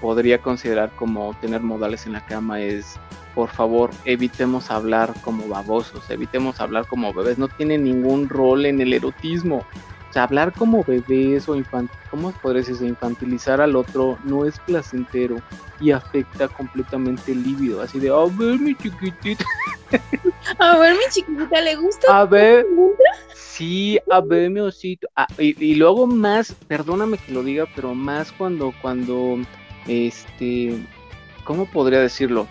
podría 0.00 0.40
considerar 0.40 0.90
como 0.96 1.34
tener 1.40 1.60
modales 1.62 2.06
en 2.06 2.12
la 2.12 2.24
cama 2.26 2.60
es, 2.60 2.98
por 3.34 3.48
favor, 3.50 3.90
evitemos 4.04 4.70
hablar 4.70 5.12
como 5.22 5.46
babosos, 5.46 6.08
evitemos 6.10 6.60
hablar 6.60 6.86
como 6.86 7.12
bebés, 7.12 7.38
no 7.38 7.48
tiene 7.48 7.78
ningún 7.78 8.28
rol 8.28 8.66
en 8.66 8.80
el 8.80 8.92
erotismo. 8.92 9.64
O 10.10 10.12
sea, 10.12 10.24
hablar 10.24 10.52
como 10.52 10.82
bebés 10.82 11.48
o 11.48 11.54
infant 11.54 11.88
¿cómo 12.10 12.32
podría 12.32 12.60
decirse? 12.62 12.84
Infantilizar 12.84 13.60
al 13.60 13.76
otro 13.76 14.18
no 14.24 14.44
es 14.44 14.58
placentero 14.58 15.36
y 15.80 15.92
afecta 15.92 16.48
completamente 16.48 17.30
el 17.30 17.44
líbido. 17.44 17.80
Así 17.80 18.00
de, 18.00 18.10
a 18.10 18.24
ver, 18.36 18.58
mi 18.58 18.74
chiquitito, 18.74 19.44
A 20.58 20.78
ver, 20.78 20.94
mi 20.94 21.04
chiquitita, 21.10 21.60
¿le 21.60 21.76
gusta? 21.76 22.20
a 22.20 22.24
ver, 22.24 22.66
Sí, 23.34 23.98
a 24.10 24.20
ver, 24.20 24.50
mi 24.50 24.60
osito. 24.60 25.06
Ah, 25.14 25.26
y, 25.38 25.64
y 25.64 25.74
luego 25.76 26.06
más, 26.06 26.54
perdóname 26.66 27.18
que 27.18 27.32
lo 27.32 27.42
diga, 27.42 27.66
pero 27.76 27.94
más 27.94 28.32
cuando, 28.32 28.72
cuando, 28.80 29.36
este, 29.86 30.76
¿cómo 31.44 31.66
podría 31.66 32.00
decirlo? 32.00 32.48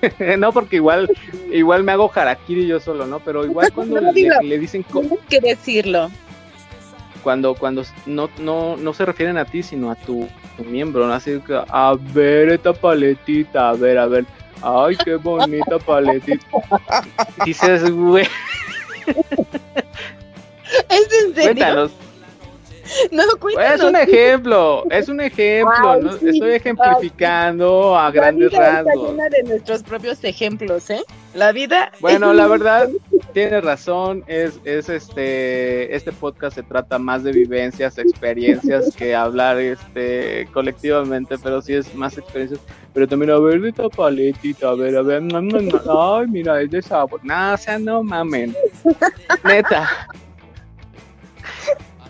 no, 0.38 0.52
porque 0.52 0.76
igual, 0.76 1.08
igual 1.52 1.82
me 1.84 1.92
hago 1.92 2.10
harakiri 2.14 2.66
yo 2.66 2.80
solo, 2.80 3.06
¿no? 3.06 3.20
Pero 3.20 3.44
igual 3.44 3.72
cuando 3.72 4.00
No, 4.00 4.12
le, 4.12 4.28
le 4.42 4.58
dicen, 4.58 4.84
Tienes 4.84 5.18
que 5.28 5.40
decirlo. 5.40 6.10
cuando, 7.22 7.54
cuando 7.54 7.82
no, 8.06 8.30
no, 8.38 8.76
no 8.76 8.92
se 8.94 9.04
refieren 9.04 9.38
a 9.38 9.44
ti, 9.44 9.62
sino 9.62 9.90
a 9.90 9.94
tu, 9.96 10.28
tu 10.56 10.64
miembro, 10.64 11.06
¿no? 11.06 11.12
Así 11.14 11.40
que, 11.46 11.60
a 11.68 11.96
ver 12.14 12.50
esta 12.50 12.72
paletita, 12.72 13.70
a 13.70 13.72
ver, 13.74 13.98
a 13.98 14.06
ver, 14.06 14.24
ay, 14.62 14.96
qué 15.04 15.16
bonita 15.16 15.78
paletita. 15.86 16.46
Dices, 17.44 17.90
güey, 17.90 18.26
¿Es 20.88 21.08
en 21.24 21.34
serio? 21.34 21.42
cuéntanos. 21.54 21.90
No, 23.12 23.22
cuéntanos. 23.38 23.80
es 23.80 23.84
un 23.84 23.96
ejemplo, 23.96 24.84
es 24.90 25.08
un 25.08 25.20
ejemplo, 25.20 25.90
Ay, 25.90 26.02
¿no? 26.02 26.12
sí, 26.12 26.28
estoy 26.28 26.52
ejemplificando 26.52 27.96
a 27.98 28.10
grandes 28.10 28.52
rasgos. 28.52 29.10
llena 29.10 29.28
de 29.28 29.42
nuestros 29.44 29.82
propios 29.82 30.22
ejemplos, 30.24 30.90
¿eh? 30.90 31.02
La 31.34 31.52
vida. 31.52 31.92
Bueno, 32.00 32.30
es 32.30 32.36
la 32.36 32.46
verdad, 32.46 32.88
tienes 33.32 33.62
razón, 33.62 34.24
es, 34.26 34.58
es 34.64 34.88
este, 34.88 35.94
este 35.94 36.12
podcast 36.12 36.56
se 36.56 36.62
trata 36.62 36.98
más 36.98 37.22
de 37.22 37.32
vivencias, 37.32 37.98
experiencias 37.98 38.94
que 38.96 39.14
hablar 39.14 39.58
este 39.58 40.48
colectivamente, 40.52 41.36
pero 41.42 41.60
sí 41.60 41.74
es 41.74 41.94
más 41.94 42.16
experiencias, 42.18 42.60
pero 42.94 43.06
también 43.06 43.30
a 43.30 43.38
ver 43.38 43.64
esta 43.64 43.88
paletita, 43.88 44.70
a 44.70 44.74
ver, 44.74 44.96
a 44.96 45.02
ver, 45.02 45.22
no, 45.22 45.40
no, 45.40 45.60
no, 45.60 46.16
ay, 46.16 46.26
mira, 46.28 46.60
es 46.60 46.70
de 46.70 46.82
sabor, 46.82 47.20
no, 47.22 47.52
o 47.52 47.56
sea, 47.56 47.78
no 47.78 48.02
mamen, 48.02 48.54
neta, 49.44 50.08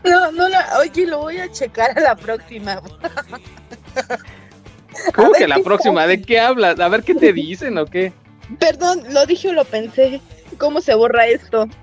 No, 0.04 0.32
no, 0.32 0.48
la... 0.48 0.78
oye, 0.78 1.06
lo 1.06 1.18
voy 1.18 1.38
a 1.38 1.50
checar 1.50 1.98
a 1.98 2.00
la 2.00 2.16
próxima. 2.16 2.80
¿cómo 5.14 5.32
que 5.32 5.46
la 5.46 5.56
¿qué 5.56 5.62
próxima? 5.62 6.06
¿De 6.06 6.22
qué 6.22 6.40
hablas? 6.40 6.80
A 6.80 6.88
ver 6.88 7.02
qué 7.02 7.14
te 7.14 7.32
dicen 7.32 7.78
o 7.78 7.86
qué. 7.86 8.12
Perdón, 8.58 9.02
lo 9.10 9.26
dije 9.26 9.50
o 9.50 9.52
lo 9.52 9.64
pensé. 9.64 10.20
¿Cómo 10.58 10.80
se 10.80 10.94
borra 10.94 11.26
esto? 11.26 11.66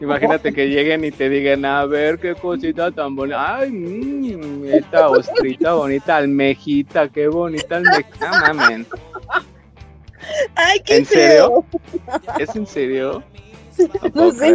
Imagínate 0.00 0.52
que 0.52 0.68
lleguen 0.68 1.04
y 1.04 1.10
te 1.10 1.28
digan, 1.28 1.64
a 1.64 1.84
ver 1.86 2.18
qué 2.18 2.34
cosita 2.34 2.90
tan 2.90 3.16
bonita. 3.16 3.58
Ay, 3.58 3.70
mmm, 3.70 4.64
esta 4.66 5.08
ostrita 5.08 5.74
bonita, 5.74 6.16
almejita, 6.16 7.08
qué 7.08 7.28
bonita 7.28 7.76
almejita, 7.76 8.30
mamen. 8.40 8.86
Ay, 10.54 10.80
qué 10.84 10.98
¿En 10.98 11.06
serio? 11.06 11.64
¿Es 12.38 12.54
en 12.56 12.66
serio? 12.66 13.22
No 14.14 14.26
No 14.26 14.32
sé. 14.32 14.54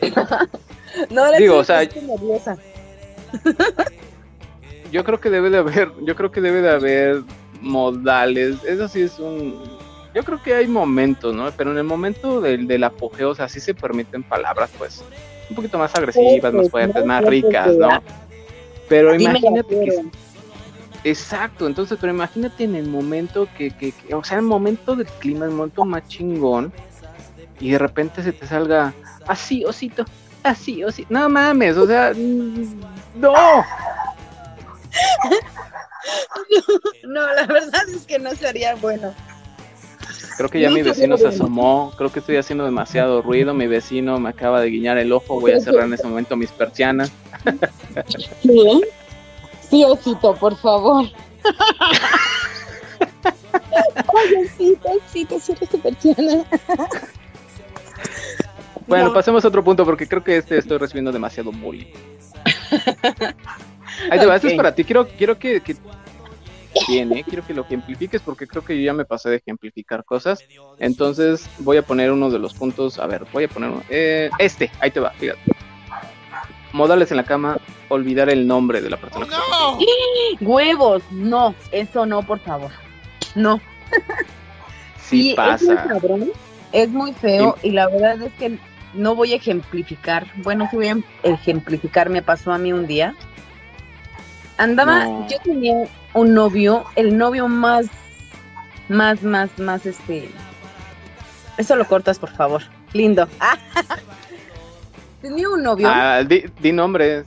No, 1.10 1.30
Digo, 1.32 1.58
o 1.58 1.64
sea, 1.64 1.84
nerviosa. 1.84 2.56
Yo 4.92 5.04
creo 5.04 5.20
que 5.20 5.28
debe 5.30 5.50
de 5.50 5.58
haber, 5.58 5.92
yo 6.02 6.16
creo 6.16 6.30
que 6.32 6.40
debe 6.40 6.62
de 6.62 6.70
haber 6.70 7.22
modales. 7.60 8.56
Eso 8.64 8.88
sí 8.88 9.02
es 9.02 9.18
un. 9.18 9.62
Yo 10.14 10.24
creo 10.24 10.42
que 10.42 10.54
hay 10.54 10.66
momentos, 10.66 11.34
¿no? 11.34 11.50
Pero 11.52 11.72
en 11.72 11.78
el 11.78 11.84
momento 11.84 12.40
del, 12.40 12.66
del 12.66 12.84
apogeo, 12.84 13.30
o 13.30 13.34
sea, 13.34 13.48
sí 13.48 13.60
se 13.60 13.74
permiten 13.74 14.22
palabras, 14.22 14.70
pues, 14.78 15.04
un 15.50 15.56
poquito 15.56 15.78
más 15.78 15.94
agresivas, 15.94 16.54
más 16.54 16.70
Fuertes, 16.70 17.04
más 17.04 17.22
ricas, 17.24 17.76
¿no? 17.76 18.02
Pero 18.88 19.10
imagínate 19.14 19.68
que. 19.84 20.04
Exacto, 21.04 21.66
entonces, 21.66 21.98
pero 22.00 22.12
imagínate 22.12 22.64
en 22.64 22.74
el 22.74 22.86
momento 22.88 23.46
que, 23.56 23.70
que, 23.70 23.92
que- 23.92 24.14
o 24.14 24.24
sea, 24.24 24.38
el 24.38 24.44
momento 24.44 24.96
del 24.96 25.06
clima, 25.06 25.44
el 25.44 25.52
momento 25.52 25.84
más 25.84 26.08
chingón, 26.08 26.72
y 27.60 27.70
de 27.70 27.78
repente 27.78 28.22
se 28.22 28.32
te 28.32 28.46
salga 28.46 28.94
así, 29.26 29.64
osito, 29.64 30.04
así, 30.42 30.84
osito. 30.84 31.08
No 31.10 31.28
mames, 31.28 31.76
o 31.76 31.86
sea, 31.86 32.12
mm, 32.14 32.80
no. 33.16 33.34
No, 37.06 37.26
la 37.34 37.46
verdad 37.46 37.88
es 37.88 38.06
que 38.06 38.18
no 38.18 38.34
sería 38.34 38.74
bueno. 38.76 39.14
Creo 40.36 40.48
que 40.48 40.60
ya 40.60 40.68
No 40.68 40.76
mi 40.76 40.82
vecino 40.82 41.18
se 41.18 41.26
asomó, 41.26 41.92
creo 41.96 42.12
que 42.12 42.20
estoy 42.20 42.36
haciendo 42.36 42.64
demasiado 42.64 43.22
ruido, 43.22 43.54
mi 43.54 43.66
vecino 43.66 44.20
me 44.20 44.28
acaba 44.28 44.60
de 44.60 44.70
guiñar 44.70 44.96
el 44.98 45.12
ojo, 45.12 45.40
voy 45.40 45.52
a 45.52 45.60
cerrar 45.60 45.86
en 45.86 45.94
ese 45.94 46.06
momento 46.06 46.36
mis 46.36 46.50
persianas. 46.50 47.10
Sí, 48.40 48.82
sí, 49.68 49.84
osito, 49.84 50.34
por 50.36 50.56
favor. 50.56 51.06
Oye, 54.14 54.46
osito, 54.46 54.88
osito, 55.06 55.40
cierra 55.40 55.66
tu 55.66 55.80
persiana. 55.80 56.44
Bueno, 58.86 59.06
No. 59.08 59.12
pasemos 59.14 59.44
a 59.44 59.48
otro 59.48 59.62
punto 59.62 59.84
porque 59.84 60.06
creo 60.08 60.24
que 60.24 60.38
este 60.38 60.58
estoy 60.58 60.78
recibiendo 60.78 61.12
demasiado 61.12 61.52
bullying. 61.52 61.92
Ahí 64.10 64.18
te 64.18 64.26
va, 64.26 64.36
esto 64.36 64.48
es 64.48 64.54
para 64.54 64.74
ti. 64.74 64.84
Quiero, 64.84 65.06
quiero 65.08 65.38
que, 65.38 65.60
que 65.60 65.76
bien, 66.88 67.12
¿eh? 67.12 67.24
quiero 67.28 67.44
que 67.46 67.52
lo 67.54 67.62
ejemplifiques 67.62 68.22
porque 68.22 68.46
creo 68.46 68.64
que 68.64 68.76
yo 68.76 68.82
ya 68.84 68.92
me 68.92 69.04
pasé 69.04 69.28
de 69.30 69.36
ejemplificar 69.36 70.04
cosas. 70.04 70.42
Entonces 70.78 71.48
voy 71.58 71.76
a 71.76 71.82
poner 71.82 72.12
uno 72.12 72.30
de 72.30 72.38
los 72.38 72.54
puntos. 72.54 72.98
A 72.98 73.06
ver, 73.06 73.26
voy 73.32 73.44
a 73.44 73.48
poner 73.48 73.70
uno. 73.70 73.82
Eh, 73.90 74.30
este, 74.38 74.70
ahí 74.80 74.90
te 74.90 75.00
va, 75.00 75.10
fíjate. 75.10 75.40
Modales 76.72 77.10
en 77.10 77.16
la 77.16 77.24
cama, 77.24 77.58
olvidar 77.88 78.28
el 78.28 78.46
nombre 78.46 78.80
de 78.80 78.90
la 78.90 78.98
persona. 78.98 79.26
que 79.26 79.32
está 79.32 80.44
Huevos, 80.44 81.02
no, 81.10 81.54
eso 81.72 82.06
no, 82.06 82.22
por 82.22 82.38
favor. 82.40 82.70
No. 83.34 83.60
Sí 85.00 85.20
es 85.20 85.24
muy 85.26 85.34
pasa. 85.34 85.84
cabrón, 85.88 86.30
es 86.72 86.88
muy 86.90 87.12
feo 87.12 87.56
y 87.62 87.70
la 87.70 87.88
verdad 87.88 88.20
es 88.22 88.32
que 88.34 88.58
no 88.94 89.14
voy 89.14 89.32
a 89.32 89.36
ejemplificar. 89.36 90.26
Bueno, 90.36 90.68
sí 90.70 90.76
voy 90.76 90.88
a 90.88 90.98
ejemplificar, 91.22 92.10
me 92.10 92.22
pasó 92.22 92.52
a 92.52 92.58
mí 92.58 92.72
un 92.72 92.86
día. 92.86 93.14
Andaba, 94.56 95.04
No. 95.04 95.28
yo 95.28 95.38
tenía 95.42 95.86
un 96.14 96.34
novio, 96.34 96.84
el 96.96 97.16
novio 97.16 97.48
más, 97.48 97.86
más, 98.88 99.22
más, 99.22 99.56
más, 99.58 99.86
este... 99.86 100.28
Eso 101.56 101.76
lo 101.76 101.86
cortas, 101.86 102.18
por 102.18 102.30
favor. 102.30 102.62
Lindo. 102.92 103.28
tenía 105.22 105.48
un 105.48 105.62
novio. 105.62 105.88
Ah, 105.90 106.22
di, 106.24 106.44
di 106.60 106.72
nombres. 106.72 107.26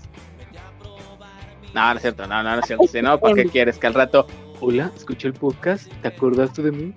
No, 1.73 1.89
no 1.91 1.95
es 1.95 2.01
cierto, 2.01 2.27
no, 2.27 2.43
no, 2.43 2.55
no 2.55 2.59
es 2.59 2.65
cierto. 2.65 2.87
Si 2.87 3.01
no, 3.01 3.17
¿para 3.19 3.33
qué 3.35 3.45
quieres? 3.45 3.77
Que 3.77 3.87
al 3.87 3.93
rato, 3.93 4.27
hola, 4.59 4.91
escuché 4.95 5.27
el 5.27 5.33
podcast, 5.33 5.89
¿te 6.01 6.09
acordaste 6.09 6.61
de 6.63 6.71
mí? 6.71 6.93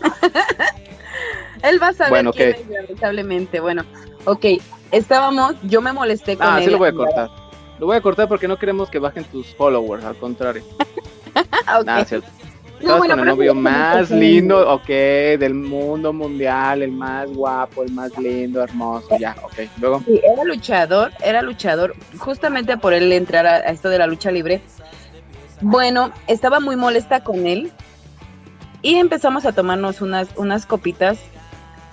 Él 1.66 1.82
va 1.82 1.88
a 1.88 1.92
saber 1.92 2.10
Bueno, 2.10 2.32
quién 2.32 2.50
ok. 2.50 2.56
es, 2.60 2.68
lamentablemente. 2.68 3.60
Bueno, 3.60 3.84
ok, 4.24 4.44
estábamos, 4.92 5.54
yo 5.62 5.80
me 5.80 5.92
molesté 5.92 6.36
con 6.36 6.46
Ah, 6.46 6.58
él. 6.58 6.64
sí 6.64 6.70
lo 6.70 6.78
voy 6.78 6.88
a 6.88 6.92
cortar. 6.92 7.30
Lo 7.78 7.86
voy 7.86 7.96
a 7.96 8.00
cortar 8.00 8.28
porque 8.28 8.48
no 8.48 8.56
queremos 8.58 8.88
que 8.88 8.98
bajen 8.98 9.24
tus 9.24 9.54
followers, 9.54 10.04
al 10.04 10.16
contrario. 10.16 10.62
Ah, 11.66 11.80
ok. 11.80 11.84
Nada, 11.84 12.00
es 12.00 12.08
cierto. 12.08 12.28
No, 12.38 12.78
Estabas 12.80 12.98
bueno, 12.98 13.14
con 13.14 13.20
el 13.20 13.26
novio 13.26 13.54
más 13.54 14.10
lindo, 14.10 14.72
ok, 14.72 14.86
del 14.86 15.52
mundo 15.54 16.12
mundial, 16.14 16.80
el 16.82 16.92
más 16.92 17.28
guapo, 17.30 17.82
el 17.82 17.92
más 17.92 18.16
lindo, 18.16 18.62
hermoso, 18.62 19.18
ya, 19.18 19.34
ok. 19.42 19.68
Luego, 19.78 20.02
Sí, 20.06 20.18
era 20.24 20.44
luchador, 20.44 21.12
era 21.22 21.42
luchador, 21.42 21.94
justamente 22.18 22.76
por 22.78 22.92
él 22.94 23.12
entrar 23.12 23.46
a, 23.46 23.54
a 23.56 23.58
esto 23.70 23.90
de 23.90 23.98
la 23.98 24.06
lucha 24.06 24.30
libre. 24.30 24.62
Bueno, 25.60 26.10
estaba 26.26 26.60
muy 26.60 26.76
molesta 26.76 27.20
con 27.24 27.46
él 27.46 27.70
y 28.82 28.94
empezamos 28.94 29.44
a 29.44 29.52
tomarnos 29.52 30.00
unas, 30.00 30.28
unas 30.36 30.64
copitas. 30.64 31.18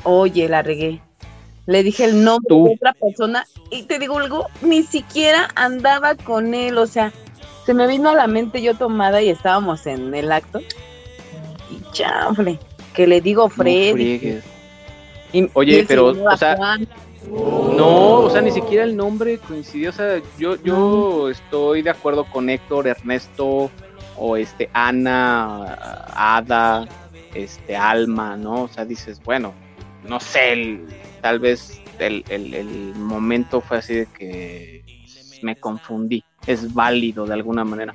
Oye, 0.03 0.47
la 0.49 0.61
regué. 0.61 1.01
Le 1.65 1.81
dije 1.83 2.03
el 2.05 2.23
nombre 2.23 2.47
Tú. 2.49 2.65
de 2.65 2.73
otra 2.75 2.93
persona 2.93 3.45
y 3.71 3.83
te 3.83 3.97
digo 3.99 4.19
algo, 4.19 4.47
ni 4.61 4.83
siquiera 4.83 5.47
andaba 5.55 6.15
con 6.15 6.53
él, 6.53 6.77
o 6.77 6.85
sea, 6.87 7.13
se 7.65 7.73
me 7.73 7.87
vino 7.87 8.09
a 8.09 8.13
la 8.15 8.27
mente 8.27 8.61
yo 8.61 8.73
tomada 8.75 9.21
y 9.21 9.29
estábamos 9.29 9.87
en 9.87 10.13
el 10.13 10.31
acto. 10.31 10.59
Y 11.71 11.81
chanfle, 11.93 12.59
que 12.93 13.07
le 13.07 13.21
digo 13.21 13.43
no 13.43 13.49
Freddy. 13.49 14.41
y- 15.31 15.49
Oye, 15.53 15.79
y 15.79 15.85
pero, 15.85 16.07
o 16.07 16.37
sea, 16.37 16.57
Juan. 16.57 16.87
No, 17.77 18.15
o 18.17 18.29
sea, 18.29 18.41
ni 18.41 18.51
siquiera 18.51 18.83
el 18.83 18.97
nombre 18.97 19.37
coincidió. 19.37 19.89
O 19.89 19.93
sea, 19.93 20.21
yo, 20.37 20.61
yo 20.61 21.29
estoy 21.29 21.81
de 21.81 21.89
acuerdo 21.89 22.25
con 22.25 22.49
Héctor, 22.49 22.87
Ernesto, 22.87 23.71
o 24.17 24.35
este, 24.37 24.69
Ana, 24.73 26.05
Ada, 26.13 26.85
este, 27.33 27.77
Alma, 27.77 28.35
¿no? 28.35 28.63
O 28.63 28.67
sea, 28.67 28.83
dices, 28.85 29.21
bueno, 29.23 29.53
no 30.07 30.19
sé, 30.19 30.53
el- 30.53 30.85
tal 31.21 31.39
vez 31.39 31.81
el, 31.99 32.23
el- 32.29 32.53
el 32.53 32.95
momento 32.95 33.61
fue 33.61 33.77
así 33.77 33.93
de 33.95 34.05
que 34.07 34.83
me 35.41 35.55
confundí. 35.55 36.23
Es 36.47 36.73
válido 36.73 37.25
de 37.25 37.33
alguna 37.33 37.63
manera. 37.63 37.93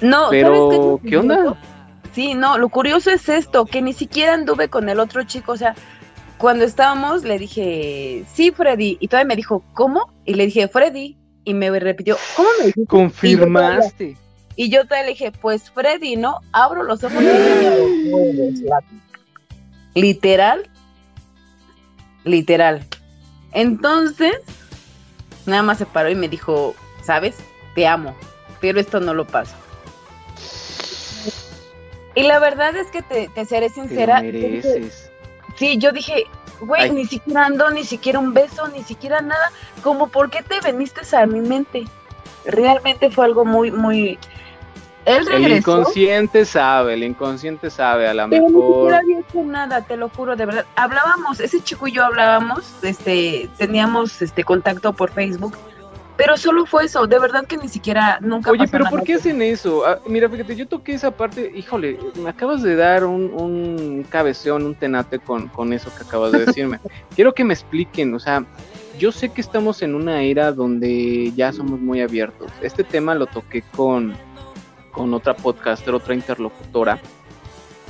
No, 0.00 0.26
¿sabes 0.26 0.42
Pero, 0.44 1.00
qué? 1.02 1.10
¿qué 1.10 1.16
onda? 1.16 1.56
Sí, 2.12 2.34
no, 2.34 2.58
lo 2.58 2.68
curioso 2.68 3.10
es 3.10 3.28
esto, 3.28 3.64
que 3.66 3.82
ni 3.82 3.92
siquiera 3.92 4.34
anduve 4.34 4.68
con 4.68 4.88
el 4.88 4.98
otro 4.98 5.22
chico, 5.24 5.52
o 5.52 5.56
sea, 5.56 5.74
cuando 6.38 6.64
estábamos 6.64 7.22
le 7.22 7.38
dije, 7.38 8.24
sí, 8.32 8.50
Freddy, 8.50 8.96
y 8.98 9.08
todavía 9.08 9.28
me 9.28 9.36
dijo, 9.36 9.62
¿cómo? 9.74 10.12
Y 10.24 10.34
le 10.34 10.46
dije, 10.46 10.66
Freddy, 10.68 11.16
y 11.44 11.54
me 11.54 11.70
repitió, 11.78 12.16
¿cómo 12.36 12.48
me 12.58 12.66
dijiste? 12.66 12.86
Confirmaste. 12.88 14.16
Y 14.56 14.70
yo 14.70 14.84
todavía 14.84 15.04
le 15.04 15.10
dije, 15.12 15.32
pues 15.32 15.70
Freddy, 15.70 16.16
¿no? 16.16 16.38
Abro 16.52 16.82
los 16.82 17.04
ojos 17.04 17.22
y 17.22 17.24
me 17.24 17.30
Literal, 19.94 20.68
literal. 22.24 22.86
Entonces, 23.52 24.36
nada 25.46 25.62
más 25.62 25.78
se 25.78 25.86
paró 25.86 26.10
y 26.10 26.14
me 26.14 26.28
dijo, 26.28 26.74
¿sabes? 27.02 27.36
Te 27.74 27.86
amo, 27.86 28.14
pero 28.60 28.80
esto 28.80 29.00
no 29.00 29.14
lo 29.14 29.26
paso. 29.26 29.54
Y 32.14 32.22
la 32.22 32.38
verdad 32.38 32.76
es 32.76 32.88
que 32.88 33.02
te, 33.02 33.28
te 33.28 33.44
seré 33.44 33.68
sincera. 33.68 34.20
mereces. 34.20 35.10
Sí, 35.56 35.78
yo 35.78 35.92
dije, 35.92 36.24
güey, 36.60 36.90
ni 36.90 37.06
siquiera 37.06 37.46
ando, 37.46 37.70
ni 37.70 37.84
siquiera 37.84 38.18
un 38.18 38.34
beso, 38.34 38.68
ni 38.68 38.82
siquiera 38.82 39.20
nada. 39.20 39.52
Como, 39.82 40.08
¿por 40.08 40.30
qué 40.30 40.42
te 40.42 40.60
veniste 40.60 41.00
a 41.16 41.26
mi 41.26 41.40
mente? 41.40 41.84
Realmente 42.44 43.10
fue 43.10 43.26
algo 43.26 43.44
muy, 43.44 43.70
muy... 43.70 44.18
Él 45.06 45.26
El 45.32 45.52
inconsciente 45.56 46.44
sabe, 46.44 46.94
el 46.94 47.02
inconsciente 47.02 47.70
sabe, 47.70 48.06
a 48.06 48.14
lo 48.14 48.28
mejor. 48.28 48.50
siquiera 48.50 48.98
había 48.98 49.18
hecho 49.20 49.42
nada, 49.42 49.82
te 49.82 49.96
lo 49.96 50.08
juro, 50.10 50.36
de 50.36 50.46
verdad. 50.46 50.66
Hablábamos, 50.76 51.40
ese 51.40 51.60
chico 51.62 51.88
y 51.88 51.92
yo 51.92 52.04
hablábamos, 52.04 52.64
este, 52.82 53.48
teníamos 53.56 54.20
este 54.20 54.44
contacto 54.44 54.92
por 54.92 55.10
Facebook, 55.10 55.56
pero 56.16 56.36
solo 56.36 56.66
fue 56.66 56.84
eso, 56.84 57.06
de 57.06 57.18
verdad 57.18 57.46
que 57.46 57.56
ni 57.56 57.68
siquiera, 57.68 58.18
nunca 58.20 58.50
Oye, 58.50 58.58
pasó 58.58 58.72
pero 58.72 58.84
nada. 58.84 58.96
¿por 58.96 59.06
qué 59.06 59.14
hacen 59.14 59.40
eso? 59.40 59.86
Ah, 59.86 59.98
mira, 60.06 60.28
fíjate, 60.28 60.54
yo 60.54 60.68
toqué 60.68 60.92
esa 60.92 61.10
parte, 61.10 61.50
híjole, 61.54 61.98
me 62.22 62.28
acabas 62.28 62.62
de 62.62 62.76
dar 62.76 63.04
un, 63.04 63.32
un 63.32 64.04
cabeceón, 64.06 64.66
un 64.66 64.74
tenate 64.74 65.18
con, 65.18 65.48
con 65.48 65.72
eso 65.72 65.90
que 65.96 66.04
acabas 66.04 66.32
de 66.32 66.40
decirme. 66.44 66.78
Quiero 67.14 67.32
que 67.32 67.42
me 67.42 67.54
expliquen, 67.54 68.12
o 68.12 68.18
sea, 68.18 68.44
yo 68.98 69.12
sé 69.12 69.30
que 69.30 69.40
estamos 69.40 69.80
en 69.80 69.94
una 69.94 70.22
era 70.22 70.52
donde 70.52 71.32
ya 71.34 71.54
somos 71.54 71.80
muy 71.80 72.02
abiertos. 72.02 72.52
Este 72.60 72.84
tema 72.84 73.14
lo 73.14 73.26
toqué 73.26 73.62
con, 73.74 74.14
con 74.92 75.12
otra 75.14 75.34
podcaster, 75.34 75.94
otra 75.94 76.14
interlocutora, 76.14 77.00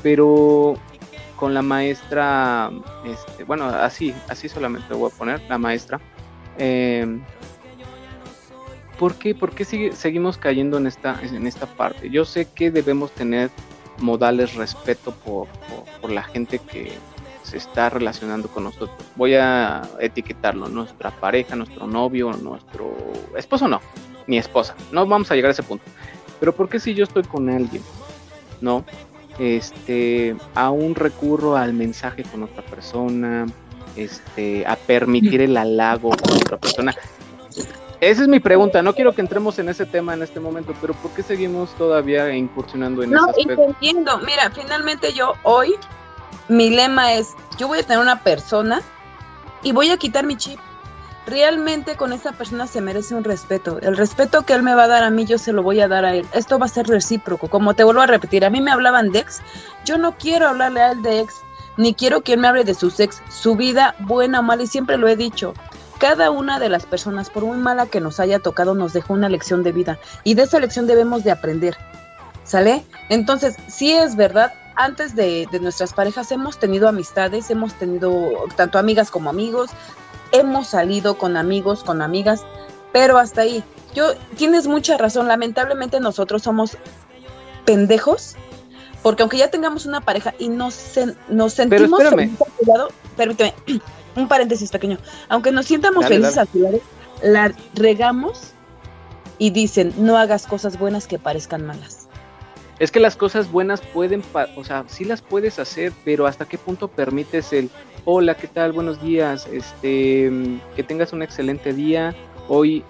pero 0.03 0.75
con 1.37 1.55
la 1.55 1.63
maestra, 1.63 2.71
este, 3.05 3.45
bueno, 3.45 3.65
así, 3.67 4.15
así 4.29 4.49
solamente 4.49 4.93
voy 4.95 5.11
a 5.11 5.17
poner, 5.17 5.41
la 5.49 5.59
maestra. 5.59 6.01
Eh, 6.59 7.19
¿Por 8.99 9.15
qué, 9.15 9.35
seguimos 9.95 10.37
cayendo 10.37 10.77
en 10.77 10.87
esta, 10.87 11.19
en 11.23 11.47
esta 11.47 11.65
parte? 11.65 12.11
Yo 12.11 12.27
sé 12.27 12.47
que 12.55 12.71
debemos 12.71 13.13
tener 13.13 13.51
modales 13.99 14.55
respeto 14.55 15.13
por, 15.13 15.49
por, 15.49 16.01
por 16.03 16.11
la 16.11 16.23
gente 16.23 16.59
que 16.59 16.93
se 17.43 17.57
está 17.57 17.89
relacionando 17.91 18.49
con 18.49 18.65
nosotros. 18.65 18.91
Voy 19.17 19.35
a 19.35 19.83
etiquetarlo, 19.99 20.69
nuestra 20.69 21.11
pareja, 21.11 21.57
nuestro 21.57 21.87
novio, 21.87 22.33
nuestro 22.33 22.95
esposo 23.37 23.67
no, 23.67 23.81
ni 24.27 24.39
esposa. 24.39 24.77
No 24.93 25.07
vamos 25.07 25.31
a 25.31 25.35
llegar 25.35 25.49
a 25.49 25.53
ese 25.53 25.63
punto. 25.63 25.85
Pero 26.41 26.55
¿por 26.55 26.69
qué 26.69 26.81
si 26.81 26.95
yo 26.95 27.05
estoy 27.05 27.23
con 27.23 27.49
alguien? 27.49 27.83
¿No? 28.61 28.85
Este, 29.39 30.35
aún 30.55 30.95
recurro 30.95 31.57
al 31.57 31.73
mensaje 31.73 32.25
con 32.25 32.43
otra 32.43 32.63
persona, 32.63 33.47
este, 33.97 34.67
a 34.67 34.77
permitir 34.77 35.41
el 35.43 35.57
halago 35.57 36.11
con 36.11 36.37
otra 36.37 36.57
persona. 36.57 36.95
Esa 38.01 38.23
es 38.23 38.29
mi 38.29 38.41
pregunta. 38.41 38.83
No 38.83 38.95
quiero 38.95 39.15
que 39.15 39.21
entremos 39.21 39.59
en 39.59 39.69
ese 39.69 39.85
tema 39.85 40.15
en 40.15 40.23
este 40.23 40.41
momento, 40.41 40.75
pero 40.81 40.95
¿por 40.95 41.11
qué 41.13 41.23
seguimos 41.23 41.71
todavía 41.77 42.35
incursionando 42.35 43.03
en 43.03 43.11
No, 43.11 43.29
ese 43.31 43.41
aspecto? 43.43 43.65
entiendo. 43.65 44.19
Mira, 44.25 44.51
finalmente 44.51 45.13
yo 45.13 45.35
hoy, 45.43 45.75
mi 46.49 46.71
lema 46.71 47.13
es, 47.13 47.35
yo 47.59 47.69
voy 47.69 47.79
a 47.81 47.83
tener 47.83 48.01
una 48.01 48.23
persona 48.23 48.81
y 49.63 49.73
voy 49.73 49.91
a 49.91 49.99
quitar 49.99 50.25
mi 50.25 50.37
chip. 50.37 50.59
Realmente 51.27 51.97
con 51.97 52.13
esa 52.13 52.33
persona 52.33 52.67
se 52.67 52.81
merece 52.81 53.15
un 53.15 53.25
respeto. 53.25 53.79
El 53.81 53.97
respeto 53.97 54.43
que 54.43 54.55
él 54.55 54.63
me 54.63 54.75
va 54.75 54.85
a 54.85 54.89
dar 54.89 55.03
a 55.05 55.11
mí, 55.11 55.27
yo 55.27 55.39
se 55.39 55.53
lo 55.53 55.63
voy 55.63 55.81
a 55.81 55.89
dar 55.89 56.05
a 56.05 56.15
él. 56.15 56.27
Esto 56.33 56.59
va 56.59 56.67
a 56.67 56.69
ser 56.69 56.87
recíproco. 56.87 57.49
Como 57.49 57.75
te 57.75 57.85
vuelvo 57.85 58.01
a 58.01 58.07
repetir, 58.07 58.45
a 58.45 58.51
mí 58.51 58.61
me 58.61 58.71
hablaban 58.71 59.13
de 59.13 59.21
ex. 59.21 59.41
Yo 59.85 59.99
no 59.99 60.17
quiero 60.17 60.49
hablarle 60.49 60.81
a 60.81 60.93
él 60.93 61.03
de 61.03 61.21
ex, 61.21 61.35
ni 61.77 61.95
quiero 61.95 62.23
que 62.23 62.33
él 62.33 62.41
me 62.41 62.49
hable 62.49 62.65
de 62.65 62.75
sus 62.75 62.99
ex, 63.01 63.23
su 63.29 63.55
vida 63.55 63.95
buena 64.01 64.41
o 64.41 64.43
mala, 64.43 64.63
y 64.63 64.67
siempre 64.67 64.97
lo 64.97 65.09
he 65.09 65.17
dicho. 65.17 65.55
Cada 65.99 66.31
una 66.31 66.59
de 66.59 66.71
las 66.71 66.87
personas, 66.87 67.29
por 67.29 67.45
muy 67.45 67.59
mala 67.59 67.87
que 67.87 68.01
nos 68.01 68.19
haya 68.19 68.39
tocado, 68.39 68.75
nos 68.75 68.95
dejó 68.95 69.13
una 69.13 69.29
lección 69.29 69.63
de 69.63 69.73
vida. 69.73 69.99
Y 70.25 70.35
de 70.35 70.45
esa 70.45 70.59
lección 70.59 70.87
debemos 70.87 71.23
de 71.23 71.31
aprender. 71.31 71.77
¿Sale? 72.45 72.85
Entonces, 73.11 73.57
sí 73.69 73.93
es 73.93 74.17
verdad, 74.17 74.53
antes 74.75 75.15
de 75.15 75.47
nuestras 75.61 75.93
parejas 75.93 76.33
hemos 76.33 76.59
tenido 76.59 76.89
amistades, 76.89 77.51
hemos 77.51 77.75
tenido 77.75 78.31
tanto 78.57 78.79
amigas 78.79 79.11
como 79.11 79.29
amigos, 79.29 79.71
hemos 80.33 80.69
salido 80.69 81.19
con 81.19 81.37
amigos, 81.37 81.83
con 81.85 82.03
amigas, 82.03 82.43
pero 82.93 83.19
hasta 83.19 83.43
ahí. 83.43 83.63
Yo, 83.95 84.15
tienes 84.37 84.67
mucha 84.67 84.97
razón, 84.99 85.27
lamentablemente 85.29 85.99
nosotros 86.01 86.43
somos 86.43 86.77
pendejos, 87.65 88.37
porque 89.03 89.23
aunque 89.23 89.39
ya 89.39 89.51
tengamos 89.51 89.87
una 89.87 90.01
pareja 90.01 90.35
y 90.39 90.49
nos, 90.49 90.75
sen- 90.75 91.17
nos 91.29 91.55
sentimos 91.55 92.01
felices 92.03 92.39
lado, 92.67 92.89
permíteme, 93.17 93.55
un 94.17 94.29
paréntesis 94.29 94.71
pequeño, 94.71 94.99
aunque 95.29 95.51
nos 95.53 95.67
sientamos 95.67 96.03
Dale, 96.05 96.15
felices 96.17 96.37
dale. 96.37 96.49
a 96.49 96.53
su 96.53 96.59
lado, 96.61 96.81
la 97.23 97.53
regamos 97.75 98.53
y 99.39 99.51
dicen, 99.51 99.93
no 99.97 100.17
hagas 100.19 100.47
cosas 100.47 100.79
buenas 100.79 101.07
que 101.07 101.19
parezcan 101.19 101.67
malas. 101.67 102.00
Es 102.81 102.91
que 102.91 102.99
las 102.99 103.15
cosas 103.15 103.53
buenas 103.53 103.83
pueden, 103.83 104.23
o 104.57 104.65
sea, 104.65 104.85
sí 104.89 105.05
las 105.05 105.21
puedes 105.21 105.59
hacer, 105.59 105.93
pero 106.03 106.27
hasta 106.27 106.47
qué 106.47 106.57
punto 106.57 106.89
permites 106.89 107.53
el, 107.53 107.69
hola, 108.07 108.39
¿qué 108.39 108.49
tal? 108.49 108.73
Buenos 108.73 109.03
días, 109.03 109.47
este, 109.53 110.33
que 110.75 110.83
tengas 110.83 111.13
un 111.13 111.23
excelente 111.23 111.75
día. 111.75 112.15
Hoy 112.49 112.83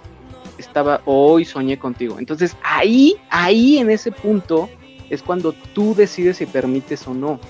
estaba, 0.58 1.00
hoy 1.06 1.44
soñé 1.44 1.76
contigo. 1.76 2.20
Entonces 2.20 2.56
ahí, 2.62 3.16
ahí 3.30 3.78
en 3.78 3.90
ese 3.90 4.12
punto 4.12 4.68
es 5.10 5.24
cuando 5.24 5.52
tú 5.74 5.92
decides 5.96 6.36
si 6.36 6.46
permites 6.46 7.04
o 7.08 7.12
no. 7.12 7.40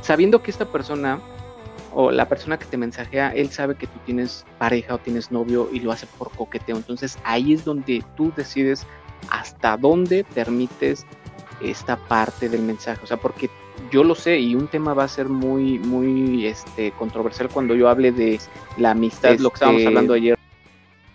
Sabiendo 0.00 0.42
que 0.42 0.50
esta 0.50 0.64
persona 0.64 1.20
o 1.94 2.10
la 2.10 2.28
persona 2.28 2.58
que 2.58 2.64
te 2.64 2.76
mensajea, 2.76 3.30
él 3.36 3.50
sabe 3.50 3.76
que 3.76 3.86
tú 3.86 4.00
tienes 4.04 4.44
pareja 4.58 4.96
o 4.96 4.98
tienes 4.98 5.30
novio 5.30 5.68
y 5.72 5.78
lo 5.78 5.92
hace 5.92 6.08
por 6.18 6.32
coqueteo. 6.32 6.76
Entonces 6.76 7.18
ahí 7.22 7.52
es 7.52 7.64
donde 7.64 8.02
tú 8.16 8.32
decides 8.36 8.84
hasta 9.28 9.76
dónde 9.76 10.24
permites 10.24 11.06
esta 11.60 11.96
parte 11.96 12.48
del 12.48 12.62
mensaje. 12.62 13.00
O 13.02 13.06
sea, 13.06 13.16
porque 13.16 13.50
yo 13.90 14.04
lo 14.04 14.14
sé 14.14 14.38
y 14.38 14.54
un 14.54 14.68
tema 14.68 14.94
va 14.94 15.04
a 15.04 15.08
ser 15.08 15.28
muy, 15.28 15.78
muy 15.78 16.46
este, 16.46 16.92
controversial 16.92 17.48
cuando 17.48 17.74
yo 17.74 17.88
hable 17.88 18.12
de 18.12 18.40
la 18.76 18.92
amistad, 18.92 19.38
lo 19.38 19.50
que 19.50 19.54
estábamos 19.54 19.80
Este- 19.80 19.88
hablando 19.88 20.14
ayer. 20.14 20.39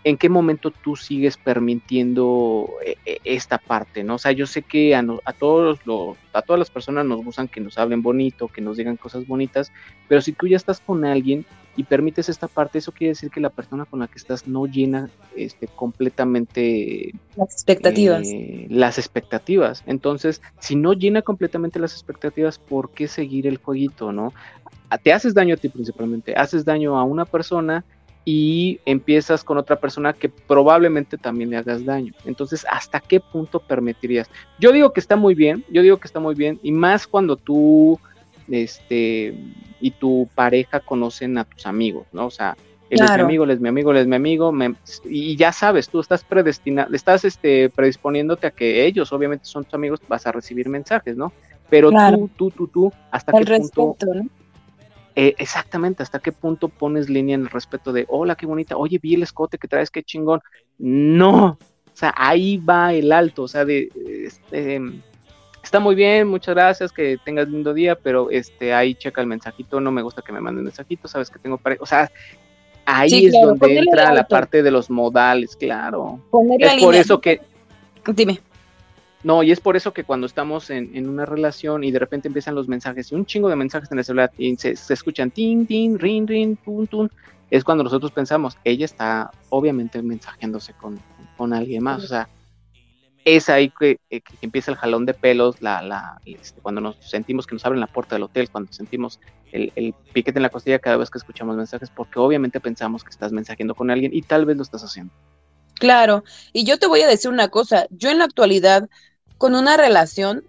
¿En 0.05 0.17
qué 0.17 0.29
momento 0.29 0.69
tú 0.69 0.95
sigues 0.95 1.35
permitiendo 1.35 2.69
eh, 2.85 2.95
eh, 3.07 3.17
esta 3.23 3.57
parte, 3.57 4.03
no? 4.03 4.15
O 4.15 4.17
sea, 4.19 4.31
yo 4.31 4.45
sé 4.45 4.61
que 4.61 4.95
a, 4.95 5.03
a 5.25 5.33
todos 5.33 5.79
los, 5.85 6.15
a 6.31 6.43
todas 6.43 6.59
las 6.59 6.69
personas 6.69 7.07
nos 7.07 7.25
gustan 7.25 7.47
que 7.47 7.59
nos 7.59 7.79
hablen 7.79 8.03
bonito, 8.03 8.47
que 8.47 8.61
nos 8.61 8.77
digan 8.77 8.97
cosas 8.97 9.25
bonitas, 9.25 9.71
pero 10.07 10.21
si 10.21 10.31
tú 10.31 10.45
ya 10.45 10.57
estás 10.57 10.79
con 10.79 11.03
alguien 11.05 11.43
y 11.75 11.85
permites 11.85 12.29
esta 12.29 12.47
parte, 12.47 12.77
eso 12.77 12.91
quiere 12.91 13.09
decir 13.09 13.31
que 13.31 13.39
la 13.39 13.49
persona 13.49 13.85
con 13.85 13.99
la 13.99 14.07
que 14.07 14.19
estás 14.19 14.47
no 14.47 14.67
llena 14.67 15.09
este, 15.35 15.67
completamente 15.67 17.11
las 17.35 17.51
expectativas. 17.51 18.27
Eh, 18.31 18.67
las 18.69 18.99
expectativas. 18.99 19.83
Entonces, 19.87 20.39
si 20.59 20.75
no 20.75 20.93
llena 20.93 21.23
completamente 21.23 21.79
las 21.79 21.93
expectativas, 21.93 22.59
¿por 22.59 22.91
qué 22.91 23.07
seguir 23.07 23.47
el 23.47 23.57
jueguito, 23.57 24.11
no? 24.11 24.33
Te 25.01 25.11
haces 25.11 25.33
daño 25.33 25.55
a 25.55 25.57
ti 25.57 25.67
principalmente, 25.67 26.35
haces 26.35 26.63
daño 26.63 26.95
a 26.95 27.03
una 27.03 27.25
persona 27.25 27.83
y 28.25 28.79
empiezas 28.85 29.43
con 29.43 29.59
otra 29.59 29.79
persona 29.79 30.11
que 30.11 30.29
probablemente 30.29 31.15
también 31.17 31.51
le 31.51 31.57
hagas 31.57 31.85
daño. 31.85 32.11
Entonces, 32.25 32.65
¿hasta 32.69 32.99
qué 32.99 33.19
punto 33.19 33.59
permitirías? 33.59 34.29
Yo 34.59 34.71
digo 34.71 34.91
que 34.91 34.99
está 34.99 35.15
muy 35.15 35.35
bien, 35.35 35.63
yo 35.69 35.83
digo 35.83 35.97
que 35.97 36.07
está 36.07 36.19
muy 36.19 36.33
bien, 36.33 36.59
y 36.63 36.71
más 36.71 37.05
cuando 37.05 37.37
tú 37.37 37.99
este, 38.49 39.35
y 39.79 39.91
tu 39.91 40.27
pareja 40.33 40.79
conocen 40.79 41.37
a 41.37 41.43
tus 41.45 41.67
amigos, 41.67 42.07
¿no? 42.11 42.25
O 42.25 42.31
sea, 42.31 42.57
él 42.89 43.01
es 43.01 43.11
mi 43.11 43.21
amigo, 43.21 43.43
él 43.43 43.51
es 43.51 43.59
mi 43.59 43.69
amigo, 43.69 43.91
él 43.91 43.97
es 43.97 44.07
mi 44.07 44.15
amigo, 44.15 44.53
y 45.05 45.35
ya 45.35 45.51
sabes, 45.51 45.87
tú 45.87 45.99
estás 45.99 46.23
predestinado, 46.23 46.93
estás 46.95 47.25
este, 47.25 47.69
predisponiéndote 47.69 48.47
a 48.47 48.51
que 48.51 48.85
ellos, 48.85 49.13
obviamente 49.13 49.45
son 49.45 49.65
tus 49.65 49.73
amigos, 49.75 49.99
vas 50.07 50.25
a 50.25 50.31
recibir 50.31 50.67
mensajes, 50.67 51.15
¿no? 51.15 51.31
Pero 51.69 51.91
tú, 51.91 52.29
tú, 52.35 52.51
tú, 52.51 52.67
tú, 52.67 52.93
hasta 53.11 53.31
qué 53.31 53.45
punto... 53.57 53.97
Eh, 55.17 55.33
exactamente, 55.37 56.03
hasta 56.03 56.19
qué 56.19 56.33
punto 56.33 56.67
pones 56.67 57.09
línea 57.09 57.35
en 57.35 57.43
el 57.43 57.49
respeto 57.49 57.93
de, 57.93 58.05
hola, 58.09 58.35
qué 58.35 58.45
bonita, 58.45 58.75
oye, 58.75 58.99
vi 58.99 59.15
el 59.15 59.23
escote 59.23 59.57
que 59.57 59.67
traes, 59.67 59.89
qué 59.89 60.03
chingón. 60.03 60.41
No, 60.77 61.57
o 61.57 61.97
sea, 61.97 62.13
ahí 62.17 62.57
va 62.57 62.93
el 62.93 63.13
alto, 63.13 63.43
o 63.43 63.47
sea, 63.47 63.63
de, 63.63 63.89
este, 64.25 64.81
está 65.63 65.79
muy 65.79 65.95
bien, 65.95 66.27
muchas 66.27 66.53
gracias, 66.53 66.91
que 66.91 67.17
tengas 67.23 67.47
lindo 67.47 67.73
día, 67.73 67.95
pero 67.95 68.29
este, 68.29 68.73
ahí 68.73 68.93
checa 68.93 69.21
el 69.21 69.27
mensajito, 69.27 69.79
no 69.79 69.89
me 69.89 70.01
gusta 70.01 70.21
que 70.21 70.33
me 70.33 70.41
manden 70.41 70.65
mensajito, 70.65 71.07
sabes 71.07 71.29
que 71.29 71.39
tengo 71.39 71.57
pareja, 71.57 71.81
o 71.81 71.85
sea, 71.85 72.11
ahí 72.85 73.27
es 73.27 73.33
donde 73.33 73.79
entra 73.79 74.13
la 74.13 74.27
parte 74.27 74.61
de 74.61 74.71
los 74.71 74.89
modales, 74.89 75.55
claro. 75.55 76.19
es 76.59 76.83
por 76.83 76.93
eso 76.93 77.21
que... 77.21 77.39
Dime. 78.05 78.41
No, 79.25 79.41
y 79.41 79.51
es 79.51 79.59
por 79.59 79.75
eso 79.75 79.91
que 79.91 80.03
cuando 80.03 80.27
estamos 80.27 80.69
en, 80.69 81.09
una 81.09 81.25
relación 81.25 81.83
y 81.83 81.89
de 81.89 81.97
repente 81.97 82.27
empiezan 82.27 82.53
los 82.53 82.67
mensajes 82.67 83.11
y 83.11 83.15
un 83.15 83.25
chingo 83.25 83.49
de 83.49 83.55
mensajes 83.55 83.91
en 83.91 83.97
el 83.97 84.05
celular 84.05 84.31
y 84.37 84.55
se, 84.55 84.73
escuchan 84.73 85.31
tin, 85.31 85.65
tin, 85.65 85.97
rin, 85.97 86.27
rin, 86.27 86.55
tun, 86.57 86.85
tun, 86.85 87.11
es 87.49 87.63
cuando 87.63 87.83
nosotros 87.83 88.11
pensamos, 88.11 88.55
ella 88.63 88.85
está 88.85 89.31
obviamente 89.49 89.99
mensajeándose 90.03 90.73
con, 90.73 90.99
con 91.37 91.53
alguien 91.53 91.81
más, 91.81 92.03
o 92.03 92.07
sea, 92.07 92.29
es 93.23 93.49
ahí 93.49 93.73
eh, 93.79 93.97
que, 94.11 94.21
empieza 94.43 94.69
el 94.69 94.77
jalón 94.77 95.07
de 95.07 95.15
pelos, 95.15 95.59
la, 95.59 95.81
la, 95.81 96.21
este, 96.23 96.61
cuando 96.61 96.79
nos 96.79 96.95
sentimos 96.97 97.47
que 97.47 97.55
nos 97.55 97.65
abren 97.65 97.81
la 97.81 97.87
puerta 97.87 98.13
del 98.13 98.21
hotel, 98.21 98.51
cuando 98.51 98.71
sentimos 98.73 99.19
el, 99.51 99.73
el, 99.75 99.95
piquete 100.13 100.37
en 100.37 100.43
la 100.43 100.49
costilla 100.49 100.77
cada 100.77 100.97
vez 100.97 101.09
que 101.09 101.17
escuchamos 101.17 101.57
mensajes, 101.57 101.89
porque 101.89 102.19
obviamente 102.19 102.59
pensamos 102.59 103.03
que 103.03 103.09
estás 103.09 103.31
mensajeando 103.31 103.73
con 103.73 103.89
alguien 103.89 104.13
y 104.13 104.21
tal 104.21 104.45
vez 104.45 104.55
lo 104.55 104.61
estás 104.61 104.83
haciendo. 104.83 105.11
Claro, 105.73 106.23
y 106.53 106.63
yo 106.63 106.77
te 106.77 106.87
voy 106.87 107.01
a 107.01 107.07
decir 107.07 107.31
una 107.31 107.49
cosa, 107.49 107.87
yo 107.89 108.09
en 108.09 108.19
la 108.19 108.25
actualidad, 108.25 108.87
con 109.37 109.55
una 109.55 109.77
relación, 109.77 110.43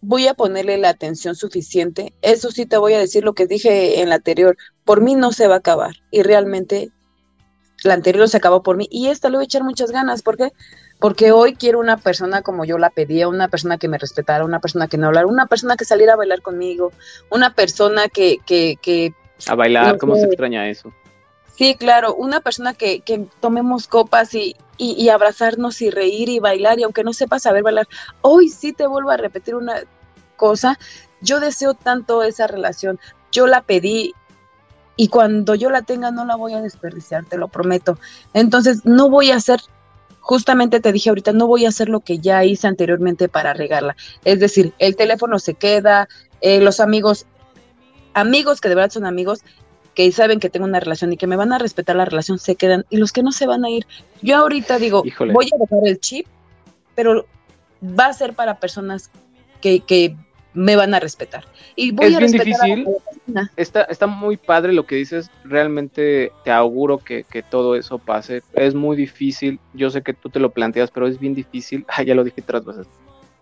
voy 0.00 0.28
a 0.28 0.34
ponerle 0.34 0.78
la 0.78 0.90
atención 0.90 1.34
suficiente, 1.34 2.12
eso 2.22 2.50
sí 2.50 2.66
te 2.66 2.76
voy 2.76 2.94
a 2.94 2.98
decir 2.98 3.24
lo 3.24 3.34
que 3.34 3.46
dije 3.46 4.00
en 4.00 4.08
la 4.08 4.16
anterior, 4.16 4.56
por 4.84 5.00
mí 5.00 5.14
no 5.14 5.32
se 5.32 5.48
va 5.48 5.54
a 5.54 5.58
acabar, 5.58 5.96
y 6.10 6.22
realmente 6.22 6.90
la 7.82 7.94
anterior 7.94 8.28
se 8.28 8.36
acabó 8.36 8.62
por 8.62 8.76
mí, 8.76 8.88
y 8.90 9.08
esta 9.08 9.28
le 9.28 9.36
voy 9.36 9.44
a 9.44 9.46
echar 9.46 9.64
muchas 9.64 9.90
ganas, 9.90 10.22
¿por 10.22 10.36
qué? 10.36 10.52
porque 10.98 11.32
hoy 11.32 11.54
quiero 11.54 11.78
una 11.78 11.96
persona 11.98 12.42
como 12.42 12.64
yo 12.64 12.78
la 12.78 12.90
pedía, 12.90 13.28
una 13.28 13.48
persona 13.48 13.78
que 13.78 13.88
me 13.88 13.98
respetara, 13.98 14.44
una 14.44 14.60
persona 14.60 14.88
que 14.88 14.96
no 14.96 15.08
hablara, 15.08 15.26
una 15.26 15.46
persona 15.46 15.76
que 15.76 15.84
saliera 15.84 16.14
a 16.14 16.16
bailar 16.16 16.42
conmigo, 16.42 16.92
una 17.30 17.54
persona 17.54 18.08
que... 18.08 18.38
que, 18.46 18.76
que 18.80 19.12
a 19.46 19.54
bailar, 19.54 19.98
¿cómo 19.98 20.16
se 20.16 20.24
extraña 20.24 20.68
eso? 20.68 20.92
Sí, 21.56 21.74
claro, 21.74 22.14
una 22.14 22.40
persona 22.40 22.74
que, 22.74 23.00
que 23.00 23.26
tomemos 23.40 23.88
copas 23.88 24.34
y, 24.34 24.56
y, 24.76 24.92
y, 24.92 25.08
abrazarnos 25.08 25.80
y 25.80 25.90
reír 25.90 26.28
y 26.28 26.38
bailar, 26.38 26.78
y 26.78 26.82
aunque 26.82 27.02
no 27.02 27.12
sepas 27.12 27.42
saber 27.42 27.62
bailar, 27.62 27.88
hoy 28.20 28.48
sí 28.48 28.72
te 28.72 28.86
vuelvo 28.86 29.10
a 29.10 29.16
repetir 29.16 29.54
una 29.54 29.82
cosa, 30.36 30.78
yo 31.20 31.40
deseo 31.40 31.74
tanto 31.74 32.22
esa 32.22 32.46
relación, 32.46 33.00
yo 33.32 33.46
la 33.46 33.62
pedí 33.62 34.12
y 34.96 35.08
cuando 35.08 35.54
yo 35.54 35.70
la 35.70 35.82
tenga 35.82 36.10
no 36.10 36.24
la 36.24 36.36
voy 36.36 36.54
a 36.54 36.62
desperdiciar, 36.62 37.24
te 37.24 37.36
lo 37.38 37.48
prometo. 37.48 37.98
Entonces 38.32 38.84
no 38.84 39.08
voy 39.08 39.30
a 39.30 39.36
hacer 39.36 39.60
justamente 40.26 40.80
te 40.80 40.90
dije 40.90 41.08
ahorita, 41.08 41.32
no 41.32 41.46
voy 41.46 41.66
a 41.66 41.68
hacer 41.68 41.88
lo 41.88 42.00
que 42.00 42.18
ya 42.18 42.44
hice 42.44 42.66
anteriormente 42.66 43.28
para 43.28 43.54
regarla. 43.54 43.94
Es 44.24 44.40
decir, 44.40 44.74
el 44.80 44.96
teléfono 44.96 45.38
se 45.38 45.54
queda, 45.54 46.08
eh, 46.40 46.60
los 46.60 46.80
amigos, 46.80 47.26
amigos 48.12 48.60
que 48.60 48.68
de 48.68 48.74
verdad 48.74 48.90
son 48.90 49.06
amigos, 49.06 49.44
que 49.96 50.12
saben 50.12 50.40
que 50.40 50.50
tengo 50.50 50.66
una 50.66 50.78
relación 50.78 51.12
y 51.14 51.16
que 51.16 51.26
me 51.26 51.36
van 51.36 51.54
a 51.54 51.58
respetar 51.58 51.96
la 51.96 52.04
relación, 52.04 52.38
se 52.38 52.54
quedan. 52.54 52.84
Y 52.90 52.98
los 52.98 53.12
que 53.12 53.22
no 53.22 53.32
se 53.32 53.46
van 53.46 53.64
a 53.64 53.70
ir, 53.70 53.86
yo 54.20 54.36
ahorita 54.36 54.78
digo, 54.78 55.02
voy 55.32 55.46
a 55.52 55.58
dejar 55.58 55.78
el 55.86 55.98
chip, 55.98 56.26
pero 56.94 57.24
va 57.82 58.06
a 58.06 58.12
ser 58.12 58.34
para 58.34 58.60
personas 58.60 59.10
que, 59.62 59.80
que 59.80 60.14
me 60.52 60.76
van 60.76 60.92
a 60.92 61.00
respetar. 61.00 61.44
Y 61.76 61.92
voy 61.92 62.12
es 62.12 62.18
bien 62.18 62.30
difícil. 62.30 62.86
está, 63.56 63.84
está 63.84 64.06
muy 64.06 64.36
padre 64.36 64.74
lo 64.74 64.84
que 64.84 64.96
dices. 64.96 65.30
Realmente 65.44 66.30
te 66.44 66.50
auguro 66.50 66.98
que, 66.98 67.24
que, 67.24 67.42
todo 67.42 67.74
eso 67.74 67.98
pase. 67.98 68.42
Es 68.52 68.74
muy 68.74 68.98
difícil. 68.98 69.58
Yo 69.72 69.88
sé 69.88 70.02
que 70.02 70.12
tú 70.12 70.28
te 70.28 70.40
lo 70.40 70.50
planteas, 70.50 70.90
pero 70.90 71.06
es 71.06 71.18
bien 71.18 71.34
difícil. 71.34 71.86
ya 72.04 72.14
lo 72.14 72.22
dije 72.22 72.42
otras 72.42 72.66
veces. 72.66 72.86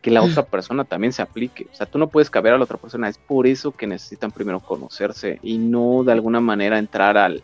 Que 0.04 0.10
la 0.10 0.22
otra 0.22 0.44
persona 0.54 0.84
también 0.84 1.14
se 1.14 1.22
aplique. 1.22 1.66
O 1.72 1.74
sea, 1.74 1.86
tú 1.86 1.98
no 1.98 2.08
puedes 2.08 2.28
caber 2.28 2.52
a 2.52 2.58
la 2.58 2.64
otra 2.64 2.76
persona. 2.76 3.08
Es 3.08 3.16
por 3.16 3.46
eso 3.46 3.72
que 3.72 3.86
necesitan 3.86 4.30
primero 4.30 4.60
conocerse 4.60 5.38
y 5.42 5.56
no 5.56 6.04
de 6.04 6.12
alguna 6.12 6.40
manera 6.40 6.78
entrar 6.78 7.16
al, 7.16 7.42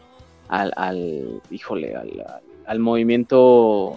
al, 0.49 0.75
al 0.77 1.41
híjole, 1.51 1.97
al, 1.97 2.43
al 2.67 2.79
movimiento 2.79 3.97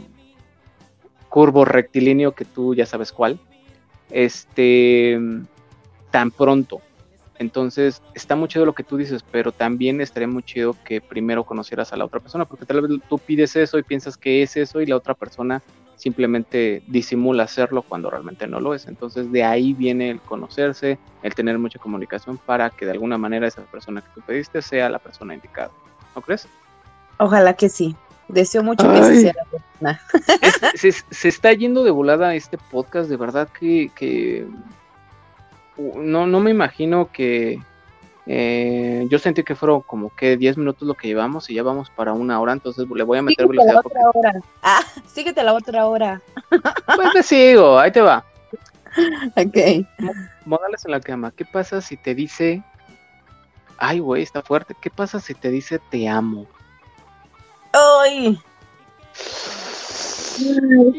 curvo 1.28 1.66
rectilíneo 1.66 2.32
que 2.32 2.46
tú 2.46 2.74
ya 2.74 2.86
sabes 2.86 3.12
cuál. 3.12 3.38
Este 4.10 5.20
tan 6.10 6.32
pronto. 6.32 6.80
Entonces, 7.40 8.02
está 8.14 8.38
muy 8.38 8.48
chido 8.48 8.66
lo 8.66 8.74
que 8.74 8.84
tú 8.84 8.96
dices, 8.96 9.26
pero 9.30 9.52
también 9.52 10.00
estaría 10.00 10.28
muy 10.28 10.44
chido 10.44 10.78
que 10.86 11.02
primero 11.02 11.44
conocieras 11.44 11.92
a 11.92 11.98
la 11.98 12.06
otra 12.06 12.22
persona, 12.22 12.46
porque 12.46 12.66
tal 12.66 12.82
vez 12.82 13.02
tú 13.10 13.18
pides 13.18 13.56
eso 13.58 13.78
y 13.78 13.84
piensas 13.84 14.16
que 14.16 14.44
es 14.44 14.56
eso 14.56 14.80
y 14.80 14.86
la 14.86 14.96
otra 14.96 15.16
persona 15.16 15.62
simplemente 15.96 16.84
disimula 16.88 17.44
hacerlo 17.44 17.82
cuando 17.82 18.10
realmente 18.10 18.48
no 18.48 18.60
lo 18.60 18.74
es. 18.74 18.88
Entonces, 18.88 19.32
de 19.32 19.44
ahí 19.44 19.74
viene 19.74 20.10
el 20.10 20.22
conocerse, 20.22 20.98
el 21.22 21.36
tener 21.36 21.58
mucha 21.60 21.80
comunicación 21.80 22.38
para 22.38 22.70
que 22.70 22.86
de 22.86 22.92
alguna 22.92 23.18
manera 23.18 23.48
esa 23.48 23.62
persona 23.64 24.02
que 24.02 24.10
tú 24.14 24.22
pediste 24.22 24.62
sea 24.62 24.90
la 24.90 25.00
persona 25.00 25.34
indicada. 25.34 25.72
¿No 26.16 26.22
crees? 26.22 26.48
Ojalá 27.18 27.54
que 27.54 27.70
sí. 27.70 27.96
Deseo 28.28 28.64
mucho 28.64 28.92
que 28.92 29.04
sea 29.04 29.34
la 29.34 29.46
persona. 29.52 30.02
se, 30.76 30.92
se, 30.92 31.28
está 31.28 31.52
yendo 31.54 31.84
de 31.84 31.92
volada 31.92 32.36
este 32.36 32.58
podcast, 32.58 33.10
de 33.10 33.18
verdad 33.18 33.50
que, 33.50 33.92
que 33.96 34.48
no, 35.78 36.26
no 36.26 36.40
me 36.40 36.52
imagino 36.52 37.12
que 37.12 37.62
eh, 38.26 39.06
yo 39.10 39.20
sentí 39.20 39.44
que 39.44 39.56
fueron 39.56 39.82
como 39.82 40.16
que 40.16 40.38
10 40.38 40.58
minutos 40.58 40.88
lo 40.88 40.94
que 40.94 41.08
llevamos 41.08 41.50
y 41.50 41.56
ya 41.56 41.64
vamos 41.64 41.90
para 41.90 42.14
una 42.14 42.40
hora, 42.40 42.54
entonces 42.54 42.88
le 42.90 43.04
voy 43.04 43.18
a 43.18 43.22
meter 43.22 43.48
velocidad. 43.48 43.74
La 43.74 43.80
otra 43.80 44.02
hora. 44.14 44.42
Ah, 44.62 44.82
síguete 45.06 45.44
la 45.44 45.54
otra 45.54 45.86
hora. 45.88 46.22
Pues 46.96 47.12
te 47.14 47.24
sigo, 47.24 47.78
ahí 47.80 47.92
te 47.92 48.02
va. 48.02 48.24
Ok. 49.36 49.86
Modales 50.46 50.86
en 50.86 50.92
la 50.92 51.02
cama. 51.02 51.32
¿Qué 51.32 51.46
pasa 51.46 51.82
si 51.82 51.98
te 51.98 52.14
dice, 52.14 52.64
ay, 53.78 54.00
güey, 54.00 54.22
está 54.24 54.42
fuerte? 54.42 54.76
¿Qué 54.80 54.90
pasa 54.90 55.20
si 55.20 55.34
te 55.34 55.50
dice 55.50 55.80
te 55.90 56.08
amo? 56.08 56.46
Ay. 57.74 58.40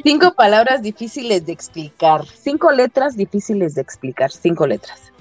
Cinco 0.02 0.34
palabras 0.34 0.82
difíciles 0.82 1.46
de 1.46 1.52
explicar. 1.52 2.26
Cinco 2.26 2.70
letras 2.70 3.16
difíciles 3.16 3.74
de 3.74 3.82
explicar. 3.82 4.30
Cinco 4.30 4.66
letras. 4.66 5.12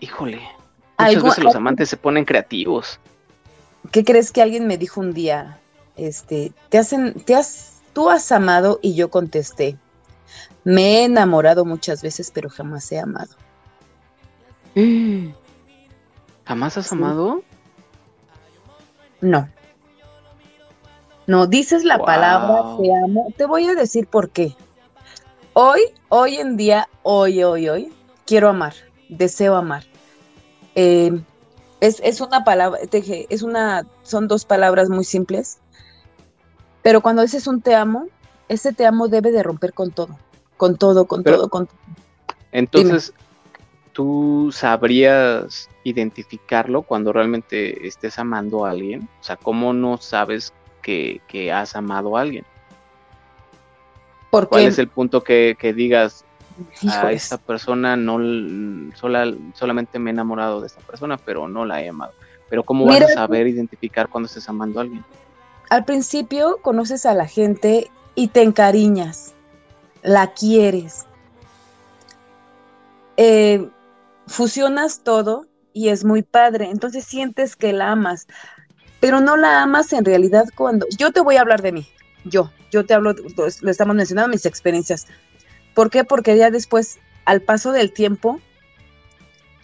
Híjole. 0.00 0.40
Muchas 1.06 1.22
veces 1.22 1.44
los 1.44 1.54
amantes 1.54 1.88
se 1.88 1.96
ponen 1.96 2.24
creativos. 2.24 2.98
¿Qué 3.92 4.04
crees 4.04 4.30
que 4.30 4.42
alguien 4.42 4.66
me 4.66 4.78
dijo 4.78 5.00
un 5.00 5.12
día? 5.12 5.58
Este, 5.96 6.52
te 6.68 6.78
hacen, 6.78 7.14
te 7.24 7.34
has, 7.34 7.80
tú 7.92 8.10
has 8.10 8.30
amado 8.32 8.78
y 8.82 8.94
yo 8.94 9.10
contesté. 9.10 9.76
Me 10.64 10.98
he 10.98 11.04
enamorado 11.04 11.64
muchas 11.64 12.02
veces, 12.02 12.30
pero 12.30 12.50
jamás 12.50 12.90
he 12.92 12.98
amado. 12.98 13.34
¿Jamás 16.44 16.76
has 16.76 16.92
amado? 16.92 17.42
No. 19.20 19.48
No, 21.26 21.46
dices 21.46 21.84
la 21.84 21.98
palabra 21.98 22.76
te 22.80 22.92
amo. 23.04 23.32
Te 23.36 23.46
voy 23.46 23.68
a 23.68 23.74
decir 23.74 24.06
por 24.06 24.30
qué. 24.30 24.56
Hoy, 25.52 25.80
hoy 26.08 26.36
en 26.36 26.56
día, 26.56 26.88
hoy, 27.02 27.42
hoy, 27.44 27.68
hoy, 27.68 27.92
quiero 28.26 28.48
amar, 28.48 28.74
deseo 29.08 29.56
amar. 29.56 29.84
Em, 30.80 31.22
es, 31.80 32.00
es, 32.02 32.22
una 32.22 32.42
palabra, 32.42 32.80
te 32.88 33.26
es 33.28 33.42
una, 33.42 33.86
son 34.02 34.28
dos 34.28 34.46
palabras 34.46 34.88
muy 34.88 35.04
simples. 35.04 35.58
Pero 36.82 37.02
cuando 37.02 37.20
dices 37.20 37.46
un 37.46 37.60
te 37.60 37.74
amo, 37.74 38.06
ese 38.48 38.72
te 38.72 38.86
amo 38.86 39.08
debe 39.08 39.30
de 39.30 39.42
romper 39.42 39.74
con 39.74 39.90
todo, 39.90 40.18
con 40.56 40.76
todo, 40.76 41.04
con 41.04 41.22
Pero- 41.22 41.36
todo, 41.36 41.48
con 41.50 41.68
Entonces, 42.52 43.12
¿tú 43.92 44.50
sabrías 44.52 45.68
identificarlo 45.84 46.80
cuando 46.82 47.12
realmente 47.12 47.86
estés 47.86 48.18
amando 48.18 48.64
a 48.64 48.70
alguien? 48.70 49.06
O 49.20 49.22
sea, 49.22 49.36
¿cómo 49.36 49.74
no 49.74 49.98
sabes 49.98 50.54
que, 50.80 51.20
que 51.28 51.52
has 51.52 51.76
amado 51.76 52.16
a 52.16 52.22
alguien? 52.22 52.44
¿Cuál 54.30 54.46
porque 54.46 54.66
es 54.66 54.78
el 54.78 54.88
punto 54.88 55.22
que, 55.22 55.56
que 55.58 55.74
digas, 55.74 56.24
a 56.88 57.12
esta 57.12 57.38
persona 57.38 57.96
no 57.96 58.18
sola- 58.96 59.34
solamente 59.54 59.98
me 59.98 60.10
he 60.10 60.12
enamorado 60.12 60.60
de 60.60 60.66
esta 60.66 60.80
persona, 60.80 61.16
pero 61.18 61.48
no 61.48 61.64
la 61.64 61.82
he 61.82 61.88
amado? 61.88 62.12
Pero 62.48 62.64
¿cómo 62.64 62.86
vas 62.86 63.02
a 63.02 63.08
saber 63.08 63.46
identificar 63.46 64.08
cuando 64.08 64.26
estés 64.26 64.48
amando 64.48 64.80
a 64.80 64.82
alguien? 64.82 65.04
al 65.68 65.84
principio 65.84 66.58
conoces 66.62 67.06
a 67.06 67.14
la 67.14 67.26
gente 67.26 67.90
y 68.16 68.28
te 68.28 68.42
encariñas, 68.42 69.34
la 70.02 70.32
quieres, 70.32 71.06
Eh, 73.16 73.68
fusionas 74.26 75.02
todo 75.04 75.44
y 75.74 75.88
es 75.88 76.04
muy 76.04 76.22
padre, 76.22 76.70
entonces 76.70 77.04
sientes 77.04 77.54
que 77.54 77.72
la 77.74 77.92
amas, 77.92 78.26
pero 78.98 79.20
no 79.20 79.36
la 79.36 79.62
amas 79.62 79.92
en 79.92 80.06
realidad 80.06 80.46
cuando, 80.56 80.86
yo 80.96 81.12
te 81.12 81.20
voy 81.20 81.36
a 81.36 81.42
hablar 81.42 81.60
de 81.60 81.72
mí, 81.72 81.86
yo, 82.24 82.50
yo 82.70 82.86
te 82.86 82.94
hablo, 82.94 83.14
lo 83.36 83.70
estamos 83.70 83.94
mencionando, 83.94 84.30
mis 84.30 84.46
experiencias. 84.46 85.06
¿Por 85.74 85.90
qué? 85.90 86.04
Porque 86.04 86.36
ya 86.36 86.50
después, 86.50 86.98
al 87.24 87.40
paso 87.42 87.72
del 87.72 87.92
tiempo, 87.92 88.40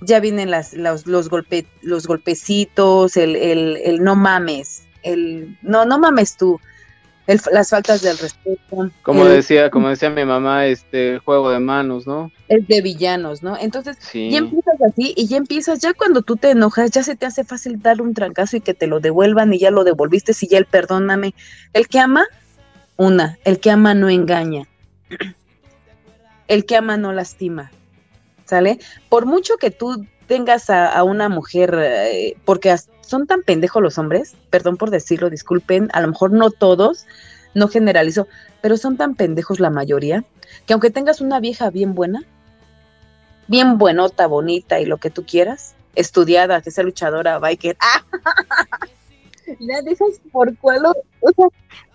ya 0.01 0.21
vienen 0.21 0.51
las, 0.51 0.75
los, 0.75 1.07
los, 1.07 1.29
golpe, 1.29 1.67
los 1.83 2.07
golpecitos, 2.07 3.17
el, 3.17 3.35
el, 3.37 3.77
el 3.85 4.03
no 4.05 4.15
mames, 4.15 4.87
el 5.03 5.57
no, 5.63 5.85
no 5.87 5.99
mames 5.99 6.37
tú, 6.37 6.61
el- 7.27 7.41
las 7.51 7.71
faltas 7.71 8.03
del 8.03 8.19
respeto. 8.19 8.91
Como 9.03 9.25
decía, 9.25 9.71
como 9.71 9.89
decía 9.89 10.11
mi 10.11 10.25
mamá, 10.25 10.67
este 10.67 11.19
juego 11.21 11.51
de 11.51 11.61
manos, 11.61 12.07
¿no? 12.07 12.31
el 12.49 12.65
de 12.67 12.81
villanos, 12.83 13.43
¿no? 13.43 13.57
Entonces, 13.59 13.97
Sí. 13.99 14.31
ya 14.31 14.39
empiezas 14.39 14.75
así 14.89 15.13
y 15.17 15.27
ya 15.27 15.37
empiezas, 15.39 15.81
ya 15.81 15.93
cuando 15.95 16.23
tú 16.23 16.37
te 16.37 16.51
enojas, 16.51 16.91
ya 16.93 17.03
se 17.03 17.17
te 17.17 17.27
hace 17.27 17.43
fácil 17.43 17.81
darle 17.83 18.03
un 18.05 18.15
trancazo 18.15 18.57
y 18.57 18.61
que 18.61 18.75
te 18.75 18.87
lo 18.87 19.01
devuelvan 19.01 19.53
y 19.53 19.59
ya 19.59 19.71
lo 19.73 19.83
devolviste, 19.83 20.33
y 20.41 20.47
ya 20.47 20.59
el 20.59 20.67
perdóname. 20.67 21.35
El 21.73 21.89
que 21.89 21.99
ama, 21.99 22.25
una, 22.97 23.39
el 23.45 23.59
que 23.59 23.71
ama 23.73 23.95
no 23.95 24.09
engaña. 24.09 24.69
El 26.49 26.65
que 26.65 26.77
ama 26.77 26.97
no 26.97 27.13
lastima, 27.13 27.71
¿sale? 28.45 28.79
Por 29.09 29.27
mucho 29.27 29.57
que 29.57 29.71
tú 29.71 30.07
tengas 30.27 30.71
a, 30.71 30.89
a 30.89 31.03
una 31.03 31.29
mujer, 31.29 31.77
eh, 31.79 32.37
porque 32.45 32.75
son 33.01 33.27
tan 33.27 33.43
pendejos 33.43 33.83
los 33.83 33.99
hombres, 33.99 34.35
perdón 34.51 34.77
por 34.77 34.91
decirlo, 34.91 35.31
disculpen, 35.31 35.89
a 35.93 36.01
lo 36.01 36.09
mejor 36.09 36.33
no 36.33 36.51
todos, 36.51 37.07
no 37.55 37.69
generalizo, 37.69 38.27
pero 38.61 38.77
son 38.77 38.97
tan 38.97 39.15
pendejos 39.15 39.61
la 39.61 39.71
mayoría, 39.71 40.25
que 40.67 40.73
aunque 40.73 40.91
tengas 40.91 41.21
una 41.21 41.41
vieja 41.41 41.71
bien 41.71 41.95
buena, 41.95 42.25
bien 43.47 43.79
buenota, 43.79 44.27
bonita 44.27 44.81
y 44.81 44.87
lo 44.87 44.99
que 44.99 45.11
tú 45.11 45.25
quieras, 45.25 45.75
estudiada, 45.95 46.61
que 46.63 46.71
sea 46.71 46.85
luchadora, 46.85 47.39
biker, 47.39 47.77
¡ah! 47.81 48.05
la 49.61 49.83
dejas 49.83 50.21
por 50.33 50.57
cuál, 50.59 50.87
o 50.87 50.95
sea, 51.35 51.47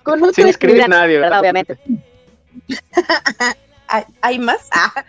con 0.03 0.23
otra 0.23 0.33
Sin 0.33 0.47
escribir 0.47 0.87
nadie, 0.87 1.19
¿verdad? 1.19 1.41
obviamente. 1.41 1.77
hay, 3.91 4.03
hay 4.21 4.39
más, 4.39 4.67
Ah. 4.73 5.05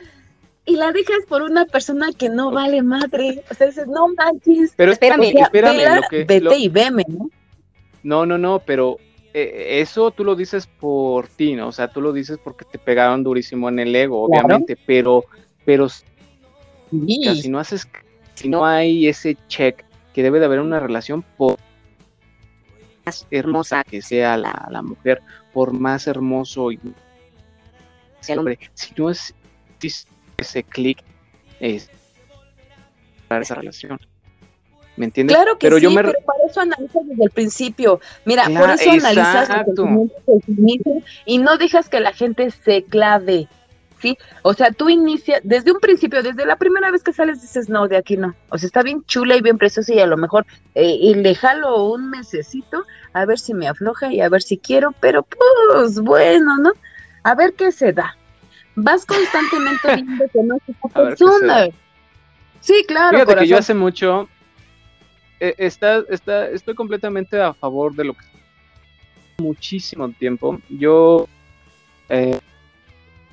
y 0.65 0.77
la 0.77 0.93
dejas 0.93 1.25
por 1.29 1.43
una 1.43 1.65
persona 1.67 2.09
que 2.17 2.29
no 2.29 2.51
vale 2.51 2.83
madre, 2.83 3.43
o 3.51 3.55
sea, 3.55 3.67
dices, 3.69 3.87
no 3.89 4.09
manches, 4.15 4.75
Pero 4.77 4.93
espérame, 4.93 5.25
espérame, 5.25 5.45
espérame, 5.47 5.77
vela, 5.77 5.97
lo 5.97 6.03
que- 6.09 6.19
vete 6.19 6.41
lo- 6.41 6.53
y 6.57 6.69
veme, 6.69 7.05
¿no? 7.09 7.31
No, 8.05 8.27
no, 8.27 8.37
no, 8.39 8.59
pero 8.61 8.97
eh, 9.35 9.81
eso 9.81 10.11
tú 10.11 10.25
lo 10.25 10.35
dices 10.37 10.67
por 10.67 11.27
ti, 11.29 11.55
¿no? 11.55 11.69
O 11.69 11.73
sea, 11.73 11.89
tú 11.89 12.01
lo 12.03 12.13
dices 12.13 12.39
porque 12.43 12.65
te 12.65 12.79
pegaron 12.79 13.23
durísimo 13.25 13.69
en 13.69 13.79
el 13.79 13.95
ego, 13.97 14.27
Claro. 14.29 14.47
obviamente, 14.47 14.77
pero, 14.87 15.25
pero 15.65 15.89
Sí. 15.89 16.05
si 17.41 17.49
no 17.49 17.59
haces, 17.59 17.89
si 18.35 18.49
no 18.49 18.67
hay 18.67 19.07
ese 19.09 19.37
check 19.49 19.85
que 20.13 20.23
debe 20.23 20.39
de 20.41 20.45
haber 20.47 20.61
una 20.61 20.79
relación 20.81 21.23
por 21.23 21.57
más 23.07 23.27
hermosa 23.31 23.83
que 23.85 24.03
sea 24.03 24.37
la, 24.37 24.69
la 24.71 24.83
mujer, 24.83 25.23
por 25.53 25.73
más 25.73 26.07
hermoso 26.07 26.71
y 26.71 26.79
sea 28.23 28.35
el 28.35 28.39
hombre, 28.41 28.59
si 28.75 28.93
no 28.97 29.11
es 29.11 29.35
es- 29.83 30.07
ese 30.39 30.63
clic 30.63 30.99
es 31.61 31.91
para 33.29 33.43
esa 33.43 33.55
relación. 33.57 33.99
¿Me 34.97 35.07
entiendes? 35.07 35.35
Claro 35.37 35.59
que 35.59 35.67
pero 35.67 35.79
sí, 35.79 35.83
yo 35.85 35.91
me 35.91 36.03
pero 36.03 36.13
para 36.25 36.39
eso 36.49 36.61
analizas 36.61 37.07
desde 37.09 37.25
el 37.25 37.31
principio. 37.31 38.01
Mira, 38.25 38.45
por 38.45 38.71
eso 38.71 38.91
analizas 38.91 39.49
el 40.27 40.43
inicio 40.59 41.03
y 41.25 41.39
no 41.39 41.57
dejas 41.57 41.89
que 41.89 42.01
la 42.01 42.13
gente 42.13 42.51
se 42.51 42.85
clave, 42.85 43.49
¿sí? 44.01 44.19
O 44.43 44.53
sea, 44.53 44.71
tú 44.71 44.91
inicias, 44.91 45.41
desde 45.45 45.73
un 45.73 45.81
principio, 45.81 46.23
desde 46.23 46.45
la 46.45 46.57
primera 46.57 46.91
vez 46.91 47.03
que 47.03 47.13
sales 47.15 47.41
dices, 47.41 47.71
no, 47.71 47.89
de 47.89 47.97
aquí 47.97 48.17
no. 48.19 48.35
O 48.51 48.59
sea, 48.59 48.67
está 48.67 48.83
bien 48.83 49.03
chula 49.07 49.35
y 49.37 49.41
bien 49.41 49.57
preciosa 49.57 49.95
y 49.95 49.99
a 50.01 50.07
lo 50.07 50.19
mejor, 50.19 50.45
eh, 50.75 50.95
y 51.01 51.15
le 51.15 51.35
jalo 51.35 51.87
un 51.87 52.11
mesecito 52.11 52.85
a 53.15 53.25
ver 53.25 53.39
si 53.39 53.55
me 53.55 53.69
afloja 53.69 54.13
y 54.13 54.21
a 54.21 54.29
ver 54.29 54.43
si 54.43 54.59
quiero, 54.59 54.93
pero 55.01 55.23
pues 55.23 56.01
bueno, 56.01 56.59
¿no? 56.59 56.73
A 57.23 57.35
ver 57.35 57.55
qué 57.55 57.73
se 57.73 57.93
da. 57.93 58.17
Vas 58.75 59.05
constantemente 59.07 59.95
viendo 59.95 60.25
que 60.29 60.43
no 60.43 60.57
es 60.57 60.63
esa 60.69 60.89
A 60.95 61.03
ver 61.03 61.11
qué 61.11 61.17
se 61.17 61.25
persona. 61.25 61.67
Sí, 62.61 62.85
claro, 62.87 63.19
Fíjate 63.19 63.35
que 63.35 63.47
yo 63.47 63.57
corazón. 63.57 63.59
hace 63.59 63.75
mucho 63.75 64.29
eh, 65.41 65.55
está, 65.59 66.05
está, 66.09 66.49
estoy 66.49 66.75
completamente 66.75 67.41
a 67.41 67.53
favor 67.53 67.95
de 67.95 68.05
lo 68.05 68.15
que 68.15 68.25
muchísimo 69.39 70.09
tiempo. 70.11 70.61
Yo 70.69 71.27
eh, 72.09 72.39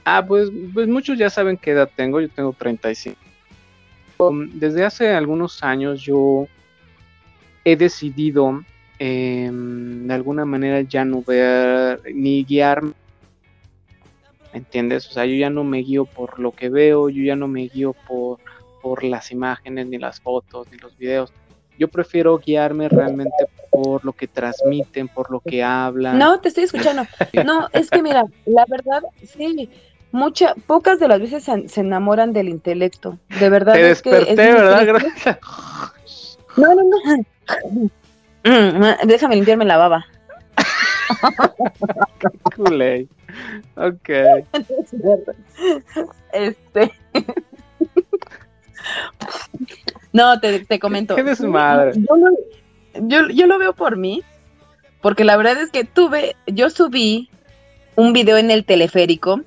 ah, 0.06 0.26
pues, 0.26 0.50
pues 0.74 0.88
muchos 0.88 1.18
ya 1.18 1.30
saben 1.30 1.58
qué 1.58 1.72
edad 1.72 1.90
tengo, 1.96 2.20
yo 2.20 2.30
tengo 2.30 2.54
35. 2.54 3.18
Um, 4.18 4.50
Desde 4.54 4.84
hace 4.84 5.14
algunos 5.14 5.64
años 5.64 6.02
yo 6.02 6.48
he 7.64 7.76
decidido 7.76 8.64
em, 8.98 10.08
de 10.08 10.14
alguna 10.14 10.46
manera 10.46 10.82
ya 10.82 11.06
no 11.06 11.22
ver 11.22 12.02
ni 12.14 12.44
guiarme. 12.44 12.94
¿Entiendes? 14.54 15.08
O 15.08 15.12
sea, 15.12 15.26
yo 15.26 15.36
ya 15.36 15.50
no 15.50 15.64
me 15.64 15.80
guío 15.80 16.06
por 16.06 16.40
lo 16.40 16.52
que 16.52 16.70
veo, 16.70 17.10
yo 17.10 17.24
ya 17.24 17.36
no 17.36 17.48
me 17.48 17.68
guío 17.68 17.94
por 18.08 18.40
por 18.82 19.04
las 19.04 19.32
imágenes, 19.32 19.88
ni 19.88 19.98
las 19.98 20.20
fotos, 20.20 20.68
ni 20.72 20.78
los 20.78 20.98
videos. 20.98 21.32
Yo 21.78 21.88
prefiero 21.88 22.38
guiarme 22.38 22.90
realmente 22.90 23.48
por 23.70 24.04
lo 24.04 24.12
que 24.12 24.28
transmiten, 24.28 25.08
por 25.08 25.32
lo 25.32 25.40
que 25.40 25.64
hablan. 25.64 26.18
No, 26.18 26.40
te 26.40 26.50
estoy 26.50 26.66
escuchando. 26.66 27.04
No, 27.46 27.70
es 27.72 27.90
que 27.90 28.02
mira, 28.02 28.26
la 28.46 28.66
verdad, 28.68 29.02
sí, 29.24 29.70
muchas, 30.12 30.54
pocas 30.68 31.00
de 31.00 31.08
las 31.08 31.22
veces 31.22 31.44
se, 31.44 31.70
se 31.70 31.82
enamoran 31.82 32.34
del 32.34 32.50
intelecto. 32.50 33.18
De 33.40 33.50
verdad. 33.50 33.74
Te 33.74 33.92
es 33.92 34.02
que 34.02 34.10
desperté, 34.10 34.44
es 34.44 34.54
muy 34.54 34.62
¿verdad? 34.62 34.86
Gracias. 34.86 35.40
No, 36.58 36.76
no, 36.76 36.84
no. 38.44 38.98
Déjame 39.06 39.36
limpiarme 39.36 39.66
la 39.66 39.78
baba. 39.78 40.06
Kool-Aid. 42.56 43.08
Ok. 43.76 44.10
Este. 46.34 46.92
No, 50.14 50.40
te, 50.40 50.66
te 50.66 50.80
comento. 50.80 51.16
Qué 51.16 51.24
desmadre. 51.24 51.94
Yo, 51.96 52.16
lo- 52.16 53.08
yo, 53.08 53.30
yo 53.30 53.48
lo 53.48 53.60
veo 53.60 53.74
por 53.74 53.98
mí, 53.98 54.24
porque 55.02 55.24
la 55.24 55.38
verdad 55.38 55.58
es 55.62 55.70
que 55.72 55.84
tuve, 55.84 56.36
yo 56.48 56.70
subí 56.70 57.30
un 57.96 58.14
video 58.14 58.38
en 58.38 58.50
el 58.52 58.66
teleférico, 58.66 59.42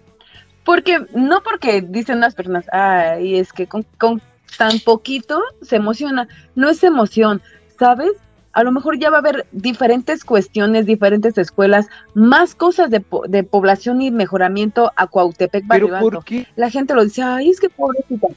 porque, 0.65 1.05
no 1.15 1.43
porque 1.43 1.83
dicen 1.83 2.19
unas 2.19 2.35
personas, 2.35 2.67
ay, 2.73 3.37
es 3.37 3.53
que 3.53 3.67
con, 3.67 3.85
con 3.99 4.23
tan 4.59 4.79
poquito 4.81 5.43
se 5.63 5.77
emociona, 5.77 6.29
no 6.55 6.69
es 6.69 6.85
emoción, 6.85 7.43
¿sabes? 7.79 8.13
A 8.55 8.63
lo 8.65 8.73
mejor 8.73 8.99
ya 8.99 9.09
va 9.11 9.17
a 9.17 9.21
haber 9.21 9.47
diferentes 9.53 10.25
cuestiones, 10.25 10.85
diferentes 10.85 11.39
escuelas, 11.39 11.87
más 12.15 12.55
cosas 12.55 12.91
de, 12.91 13.01
po- 13.01 13.25
de 13.27 13.45
población 13.45 14.03
y 14.03 14.11
mejoramiento 14.11 14.93
a 14.97 15.07
Cuautepec, 15.07 15.65
Pero. 15.69 15.89
¿por 16.01 16.25
qué? 16.25 16.47
La 16.57 16.69
gente 16.71 16.95
lo 16.95 17.03
dice, 17.05 17.23
ay, 17.23 17.49
es 17.49 17.61
que 17.61 17.71
pobrecita. 17.71 18.29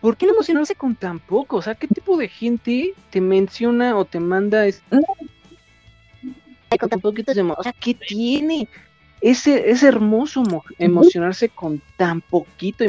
¿Por 0.00 0.16
qué 0.16 0.26
emocionarse 0.26 0.74
con 0.74 0.94
tan 0.94 1.18
poco? 1.18 1.56
O 1.56 1.62
sea, 1.62 1.74
¿qué 1.74 1.86
tipo 1.86 2.16
de 2.16 2.28
gente 2.28 2.94
te 3.10 3.20
menciona 3.20 3.96
o 3.96 4.04
te 4.04 4.20
manda 4.20 4.66
es- 4.66 4.82
con 6.78 6.88
tan 6.88 7.00
O 7.58 7.62
sea, 7.62 7.72
¿qué 7.72 7.94
tiene? 7.94 8.68
Es, 9.20 9.46
es 9.46 9.82
hermoso 9.82 10.42
mo- 10.42 10.64
emocionarse 10.78 11.48
con 11.48 11.80
tan 11.96 12.20
poquito. 12.20 12.84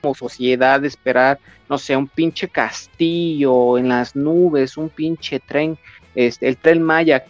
Como 0.00 0.14
sociedad, 0.14 0.84
esperar, 0.84 1.38
no 1.68 1.78
sé, 1.78 1.96
un 1.96 2.08
pinche 2.08 2.48
castillo 2.48 3.78
en 3.78 3.88
las 3.88 4.16
nubes, 4.16 4.76
un 4.76 4.88
pinche 4.88 5.40
tren, 5.40 5.78
este, 6.14 6.48
el 6.48 6.56
tren 6.56 6.82
Maya, 6.82 7.24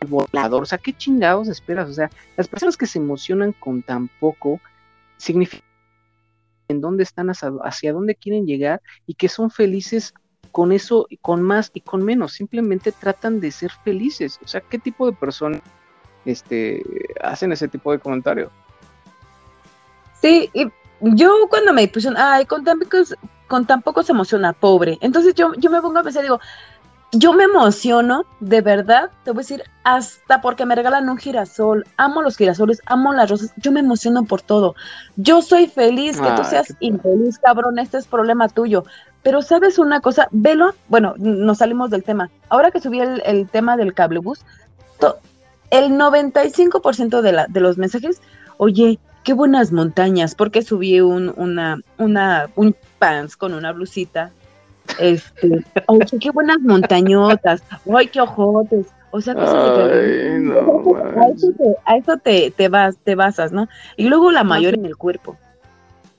el 0.00 0.08
volador. 0.08 0.62
O 0.62 0.66
sea, 0.66 0.78
¿qué 0.78 0.92
chingados 0.92 1.48
esperas? 1.48 1.88
O 1.88 1.92
sea, 1.92 2.10
las 2.36 2.48
personas 2.48 2.76
que 2.76 2.86
se 2.86 2.98
emocionan 2.98 3.52
con 3.52 3.82
tan 3.82 4.08
poco 4.08 4.60
significa 5.16 5.64
en 6.68 6.80
dónde 6.80 7.02
están, 7.02 7.30
hacia, 7.30 7.50
hacia 7.64 7.92
dónde 7.92 8.14
quieren 8.14 8.46
llegar 8.46 8.80
y 9.06 9.14
que 9.14 9.28
son 9.28 9.50
felices 9.50 10.14
con 10.52 10.72
eso, 10.72 11.06
con 11.20 11.42
más 11.42 11.70
y 11.74 11.80
con 11.80 12.04
menos, 12.04 12.32
simplemente 12.32 12.92
tratan 12.92 13.40
de 13.40 13.50
ser 13.50 13.70
felices. 13.84 14.38
O 14.42 14.48
sea, 14.48 14.60
¿qué 14.60 14.78
tipo 14.78 15.06
de 15.06 15.16
personas 15.16 15.60
este, 16.24 16.82
hacen 17.22 17.52
ese 17.52 17.68
tipo 17.68 17.92
de 17.92 17.98
comentario? 17.98 18.50
Sí, 20.20 20.50
y 20.52 20.68
yo 21.00 21.46
cuando 21.48 21.72
me 21.72 21.88
pusieron, 21.88 22.18
ay, 22.20 22.44
con 22.46 22.64
tan, 22.64 22.78
pocos, 22.78 23.14
con 23.46 23.66
tan 23.66 23.82
poco 23.82 24.02
se 24.02 24.12
emociona, 24.12 24.52
pobre. 24.52 24.98
Entonces 25.00 25.34
yo, 25.34 25.52
yo 25.56 25.70
me 25.70 25.80
pongo 25.80 25.98
a 25.98 26.02
pensar, 26.02 26.22
digo, 26.22 26.40
yo 27.12 27.32
me 27.32 27.44
emociono, 27.44 28.26
de 28.40 28.60
verdad, 28.60 29.10
te 29.24 29.30
voy 29.30 29.40
a 29.40 29.44
decir, 29.44 29.64
hasta 29.82 30.42
porque 30.42 30.66
me 30.66 30.74
regalan 30.74 31.08
un 31.08 31.16
girasol. 31.16 31.86
Amo 31.96 32.20
los 32.20 32.36
girasoles, 32.36 32.82
amo 32.84 33.14
las 33.14 33.30
rosas, 33.30 33.52
yo 33.56 33.72
me 33.72 33.80
emociono 33.80 34.24
por 34.24 34.42
todo. 34.42 34.74
Yo 35.16 35.40
soy 35.40 35.68
feliz, 35.68 36.20
que 36.20 36.30
tú 36.32 36.44
seas 36.44 36.74
infeliz, 36.80 37.38
cabrón, 37.38 37.78
este 37.78 37.96
es 37.96 38.06
problema 38.06 38.48
tuyo. 38.48 38.84
Pero 39.22 39.40
sabes 39.40 39.78
una 39.78 40.00
cosa, 40.00 40.28
velo, 40.32 40.74
bueno, 40.88 41.14
nos 41.16 41.58
salimos 41.58 41.90
del 41.90 42.04
tema. 42.04 42.30
Ahora 42.50 42.70
que 42.70 42.80
subí 42.80 43.00
el, 43.00 43.48
tema 43.48 43.76
del 43.78 43.94
cablebus, 43.94 44.40
el 45.70 45.92
95% 45.92 47.20
de, 47.22 47.32
la, 47.32 47.46
de 47.46 47.60
los 47.60 47.78
mensajes, 47.78 48.20
oye, 48.58 48.98
qué 49.24 49.32
buenas 49.32 49.72
montañas, 49.72 50.34
porque 50.34 50.62
subí 50.62 51.00
un, 51.00 51.32
una, 51.36 51.80
una, 51.98 52.48
un 52.56 52.74
pants 52.98 53.36
con 53.36 53.54
una 53.54 53.72
blusita 53.72 54.32
este, 54.98 55.64
oye, 55.86 56.18
qué 56.20 56.30
buenas 56.30 56.58
montañotas, 56.60 57.62
ay, 57.94 58.08
qué 58.08 58.20
ojotes. 58.20 58.86
O 59.10 59.22
sea, 59.22 59.34
cosas 59.34 59.54
de 59.54 59.86
que, 59.86 61.74
a 61.86 61.96
eso, 61.96 62.18
te, 62.18 62.50
te, 62.50 62.68
vas, 62.68 62.98
te 63.02 63.14
basas, 63.14 63.52
¿no? 63.52 63.66
Y 63.96 64.06
luego 64.06 64.30
la 64.30 64.44
mayor 64.44 64.74
en 64.74 64.84
el 64.84 64.98
cuerpo. 64.98 65.38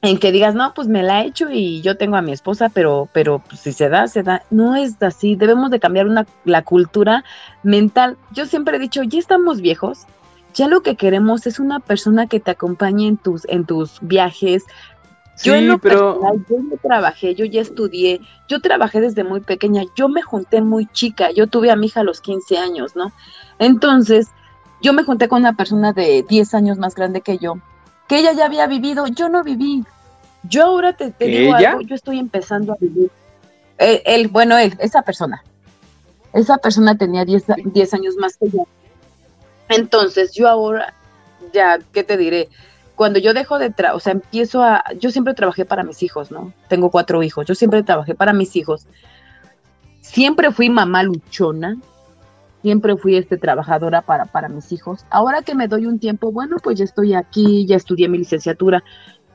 En 0.02 0.18
que 0.18 0.32
digas, 0.32 0.56
no, 0.56 0.74
pues 0.74 0.88
me 0.88 1.04
la 1.04 1.22
he 1.22 1.28
hecho 1.28 1.52
y 1.52 1.82
yo 1.82 1.98
tengo 1.98 2.16
a 2.16 2.24
mi 2.24 2.32
esposa, 2.32 2.70
pero, 2.70 3.08
pero 3.14 3.44
pues, 3.48 3.60
si 3.60 3.74
se 3.74 3.90
da, 3.90 4.08
se 4.08 4.24
da. 4.24 4.42
No 4.50 4.76
es 4.76 5.02
así. 5.04 5.36
Debemos 5.36 5.70
de 5.70 5.80
cambiar 5.80 6.08
una, 6.08 6.26
la 6.46 6.64
cultura 6.64 7.24
mental. 7.62 8.18
Yo 8.32 8.48
siempre 8.48 8.78
he 8.78 8.80
dicho, 8.80 9.04
ya 9.04 9.20
estamos 9.20 9.62
viejos, 9.62 10.08
ya 10.54 10.68
lo 10.68 10.82
que 10.82 10.96
queremos 10.96 11.48
es 11.48 11.60
una 11.60 11.80
persona 11.80 12.28
que 12.28 12.40
te 12.40 12.52
acompañe 12.52 13.08
en 13.08 13.18
tus, 13.18 13.46
en 13.50 13.66
tus 13.66 14.00
viajes, 14.02 14.66
yo 15.44 15.56
en 15.56 15.68
lo 15.68 15.78
pero... 15.78 16.20
personal, 16.20 16.46
yo 16.50 16.58
ya 16.70 16.78
trabajé, 16.82 17.36
yo 17.36 17.46
ya 17.46 17.62
estudié, 17.62 18.20
yo 18.48 18.60
trabajé 18.60 19.00
desde 19.02 19.24
muy 19.24 19.40
pequeña, 19.40 19.84
yo 19.96 20.10
me 20.10 20.22
junté 20.22 20.62
muy 20.62 20.86
chica, 20.88 21.32
yo 21.32 21.48
tuve 21.48 21.72
a 21.72 21.76
mi 21.76 21.88
hija 21.88 22.02
a 22.02 22.04
los 22.04 22.20
15 22.22 22.58
años, 22.58 22.96
¿no? 22.96 23.12
Entonces, 23.58 24.28
yo 24.82 24.94
me 24.94 25.04
junté 25.04 25.28
con 25.28 25.40
una 25.40 25.56
persona 25.56 25.94
de 25.94 26.24
10 26.28 26.54
años 26.54 26.78
más 26.78 26.96
grande 26.96 27.22
que 27.22 27.38
yo, 27.38 27.60
que 28.08 28.20
ella 28.20 28.34
ya 28.34 28.46
había 28.46 28.68
vivido, 28.68 29.08
yo 29.08 29.30
no 29.30 29.44
viví. 29.44 29.86
Yo 30.44 30.66
ahora 30.66 30.94
te, 30.94 31.14
digo 31.20 31.54
algo, 31.54 31.82
yo 31.82 31.96
estoy 31.96 32.18
empezando 32.18 32.74
a 32.74 32.78
vivir. 32.80 33.12
Él, 33.78 34.28
bueno, 34.30 34.58
él, 34.58 34.76
esa 34.80 35.02
persona. 35.02 35.44
Esa 36.34 36.58
persona 36.58 36.98
tenía 36.98 37.26
10, 37.26 37.46
10 37.66 37.94
años 37.94 38.16
más 38.18 38.38
que 38.38 38.50
yo. 38.50 38.68
Entonces, 39.70 40.34
yo 40.34 40.48
ahora, 40.50 40.94
ya, 41.54 41.80
¿qué 41.94 42.04
te 42.04 42.18
diré? 42.18 42.50
cuando 43.00 43.18
yo 43.18 43.34
dejo 43.34 43.60
de 43.60 43.70
trabajar, 43.70 43.96
o 43.96 44.02
sea, 44.02 44.12
empiezo 44.12 44.62
a, 44.62 44.84
yo 45.00 45.10
siempre 45.10 45.34
trabajé 45.34 45.64
para 45.64 45.86
mis 45.86 46.04
hijos, 46.04 46.32
¿no? 46.32 46.52
Tengo 46.68 46.92
cuatro 46.92 47.24
hijos, 47.24 47.46
yo 47.46 47.56
siempre 47.56 47.82
trabajé 47.82 48.14
para 48.14 48.34
mis 48.34 48.58
hijos. 48.58 48.88
Siempre 50.02 50.52
fui 50.52 50.70
mamá 50.70 51.04
luchona, 51.04 51.78
siempre 52.62 52.98
fui 52.98 53.16
este 53.16 53.38
trabajadora 53.38 54.02
para, 54.02 54.26
para 54.26 54.50
mis 54.50 54.74
hijos. 54.74 55.06
Ahora 55.10 55.44
que 55.44 55.56
me 55.56 55.70
doy 55.70 55.86
un 55.86 55.98
tiempo, 55.98 56.34
bueno, 56.34 56.58
pues 56.62 56.78
ya 56.78 56.84
estoy 56.84 57.14
aquí, 57.14 57.66
ya 57.66 57.78
estudié 57.78 58.10
mi 58.10 58.18
licenciatura. 58.18 58.84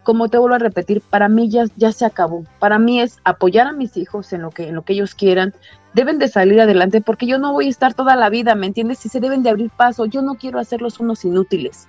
Como 0.03 0.29
te 0.29 0.37
vuelvo 0.37 0.57
a 0.57 0.59
repetir, 0.59 1.01
para 1.01 1.31
mí 1.31 1.49
ya, 1.49 1.65
ya 1.77 1.91
se 1.91 2.05
acabó. 2.05 2.45
Para 2.59 2.79
mí 2.79 3.01
es 3.01 3.19
apoyar 3.25 3.67
a 3.67 3.73
mis 3.73 3.97
hijos 3.97 4.31
en 4.35 4.43
lo 4.43 4.51
que, 4.51 4.69
en 4.69 4.75
lo 4.75 4.83
que 4.83 4.93
ellos 4.93 5.15
quieran. 5.15 5.55
Deben 5.95 6.19
de 6.19 6.29
salir 6.29 6.61
adelante 6.61 7.01
porque 7.01 7.27
yo 7.27 7.39
no 7.39 7.53
voy 7.53 7.67
a 7.67 7.71
estar 7.71 7.95
toda 7.95 8.17
la 8.17 8.29
vida, 8.29 8.55
¿me 8.55 8.67
entiendes? 8.67 8.99
Si 8.99 9.09
se 9.09 9.21
deben 9.21 9.43
de 9.43 9.51
abrir 9.51 9.71
paso, 9.71 10.07
yo 10.07 10.23
no 10.23 10.35
quiero 10.35 10.59
hacerlos 10.59 11.01
unos 11.01 11.25
inútiles 11.25 11.89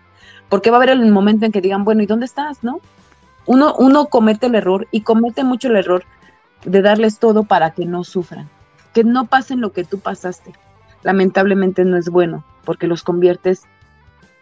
porque 0.50 0.70
va 0.70 0.78
a 0.78 0.80
haber 0.80 0.92
el 0.92 1.12
momento 1.12 1.46
en 1.46 1.52
que 1.52 1.62
digan, 1.62 1.84
bueno, 1.84 2.04
¿y 2.04 2.06
dónde 2.06 2.26
estás? 2.26 2.64
¿No? 2.64 2.80
Uno, 3.46 3.76
uno 3.78 4.08
comete 4.08 4.48
el 4.48 4.56
error 4.56 4.88
y 4.92 5.02
comete 5.02 5.44
mucho 5.44 5.68
el 5.68 5.78
error 5.78 6.04
de 6.64 6.82
darles 6.82 7.20
todo 7.20 7.44
para 7.44 7.72
que 7.72 7.86
no 7.86 8.04
sufran, 8.04 8.50
que 8.94 9.04
no 9.04 9.28
pasen 9.28 9.62
lo 9.62 9.72
que 9.72 9.84
tú 9.84 10.00
pasaste. 10.00 10.54
Lamentablemente 11.04 11.86
no 11.86 11.98
es 11.98 12.10
bueno, 12.10 12.44
porque 12.64 12.88
los 12.88 13.04
conviertes 13.04 13.64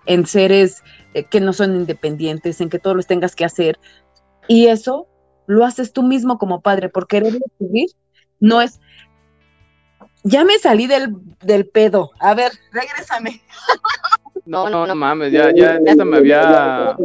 en 0.06 0.26
seres 0.26 0.84
eh, 1.14 1.24
que 1.26 1.42
no 1.42 1.54
son 1.54 1.76
independientes, 1.76 2.62
en 2.62 2.70
que 2.70 2.80
todo 2.80 2.96
los 2.96 3.08
tengas 3.08 3.36
que 3.36 3.46
hacer. 3.46 3.80
Y 4.48 4.68
eso 4.68 5.08
lo 5.48 5.66
haces 5.66 5.92
tú 5.92 6.04
mismo 6.04 6.38
como 6.38 6.62
padre, 6.62 6.90
porque 6.90 7.18
querer 7.20 7.40
decidir 7.40 7.90
no 8.40 8.62
es... 8.62 8.80
Ya 10.24 10.44
me 10.44 10.58
salí 10.58 10.88
del, 10.88 11.16
del 11.42 11.68
pedo. 11.68 12.12
A 12.20 12.34
ver, 12.34 12.52
regrésame. 12.72 13.42
No, 14.46 14.70
no, 14.70 14.86
no 14.86 14.96
mames, 14.96 15.32
ya, 15.32 15.54
ya, 15.54 15.80
esta 15.86 16.04
me 16.04 16.18
había 16.18 16.98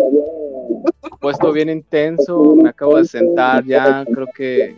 puesto 1.21 1.53
bien 1.53 1.69
intenso, 1.69 2.57
me 2.57 2.71
acabo 2.71 2.97
de 2.97 3.05
sentar, 3.05 3.65
ya 3.65 4.05
creo 4.05 4.27
que 4.35 4.77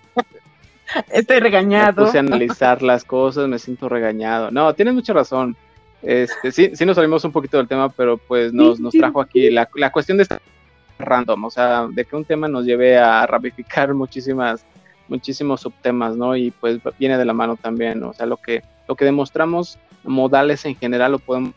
estoy 1.10 1.40
regañado. 1.40 2.02
Me 2.02 2.06
puse 2.06 2.18
a 2.18 2.20
analizar 2.20 2.82
las 2.82 3.04
cosas, 3.04 3.48
me 3.48 3.58
siento 3.58 3.88
regañado. 3.88 4.50
No, 4.50 4.74
tienes 4.74 4.94
mucha 4.94 5.12
razón. 5.12 5.56
Este, 6.02 6.50
sí, 6.52 6.70
sí 6.74 6.86
nos 6.86 6.96
salimos 6.96 7.24
un 7.24 7.32
poquito 7.32 7.58
del 7.58 7.68
tema, 7.68 7.88
pero 7.90 8.16
pues 8.16 8.52
nos, 8.52 8.80
nos 8.80 8.92
trajo 8.92 9.20
aquí 9.20 9.50
la, 9.50 9.68
la 9.74 9.92
cuestión 9.92 10.16
de 10.16 10.22
estar 10.22 10.40
random, 10.98 11.44
o 11.44 11.50
sea, 11.50 11.88
de 11.90 12.04
que 12.04 12.16
un 12.16 12.24
tema 12.24 12.48
nos 12.48 12.64
lleve 12.64 12.98
a 12.98 13.26
ramificar 13.26 13.92
muchísimas, 13.94 14.64
muchísimos 15.10 15.60
subtemas, 15.60 16.16
¿no? 16.16 16.36
Y 16.36 16.50
pues 16.52 16.80
viene 16.98 17.18
de 17.18 17.24
la 17.24 17.34
mano 17.34 17.56
también, 17.56 18.02
o 18.02 18.12
sea, 18.12 18.26
lo 18.26 18.38
que, 18.38 18.62
lo 18.88 18.94
que 18.94 19.04
demostramos 19.04 19.78
modales 20.04 20.64
en 20.64 20.76
general 20.76 21.12
lo 21.12 21.18
podemos 21.18 21.52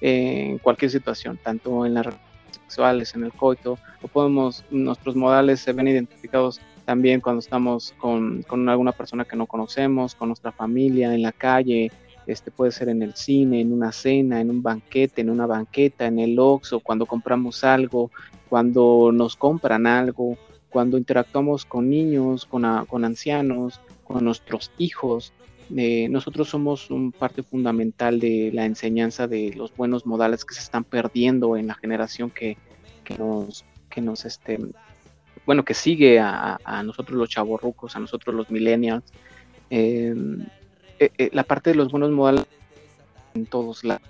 en 0.00 0.58
cualquier 0.58 0.90
situación, 0.90 1.38
tanto 1.42 1.86
en 1.86 1.94
las 1.94 2.06
sexuales, 2.50 3.14
en 3.14 3.24
el 3.24 3.32
coito, 3.32 3.78
o 4.02 4.08
podemos, 4.08 4.64
nuestros 4.70 5.14
modales 5.14 5.60
se 5.60 5.72
ven 5.72 5.88
identificados 5.88 6.60
también 6.84 7.20
cuando 7.20 7.38
estamos 7.38 7.94
con, 7.98 8.42
con, 8.42 8.68
alguna 8.68 8.90
persona 8.90 9.24
que 9.24 9.36
no 9.36 9.46
conocemos, 9.46 10.16
con 10.16 10.28
nuestra 10.28 10.50
familia, 10.50 11.14
en 11.14 11.22
la 11.22 11.30
calle, 11.30 11.92
este 12.26 12.50
puede 12.50 12.72
ser 12.72 12.88
en 12.88 13.02
el 13.02 13.14
cine, 13.14 13.60
en 13.60 13.72
una 13.72 13.92
cena, 13.92 14.40
en 14.40 14.50
un 14.50 14.62
banquete, 14.62 15.20
en 15.20 15.30
una 15.30 15.46
banqueta, 15.46 16.06
en 16.06 16.18
el 16.18 16.38
Oxxo, 16.38 16.80
cuando 16.80 17.06
compramos 17.06 17.62
algo, 17.62 18.10
cuando 18.48 19.10
nos 19.12 19.36
compran 19.36 19.86
algo, 19.86 20.36
cuando 20.72 20.96
interactuamos 20.96 21.64
con 21.66 21.90
niños, 21.90 22.46
con, 22.46 22.64
ancianos, 22.64 23.80
con 24.04 24.24
nuestros 24.24 24.72
hijos, 24.78 25.32
eh, 25.76 26.08
nosotros 26.08 26.48
somos 26.48 26.90
un 26.90 27.12
parte 27.12 27.42
fundamental 27.42 28.18
de 28.18 28.50
la 28.52 28.64
enseñanza 28.64 29.26
de 29.26 29.52
los 29.54 29.74
buenos 29.76 30.06
modales 30.06 30.44
que 30.44 30.54
se 30.54 30.60
están 30.60 30.84
perdiendo 30.84 31.56
en 31.56 31.66
la 31.66 31.74
generación 31.74 32.30
que, 32.30 32.56
nos, 33.18 33.64
que 33.90 34.00
nos 34.00 34.24
este, 34.24 34.58
bueno, 35.44 35.64
que 35.64 35.74
sigue 35.74 36.18
a, 36.18 36.82
nosotros 36.84 37.18
los 37.18 37.28
chavorrucos, 37.28 37.94
a 37.94 38.00
nosotros 38.00 38.34
los 38.34 38.50
millennials. 38.50 39.04
Em, 39.70 40.46
eh, 40.98 41.10
eh, 41.18 41.30
la 41.32 41.42
parte 41.42 41.70
de 41.70 41.76
los 41.76 41.90
buenos 41.90 42.10
modales 42.10 42.46
en 43.34 43.46
todos 43.46 43.84
lados. 43.84 44.08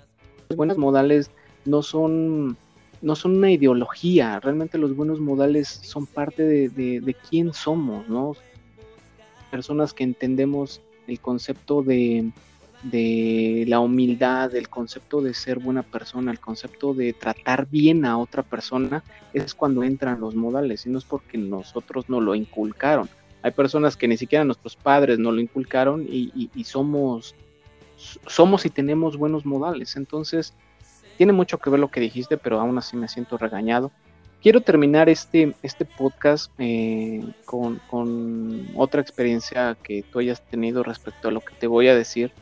Los 0.49 0.57
buenos 0.57 0.77
modales 0.77 1.31
no 1.65 1.81
son, 1.81 2.57
no 3.03 3.15
son 3.17 3.35
una 3.35 3.51
ideología, 3.51 4.39
realmente 4.39 4.77
los 4.77 4.95
buenos 4.95 5.19
modales 5.19 5.67
son 5.67 6.05
parte 6.05 6.43
de, 6.43 6.69
de, 6.69 7.01
de 7.01 7.13
quién 7.13 7.53
somos, 7.53 8.07
¿no? 8.07 8.35
Personas 9.51 9.93
que 9.93 10.05
entendemos 10.05 10.81
el 11.07 11.19
concepto 11.19 11.83
de, 11.83 12.31
la 13.67 13.79
humildad, 13.81 14.55
el 14.55 14.69
concepto 14.69 15.21
de 15.21 15.33
ser 15.33 15.59
buena 15.59 15.83
persona, 15.83 16.31
el 16.31 16.39
concepto 16.39 16.93
de 16.93 17.11
tratar 17.11 17.67
bien 17.69 18.05
a 18.05 18.17
otra 18.17 18.41
persona, 18.41 19.03
es 19.33 19.53
cuando 19.53 19.83
entran 19.83 20.21
los 20.21 20.33
modales, 20.33 20.85
y 20.85 20.89
no 20.89 20.97
es 20.97 21.03
porque 21.03 21.37
nosotros 21.37 22.09
no 22.09 22.21
lo 22.21 22.35
inculcaron. 22.35 23.09
Hay 23.41 23.51
personas 23.51 23.97
que 23.97 24.07
ni 24.07 24.15
siquiera 24.15 24.45
nuestros 24.45 24.77
padres 24.77 25.19
no 25.19 25.33
lo 25.33 25.41
inculcaron 25.41 26.05
y, 26.09 26.49
y 26.55 26.63
somos, 26.63 27.35
somos 28.27 28.65
y 28.65 28.69
tenemos 28.69 29.17
buenos 29.17 29.45
modales. 29.45 29.97
Entonces, 29.97 30.53
tiene 31.17 31.33
mucho 31.33 31.57
que 31.57 31.69
ver 31.69 31.79
lo 31.79 31.89
que 31.89 31.99
dijiste, 31.99 32.37
pero 32.37 32.59
aún 32.59 32.77
así 32.77 32.97
me 32.97 33.07
siento 33.07 33.37
regañado 33.37 33.91
quiero 34.43 34.59
terminar 34.59 35.07
este, 35.07 35.55
este 35.63 35.85
podcast 35.85 36.51
eh, 36.59 37.23
con, 37.45 37.79
otra 38.75 39.01
experiencia 39.01 39.75
que 39.81 40.03
tú 40.03 40.19
hayas 40.19 40.41
tenido 40.41 40.83
respecto 40.83 41.29
a 41.29 41.31
lo 41.31 41.39
que 41.39 41.55
te 41.55 41.65
voy 41.65 41.87
a 41.87 41.95
decir, 41.95 42.33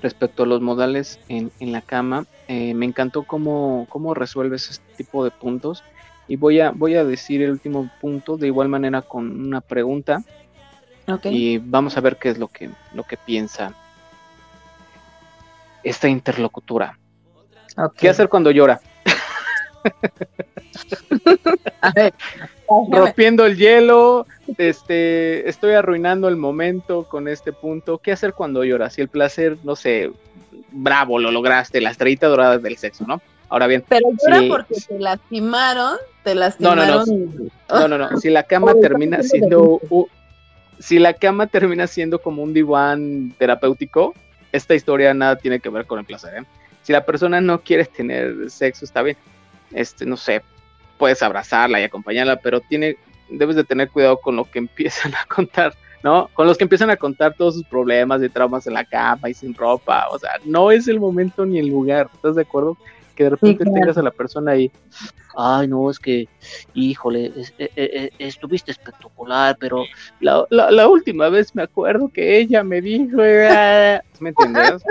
respecto 0.00 0.44
a 0.44 0.46
los 0.46 0.62
modales 0.62 1.18
en, 1.28 1.50
la 1.60 1.82
cama. 1.82 2.26
Eh, 2.46 2.72
me 2.72 2.86
encantó 2.86 3.24
cómo, 3.24 3.86
cómo 3.90 4.14
resuelves 4.14 4.70
este 4.70 4.94
tipo 4.94 5.24
de 5.24 5.32
puntos 5.32 5.82
y 6.28 6.36
voy 6.36 6.60
a, 6.60 6.70
voy 6.70 6.94
a 6.94 7.04
decir 7.04 7.42
el 7.42 7.50
último 7.50 7.90
punto 8.00 8.36
de 8.36 8.46
igual 8.46 8.68
manera 8.68 9.02
con 9.02 9.40
una 9.40 9.60
pregunta. 9.60 10.22
Y 11.24 11.56
vamos 11.58 11.96
a 11.96 12.02
ver 12.02 12.18
qué 12.18 12.28
es 12.28 12.38
lo 12.38 12.48
que, 12.48 12.70
lo 12.92 13.02
que 13.02 13.16
piensa 13.16 13.74
esta 15.82 16.06
interlocutora. 16.06 16.98
¿Qué 17.96 18.08
hacer 18.08 18.28
cuando 18.28 18.50
llora? 18.50 18.80
a 21.80 21.92
ver, 21.92 22.14
rompiendo 22.90 23.46
el 23.46 23.56
hielo, 23.56 24.26
este, 24.56 25.48
estoy 25.48 25.72
arruinando 25.72 26.28
el 26.28 26.36
momento 26.36 27.04
con 27.04 27.28
este 27.28 27.52
punto. 27.52 27.98
¿Qué 27.98 28.12
hacer 28.12 28.34
cuando 28.34 28.64
lloras? 28.64 28.94
Si 28.94 29.00
el 29.00 29.08
placer, 29.08 29.58
no 29.62 29.76
sé, 29.76 30.10
bravo, 30.72 31.18
lo 31.18 31.30
lograste, 31.30 31.80
la 31.80 31.90
estrellita 31.90 32.28
dorada 32.28 32.58
del 32.58 32.76
sexo, 32.76 33.04
¿no? 33.06 33.20
Ahora 33.48 33.66
bien. 33.66 33.84
Pero 33.88 34.08
llora 34.10 34.42
porque 34.48 34.74
te 34.86 34.98
lastimaron, 34.98 35.96
te 36.22 36.34
lastimaron. 36.34 37.04
No, 37.68 37.68
no, 37.68 37.88
no. 37.88 37.98
no, 37.98 38.10
no, 38.10 38.20
Si 38.20 38.30
la 38.30 38.42
cama 38.42 38.74
termina 38.80 39.22
siendo. 39.22 39.80
si 40.78 40.98
la 40.98 41.14
cama 41.14 41.46
termina 41.46 41.86
siendo 41.86 42.20
como 42.20 42.42
un 42.42 42.52
diván 42.52 43.34
terapéutico, 43.38 44.14
esta 44.52 44.74
historia 44.74 45.14
nada 45.14 45.36
tiene 45.36 45.60
que 45.60 45.70
ver 45.70 45.86
con 45.86 45.98
el 45.98 46.04
placer, 46.04 46.42
¿eh? 46.42 46.46
Si 46.88 46.92
la 46.94 47.04
persona 47.04 47.38
no 47.42 47.60
quiere 47.60 47.84
tener 47.84 48.48
sexo, 48.50 48.86
está 48.86 49.02
bien. 49.02 49.18
Este, 49.72 50.06
no 50.06 50.16
sé, 50.16 50.40
puedes 50.96 51.22
abrazarla 51.22 51.78
y 51.78 51.84
acompañarla, 51.84 52.36
pero 52.36 52.62
tiene, 52.62 52.96
debes 53.28 53.56
de 53.56 53.64
tener 53.64 53.90
cuidado 53.90 54.16
con 54.16 54.36
lo 54.36 54.50
que 54.50 54.58
empiezan 54.58 55.14
a 55.14 55.26
contar, 55.26 55.74
¿no? 56.02 56.30
Con 56.32 56.46
los 56.46 56.56
que 56.56 56.64
empiezan 56.64 56.88
a 56.88 56.96
contar 56.96 57.34
todos 57.34 57.56
sus 57.56 57.64
problemas 57.64 58.22
de 58.22 58.30
traumas 58.30 58.66
en 58.66 58.72
la 58.72 58.86
cama 58.86 59.28
y 59.28 59.34
sin 59.34 59.52
ropa. 59.52 60.08
O 60.10 60.18
sea, 60.18 60.30
no 60.46 60.70
es 60.70 60.88
el 60.88 60.98
momento 60.98 61.44
ni 61.44 61.58
el 61.58 61.68
lugar. 61.68 62.08
¿Estás 62.14 62.36
de 62.36 62.40
acuerdo? 62.40 62.78
que 63.14 63.24
de 63.24 63.30
repente 63.30 63.64
tengas 63.64 63.98
a 63.98 64.02
la 64.02 64.12
persona 64.12 64.52
ahí, 64.52 64.70
ay, 65.36 65.66
no, 65.66 65.90
es 65.90 65.98
que, 65.98 66.28
híjole, 66.72 67.32
e, 67.58 67.70
e, 67.74 68.10
e, 68.16 68.26
estuviste 68.26 68.70
espectacular, 68.70 69.56
pero 69.58 69.84
la, 70.20 70.46
la, 70.50 70.88
última 70.88 71.28
vez 71.28 71.52
me 71.52 71.64
acuerdo 71.64 72.08
que 72.08 72.38
ella 72.38 72.62
me 72.62 72.80
dijo, 72.80 73.16
¿me 74.20 74.28
entiendes? 74.28 74.84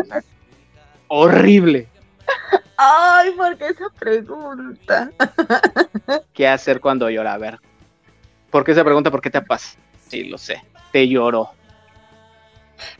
Horrible. 1.07 1.87
Ay, 2.77 3.31
¿por 3.31 3.57
qué 3.57 3.67
esa 3.67 3.89
pregunta? 3.97 5.11
¿Qué 6.33 6.47
hacer 6.47 6.79
cuando 6.79 7.09
llora? 7.09 7.33
A 7.33 7.37
ver, 7.37 7.59
¿por 8.51 8.63
qué 8.63 8.71
esa 8.71 8.83
pregunta? 8.83 9.09
¿Por 9.11 9.21
qué 9.21 9.29
te 9.29 9.41
pasa? 9.41 9.77
Sí, 10.07 10.23
lo 10.25 10.37
sé, 10.37 10.63
te 10.91 11.07
lloró. 11.07 11.49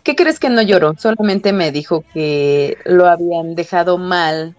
¿Qué 0.03 0.15
crees 0.15 0.39
que 0.39 0.49
no 0.49 0.61
lloró? 0.63 0.95
Solamente 0.97 1.53
me 1.53 1.71
dijo 1.71 2.03
que 2.13 2.77
lo 2.85 3.05
habían 3.07 3.53
dejado 3.53 3.99
mal 3.99 4.55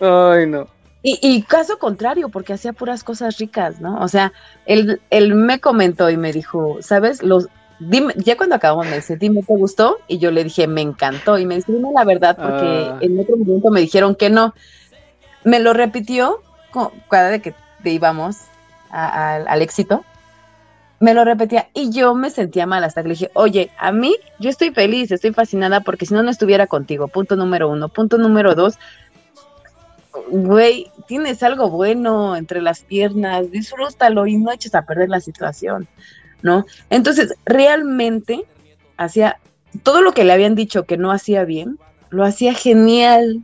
Ay, 0.00 0.46
no. 0.46 0.66
Y, 1.00 1.42
caso 1.42 1.78
contrario, 1.78 2.28
porque 2.28 2.52
hacía 2.52 2.74
puras 2.74 3.02
cosas 3.02 3.38
ricas, 3.38 3.80
¿no? 3.80 3.98
O 4.00 4.08
sea, 4.08 4.32
él, 4.66 5.00
él 5.08 5.34
me 5.34 5.58
comentó 5.58 6.10
y 6.10 6.18
me 6.18 6.32
dijo, 6.32 6.78
¿sabes? 6.80 7.22
Los, 7.22 7.48
dime, 7.78 8.14
ya 8.16 8.36
cuando 8.36 8.56
acabamos 8.56 8.86
me 8.86 8.96
dice, 8.96 9.16
dime, 9.16 9.42
¿te 9.42 9.54
gustó? 9.54 9.98
Y 10.08 10.18
yo 10.18 10.30
le 10.30 10.44
dije, 10.44 10.66
me 10.66 10.80
encantó. 10.80 11.38
Y 11.38 11.46
me 11.46 11.56
dice, 11.56 11.72
dime 11.72 11.90
la 11.92 12.04
verdad, 12.04 12.36
porque 12.36 12.88
ah. 12.90 12.98
en 13.00 13.18
otro 13.18 13.36
momento 13.36 13.70
me 13.70 13.80
dijeron 13.80 14.14
que 14.14 14.30
no. 14.30 14.54
Me 15.44 15.60
lo 15.60 15.72
repitió 15.72 16.42
cada 17.08 17.30
vez 17.30 17.42
que 17.42 17.54
íbamos 17.84 18.36
al 18.90 19.62
éxito. 19.62 20.04
Me 21.00 21.14
lo 21.14 21.24
repetía 21.24 21.68
y 21.74 21.90
yo 21.90 22.16
me 22.16 22.28
sentía 22.28 22.66
mal 22.66 22.82
hasta 22.82 23.02
que 23.02 23.08
le 23.08 23.14
dije, 23.14 23.30
oye, 23.34 23.70
a 23.78 23.92
mí 23.92 24.16
yo 24.40 24.50
estoy 24.50 24.70
feliz, 24.72 25.12
estoy 25.12 25.32
fascinada 25.32 25.80
porque 25.80 26.06
si 26.06 26.14
no, 26.14 26.24
no 26.24 26.30
estuviera 26.30 26.66
contigo. 26.66 27.06
Punto 27.06 27.36
número 27.36 27.70
uno. 27.70 27.88
Punto 27.88 28.18
número 28.18 28.56
dos, 28.56 28.78
güey, 30.28 30.90
tienes 31.06 31.42
algo 31.42 31.70
bueno 31.70 32.36
entre 32.36 32.62
las 32.62 32.82
piernas, 32.82 33.50
disfrútalo 33.50 34.26
y 34.26 34.36
no 34.36 34.52
eches 34.52 34.74
a 34.74 34.82
perder 34.82 35.08
la 35.08 35.20
situación, 35.20 35.88
¿no? 36.42 36.64
Entonces, 36.90 37.34
realmente 37.44 38.44
hacía 38.96 39.38
todo 39.82 40.02
lo 40.02 40.12
que 40.12 40.24
le 40.24 40.32
habían 40.32 40.54
dicho 40.54 40.84
que 40.84 40.96
no 40.96 41.10
hacía 41.10 41.44
bien, 41.44 41.78
lo 42.10 42.24
hacía 42.24 42.54
genial. 42.54 43.42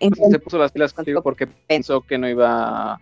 se 0.00 0.38
puso 0.38 0.58
las 0.58 0.72
pilas 0.72 0.92
contigo 0.92 1.22
porque 1.22 1.46
pensó 1.46 2.00
que 2.00 2.18
no 2.18 2.28
iba 2.28 3.00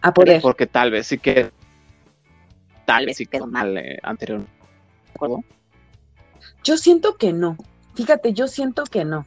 a 0.00 0.14
poder. 0.14 0.42
Porque 0.42 0.66
tal 0.66 0.90
vez 0.90 1.06
sí 1.06 1.18
que 1.18 1.50
tal 2.84 3.06
vez 3.06 3.16
sí 3.16 3.26
quedó 3.26 3.46
mal 3.46 3.76
eh, 3.76 3.98
anterior. 4.02 4.42
Yo 6.64 6.76
siento 6.76 7.16
que 7.16 7.32
no. 7.32 7.56
Fíjate, 7.94 8.32
yo 8.32 8.48
siento 8.48 8.84
que 8.84 9.04
no. 9.04 9.26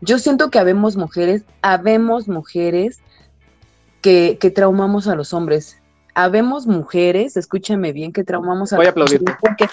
Yo 0.00 0.18
siento 0.18 0.50
que 0.50 0.58
habemos 0.58 0.96
mujeres, 0.96 1.44
habemos 1.60 2.26
mujeres 2.26 3.00
que, 4.00 4.38
que 4.40 4.50
traumamos 4.50 5.06
a 5.06 5.14
los 5.14 5.32
hombres. 5.32 5.81
Habemos 6.14 6.66
mujeres, 6.66 7.36
escúchame 7.36 7.92
bien, 7.92 8.12
que 8.12 8.24
traumamos 8.24 8.72
a 8.72 8.76
Voy 8.76 8.86
los 8.94 9.12
hombres. 9.12 9.36
Porque 9.40 9.66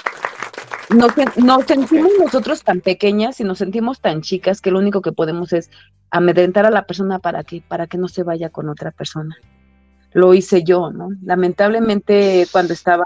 nos, 0.90 1.66
sentimos 1.66 2.12
nosotros 2.20 2.64
tan 2.64 2.82
pequeñas 2.82 3.40
y 3.40 3.44
nos 3.44 3.60
sentimos 3.60 4.00
tan 4.00 4.22
chicas 4.22 4.62
que 4.62 4.72
lo 4.72 4.80
único 4.80 5.02
que 5.02 5.12
podemos 5.12 5.54
es 5.54 5.70
amedrentar 6.10 6.66
a 6.66 6.72
la 6.72 6.86
persona 6.86 7.20
para 7.20 7.44
que, 7.44 7.62
para 7.68 7.88
que 7.88 7.98
no 7.98 8.08
se 8.08 8.24
vaya 8.24 8.50
con 8.50 8.70
otra 8.70 8.92
persona. 8.92 9.38
Lo 10.14 10.34
hice 10.34 10.64
yo, 10.64 10.92
¿no? 10.92 11.10
Lamentablemente 11.24 12.48
cuando 12.52 12.74
estaba 12.74 13.04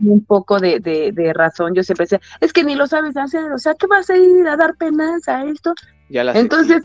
un 0.00 0.22
poco 0.24 0.60
de, 0.60 0.80
de, 0.80 1.12
de 1.12 1.32
razón, 1.32 1.74
yo 1.74 1.82
siempre 1.82 2.04
decía, 2.04 2.20
es 2.40 2.52
que 2.52 2.62
ni 2.64 2.74
lo 2.74 2.86
sabes 2.86 3.16
hacer, 3.16 3.50
o 3.52 3.58
sea, 3.58 3.74
¿qué 3.74 3.86
vas 3.86 4.10
a 4.10 4.16
ir 4.18 4.46
a 4.46 4.56
dar 4.56 4.74
penas 4.76 5.26
a 5.28 5.44
esto? 5.44 5.74
Entonces, 6.10 6.82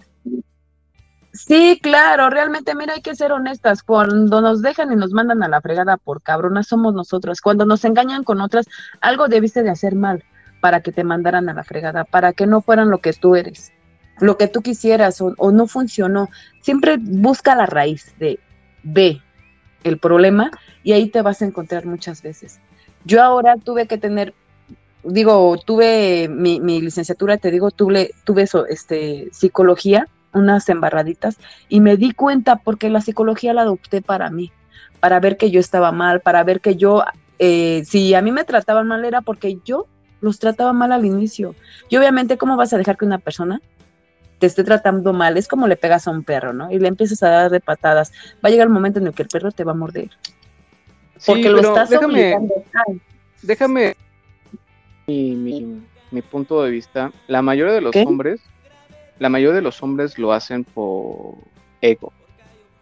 sí, 1.38 1.80
claro, 1.82 2.30
realmente, 2.30 2.76
mira, 2.76 2.94
hay 2.94 3.02
que 3.02 3.16
ser 3.16 3.32
honestas. 3.32 3.84
Cuando 3.84 4.42
nos 4.42 4.62
dejan 4.62 4.92
y 4.92 4.96
nos 4.96 5.12
mandan 5.12 5.44
a 5.44 5.48
la 5.48 5.62
fregada 5.62 5.98
por 5.98 6.22
cabronas, 6.22 6.68
somos 6.68 6.94
nosotros. 6.94 7.42
Cuando 7.42 7.66
nos 7.66 7.86
engañan 7.86 8.24
con 8.24 8.42
otras, 8.42 8.66
algo 9.02 9.28
debiste 9.28 9.64
de 9.64 9.70
hacer 9.70 9.96
mal 9.96 10.24
para 10.62 10.82
que 10.82 10.92
te 10.92 11.04
mandaran 11.04 11.50
a 11.50 11.54
la 11.54 11.64
fregada, 11.64 12.04
para 12.04 12.34
que 12.34 12.48
no 12.48 12.62
fueran 12.62 12.90
lo 12.90 13.00
que 13.00 13.14
tú 13.14 13.36
eres, 13.36 13.72
lo 14.20 14.38
que 14.38 14.48
tú 14.48 14.62
quisieras 14.62 15.22
o, 15.22 15.34
o 15.38 15.52
no 15.52 15.68
funcionó. 15.68 16.30
Siempre 16.62 16.98
busca 17.00 17.56
la 17.56 17.66
raíz 17.66 18.16
de, 18.20 18.40
ve 18.84 19.22
el 19.84 20.00
problema 20.00 20.52
y 20.84 20.94
ahí 20.94 21.10
te 21.10 21.22
vas 21.22 21.42
a 21.42 21.46
encontrar 21.46 21.86
muchas 21.86 22.22
veces. 22.22 22.60
Yo 23.06 23.24
ahora 23.24 23.56
tuve 23.58 23.88
que 23.88 23.98
tener 23.98 24.34
digo, 25.04 25.58
tuve 25.58 26.28
mi, 26.30 26.60
licenciatura, 26.82 27.38
te 27.38 27.52
digo, 27.52 27.72
tuve, 27.72 28.12
tuve 28.24 28.44
eso, 28.44 28.66
este, 28.66 29.30
psicología, 29.32 30.08
unas 30.38 30.70
embarraditas, 30.70 31.38
y 31.70 31.82
me 31.82 31.98
di 31.98 32.12
cuenta 32.12 32.58
porque 32.58 32.90
la 32.90 33.02
psicología 33.02 33.54
la 33.54 33.62
adopté 33.62 34.02
para 34.02 34.30
mí, 34.30 34.52
para 35.00 35.20
ver 35.20 35.38
que 35.38 35.52
yo 35.52 35.60
estaba 35.60 35.92
mal, 35.92 36.22
para 36.22 36.44
ver 36.44 36.62
que 36.62 36.76
yo, 36.76 37.04
eh, 37.40 37.84
si 37.86 38.14
a 38.14 38.22
mí 38.22 38.32
me 38.32 38.44
trataban 38.44 38.88
mal 38.88 39.06
era 39.06 39.22
porque 39.22 39.60
yo 39.66 39.88
los 40.22 40.40
trataba 40.40 40.74
mal 40.74 40.92
al 40.92 41.06
inicio. 41.06 41.56
Y 41.90 41.98
obviamente, 41.98 42.38
¿cómo 42.38 42.58
vas 42.58 42.74
a 42.74 42.78
dejar 42.78 42.98
que 42.98 43.06
una 43.06 43.20
persona 43.20 43.62
te 44.40 44.48
esté 44.48 44.64
tratando 44.64 45.14
mal? 45.14 45.38
Es 45.38 45.48
como 45.48 45.68
le 45.68 45.76
pegas 45.76 46.08
a 46.08 46.12
un 46.12 46.24
perro, 46.24 46.54
¿no? 46.54 46.72
Y 46.72 46.80
le 46.80 46.88
empiezas 46.88 47.22
a 47.24 47.30
dar 47.30 47.52
de 47.52 47.60
patadas. 47.60 48.12
Va 48.44 48.48
a 48.48 48.50
llegar 48.50 48.68
el 48.68 48.74
momento 48.74 49.00
en 49.00 49.08
el 49.08 49.14
que 49.14 49.24
el 49.24 49.30
perro 49.30 49.52
te 49.52 49.64
va 49.64 49.74
a 49.74 49.76
morder. 49.76 50.10
Porque 51.26 51.50
lo 51.50 51.60
estás 51.60 51.90
déjame, 51.90 52.36
Déjame 53.42 53.96
mi, 55.08 56.22
punto 56.30 56.64
de 56.64 56.72
vista, 56.72 57.12
la 57.28 57.42
mayoría 57.42 57.74
de 57.74 57.82
los 57.82 57.96
hombres, 57.96 58.42
la 59.20 59.30
mayoría 59.30 59.56
de 59.56 59.62
los 59.62 59.82
hombres 59.84 60.18
lo 60.18 60.32
hacen 60.32 60.64
por 60.64 61.36
ego. 61.82 62.14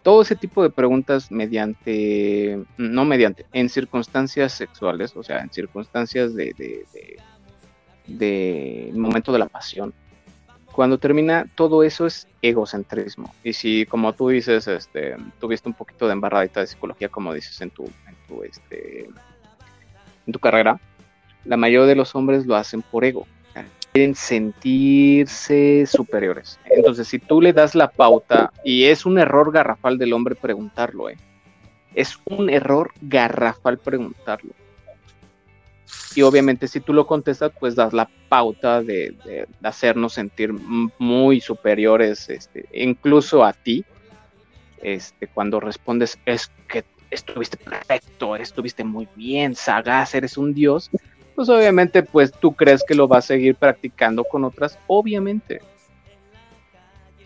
Todo 0.02 0.22
ese 0.22 0.36
tipo 0.36 0.62
de 0.62 0.70
preguntas 0.70 1.32
mediante, 1.32 2.62
no 2.76 3.04
mediante, 3.04 3.46
en 3.52 3.68
circunstancias 3.68 4.52
sexuales, 4.52 5.16
o 5.16 5.22
sea, 5.22 5.40
en 5.40 5.50
circunstancias 5.50 6.34
de, 6.34 6.54
de, 6.56 7.18
de, 8.06 8.92
momento 8.94 9.32
de 9.32 9.40
la 9.40 9.46
pasión. 9.46 9.92
Cuando 10.72 10.98
termina, 10.98 11.50
todo 11.54 11.82
eso 11.82 12.06
es 12.06 12.28
egocentrismo. 12.42 13.34
Y 13.42 13.54
si, 13.54 13.86
como 13.86 14.12
tú 14.12 14.28
dices, 14.28 14.68
este, 14.68 15.16
tuviste 15.40 15.68
un 15.68 15.74
poquito 15.74 16.06
de 16.06 16.12
embarradita 16.12 16.60
de 16.60 16.66
psicología, 16.66 17.08
como 17.08 17.32
dices 17.32 17.60
en 17.62 17.70
tu, 17.70 17.84
en 17.84 18.14
tu, 18.28 18.44
este, 18.44 19.08
en 20.26 20.32
tu 20.32 20.38
carrera, 20.38 20.78
la 21.44 21.56
mayoría 21.56 21.88
de 21.88 21.96
los 21.96 22.14
hombres 22.14 22.46
lo 22.46 22.54
hacen 22.54 22.82
por 22.82 23.04
ego. 23.04 23.26
Quieren 23.96 24.14
sentirse 24.14 25.86
superiores. 25.86 26.60
Entonces, 26.66 27.08
si 27.08 27.18
tú 27.18 27.40
le 27.40 27.54
das 27.54 27.74
la 27.74 27.90
pauta, 27.90 28.52
y 28.62 28.84
es 28.84 29.06
un 29.06 29.18
error 29.18 29.50
garrafal 29.50 29.96
del 29.96 30.12
hombre 30.12 30.34
preguntarlo, 30.34 31.08
¿eh? 31.08 31.16
es 31.94 32.18
un 32.26 32.50
error 32.50 32.92
garrafal 33.00 33.78
preguntarlo. 33.78 34.52
Y 36.14 36.20
obviamente 36.20 36.68
si 36.68 36.80
tú 36.80 36.92
lo 36.92 37.06
contestas, 37.06 37.52
pues 37.58 37.74
das 37.74 37.94
la 37.94 38.10
pauta 38.28 38.82
de, 38.82 39.46
hacernos 39.62 40.12
sentir 40.12 40.52
muy 40.52 41.40
superiores, 41.40 42.28
este, 42.28 42.66
incluso 42.74 43.44
a 43.44 43.54
ti, 43.54 43.82
este, 44.82 45.26
cuando 45.26 45.58
respondes, 45.58 46.18
es 46.26 46.50
que 46.68 46.84
estuviste 47.10 47.56
perfecto, 47.56 48.36
estuviste 48.36 48.84
muy 48.84 49.08
bien, 49.16 49.54
sagaz, 49.54 50.14
eres 50.14 50.36
un 50.36 50.52
dios, 50.52 50.90
pues 51.36 51.50
obviamente 51.50 52.02
pues 52.02 52.32
tú 52.32 52.54
crees 52.54 52.82
que 52.82 52.94
lo 52.94 53.06
va 53.06 53.18
a 53.18 53.22
seguir 53.22 53.54
practicando 53.54 54.24
con 54.24 54.42
otras, 54.42 54.78
obviamente. 54.86 55.60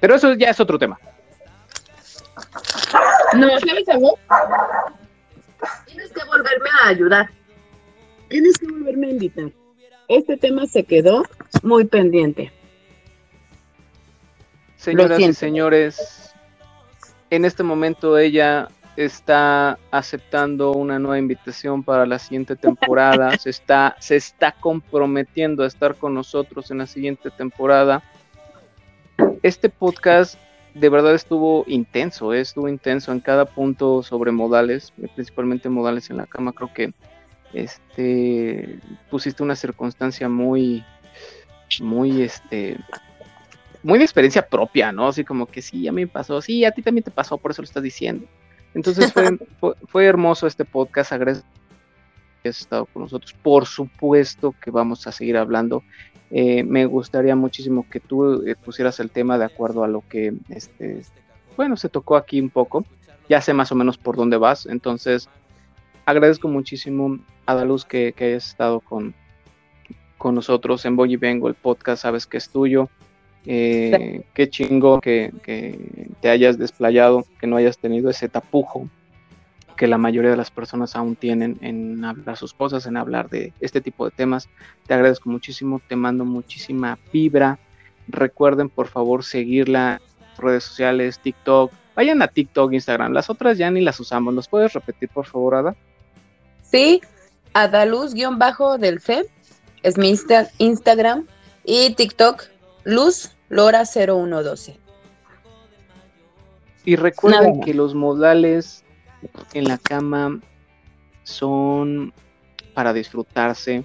Pero 0.00 0.16
eso 0.16 0.34
ya 0.34 0.50
es 0.50 0.58
otro 0.58 0.78
tema. 0.78 0.98
No, 3.34 3.48
¿sabes 3.60 3.88
algo? 3.88 4.18
Tienes 5.86 6.12
que 6.12 6.24
volverme 6.24 6.68
a 6.82 6.88
ayudar. 6.88 7.30
Tienes 8.28 8.58
que 8.58 8.66
volverme 8.66 9.06
a 9.06 9.10
invitar. 9.10 9.52
Este 10.08 10.36
tema 10.36 10.66
se 10.66 10.82
quedó 10.84 11.22
muy 11.62 11.84
pendiente. 11.84 12.52
Señoras 14.76 15.20
y 15.20 15.34
señores, 15.34 16.34
en 17.28 17.44
este 17.44 17.62
momento 17.62 18.18
ella 18.18 18.68
está 18.96 19.78
aceptando 19.90 20.72
una 20.72 20.98
nueva 20.98 21.18
invitación 21.18 21.82
para 21.82 22.06
la 22.06 22.18
siguiente 22.18 22.56
temporada, 22.56 23.30
se 23.38 23.50
está, 23.50 23.96
se 23.98 24.16
está 24.16 24.52
comprometiendo 24.52 25.62
a 25.62 25.66
estar 25.66 25.96
con 25.96 26.14
nosotros 26.14 26.70
en 26.70 26.78
la 26.78 26.86
siguiente 26.86 27.30
temporada. 27.30 28.02
Este 29.42 29.68
podcast 29.68 30.36
de 30.74 30.88
verdad 30.88 31.14
estuvo 31.14 31.64
intenso, 31.66 32.32
eh, 32.32 32.40
estuvo 32.40 32.68
intenso 32.68 33.12
en 33.12 33.20
cada 33.20 33.44
punto 33.44 34.02
sobre 34.02 34.32
modales, 34.32 34.92
principalmente 35.14 35.68
modales 35.68 36.10
en 36.10 36.16
la 36.16 36.26
cama. 36.26 36.52
Creo 36.52 36.72
que 36.72 36.92
este 37.52 38.78
pusiste 39.10 39.42
una 39.42 39.56
circunstancia 39.56 40.28
muy, 40.28 40.84
muy, 41.80 42.22
este, 42.22 42.78
muy 43.82 43.98
de 43.98 44.04
experiencia 44.04 44.46
propia, 44.46 44.92
¿no? 44.92 45.08
Así 45.08 45.24
como 45.24 45.46
que 45.46 45.62
sí, 45.62 45.88
a 45.88 45.92
mí 45.92 46.02
me 46.02 46.08
pasó, 46.08 46.40
sí, 46.40 46.64
a 46.64 46.72
ti 46.72 46.82
también 46.82 47.04
te 47.04 47.10
pasó, 47.10 47.38
por 47.38 47.50
eso 47.50 47.62
lo 47.62 47.66
estás 47.66 47.82
diciendo. 47.82 48.26
Entonces 48.74 49.12
fue, 49.60 49.74
fue, 49.86 50.06
hermoso 50.06 50.46
este 50.46 50.64
podcast, 50.64 51.12
agradezco 51.12 51.46
que 52.42 52.48
has 52.48 52.60
estado 52.60 52.86
con 52.86 53.02
nosotros. 53.02 53.34
Por 53.42 53.66
supuesto 53.66 54.54
que 54.62 54.70
vamos 54.70 55.06
a 55.06 55.12
seguir 55.12 55.36
hablando. 55.36 55.82
Eh, 56.30 56.62
me 56.62 56.86
gustaría 56.86 57.34
muchísimo 57.34 57.86
que 57.90 58.00
tú 58.00 58.46
eh, 58.46 58.54
pusieras 58.54 59.00
el 59.00 59.10
tema 59.10 59.36
de 59.36 59.44
acuerdo 59.44 59.82
a 59.82 59.88
lo 59.88 60.02
que, 60.08 60.34
este, 60.48 61.02
bueno, 61.56 61.76
se 61.76 61.88
tocó 61.88 62.16
aquí 62.16 62.40
un 62.40 62.50
poco. 62.50 62.84
Ya 63.28 63.40
sé 63.40 63.52
más 63.52 63.70
o 63.72 63.74
menos 63.74 63.98
por 63.98 64.16
dónde 64.16 64.36
vas. 64.36 64.66
Entonces, 64.66 65.28
agradezco 66.06 66.48
muchísimo 66.48 67.18
a 67.46 67.54
Daluz 67.54 67.84
que, 67.84 68.12
que 68.12 68.26
hayas 68.26 68.48
estado 68.48 68.80
con, 68.80 69.14
con 70.18 70.34
nosotros 70.34 70.84
en 70.84 70.96
Boy 70.96 71.14
y 71.14 71.16
Vengo, 71.16 71.48
el 71.48 71.54
podcast, 71.54 72.02
sabes 72.02 72.26
que 72.26 72.36
es 72.36 72.50
tuyo. 72.50 72.88
Eh, 73.46 74.22
qué 74.34 74.50
chingo 74.50 75.00
que, 75.00 75.32
te 76.20 76.28
hayas 76.28 76.58
desplayado, 76.58 77.24
que 77.40 77.46
no 77.46 77.56
hayas 77.56 77.78
tenido 77.78 78.10
ese 78.10 78.28
tapujo 78.28 78.88
que 79.76 79.86
la 79.86 79.96
mayoría 79.96 80.30
de 80.30 80.36
las 80.36 80.50
personas 80.50 80.94
aún 80.94 81.16
tienen 81.16 81.56
en 81.62 82.04
hablar 82.04 82.36
sus 82.36 82.52
cosas, 82.52 82.84
en 82.84 82.98
hablar 82.98 83.30
de 83.30 83.54
este 83.60 83.80
tipo 83.80 84.04
de 84.04 84.10
temas. 84.10 84.46
Te 84.86 84.92
agradezco 84.92 85.30
muchísimo, 85.30 85.80
te 85.88 85.96
mando 85.96 86.26
muchísima 86.26 86.98
fibra. 87.10 87.58
Recuerden 88.06 88.68
por 88.68 88.88
favor 88.88 89.24
seguirla 89.24 90.02
en 90.36 90.42
redes 90.42 90.64
sociales, 90.64 91.18
TikTok. 91.20 91.72
Vayan 91.96 92.20
a 92.20 92.28
TikTok, 92.28 92.74
Instagram. 92.74 93.14
Las 93.14 93.30
otras 93.30 93.56
ya 93.56 93.70
ni 93.70 93.80
las 93.80 93.98
usamos. 94.00 94.34
¿Los 94.34 94.48
puedes 94.48 94.74
repetir 94.74 95.08
por 95.08 95.24
favor, 95.24 95.54
Ada? 95.54 95.74
Sí, 96.62 97.00
Adaluz-del 97.54 99.00
C 99.00 99.24
es 99.82 99.96
mi 99.96 100.14
Instagram 100.58 101.26
y 101.64 101.94
TikTok 101.94 102.44
Luz 102.84 103.36
Lora 103.48 103.84
0112. 103.84 104.78
Y 106.84 106.96
recuerden 106.96 107.60
que 107.60 107.74
los 107.74 107.94
modales 107.94 108.84
en 109.52 109.64
la 109.64 109.76
cama 109.76 110.40
son 111.24 112.12
para 112.74 112.92
disfrutarse, 112.92 113.84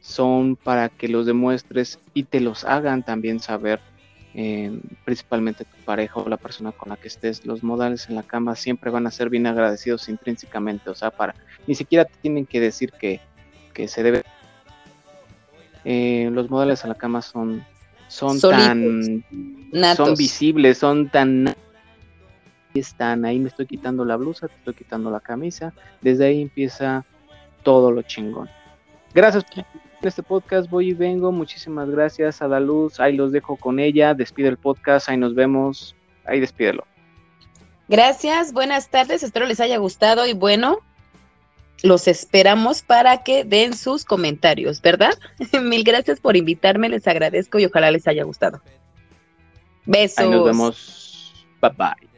son 0.00 0.56
para 0.56 0.88
que 0.88 1.08
los 1.08 1.26
demuestres 1.26 1.98
y 2.12 2.24
te 2.24 2.40
los 2.40 2.64
hagan 2.64 3.02
también 3.02 3.40
saber, 3.40 3.80
eh, 4.34 4.78
principalmente 5.04 5.64
tu 5.64 5.76
pareja 5.84 6.20
o 6.20 6.28
la 6.28 6.36
persona 6.36 6.72
con 6.72 6.90
la 6.90 6.96
que 6.96 7.08
estés. 7.08 7.46
Los 7.46 7.62
modales 7.62 8.08
en 8.08 8.16
la 8.16 8.22
cama 8.22 8.54
siempre 8.54 8.90
van 8.90 9.06
a 9.06 9.10
ser 9.10 9.30
bien 9.30 9.46
agradecidos 9.46 10.08
intrínsecamente, 10.08 10.90
o 10.90 10.94
sea, 10.94 11.10
para 11.10 11.34
ni 11.66 11.74
siquiera 11.74 12.04
te 12.04 12.14
tienen 12.20 12.44
que 12.44 12.60
decir 12.60 12.92
que, 12.92 13.20
se 13.88 14.02
debe. 14.02 14.22
Eh, 15.86 16.28
los 16.32 16.50
modales 16.50 16.82
en 16.84 16.90
la 16.90 16.96
cama 16.96 17.22
son 17.22 17.64
son 18.10 18.40
tan 18.40 19.24
son 19.96 20.14
visibles, 20.16 20.78
son 20.78 21.08
tan 21.08 21.54
están 22.74 23.24
ahí 23.24 23.38
me 23.38 23.48
estoy 23.48 23.66
quitando 23.66 24.04
la 24.04 24.16
blusa, 24.16 24.48
te 24.48 24.54
estoy 24.54 24.74
quitando 24.74 25.10
la 25.10 25.20
camisa, 25.20 25.72
desde 26.00 26.26
ahí 26.26 26.42
empieza 26.42 27.04
todo 27.62 27.90
lo 27.90 28.02
chingón. 28.02 28.48
Gracias 29.14 29.44
por 29.44 29.64
este 30.02 30.22
podcast, 30.22 30.68
voy 30.68 30.90
y 30.90 30.94
vengo, 30.94 31.32
muchísimas 31.32 31.88
gracias 31.88 32.42
a 32.42 32.48
Daluz, 32.48 33.00
ahí 33.00 33.16
los 33.16 33.32
dejo 33.32 33.56
con 33.56 33.78
ella, 33.78 34.14
despide 34.14 34.48
el 34.48 34.56
podcast, 34.56 35.08
ahí 35.08 35.16
nos 35.16 35.34
vemos, 35.34 35.94
ahí 36.24 36.40
despídelo. 36.40 36.84
Gracias, 37.88 38.52
buenas 38.52 38.88
tardes, 38.88 39.22
espero 39.22 39.46
les 39.46 39.60
haya 39.60 39.78
gustado 39.78 40.26
y 40.26 40.32
bueno, 40.32 40.78
los 41.82 42.08
esperamos 42.08 42.82
para 42.82 43.22
que 43.22 43.44
den 43.44 43.76
sus 43.76 44.04
comentarios, 44.04 44.80
¿verdad? 44.80 45.12
Mil 45.62 45.84
gracias 45.84 46.20
por 46.20 46.36
invitarme, 46.36 46.88
les 46.88 47.06
agradezco 47.06 47.58
y 47.58 47.66
ojalá 47.66 47.90
les 47.90 48.06
haya 48.08 48.24
gustado. 48.24 48.60
Besos. 49.86 50.28
nos 50.30 50.44
vemos. 50.44 51.46
Bye 51.60 51.72
bye. 51.76 52.08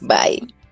Bye. 0.00 0.54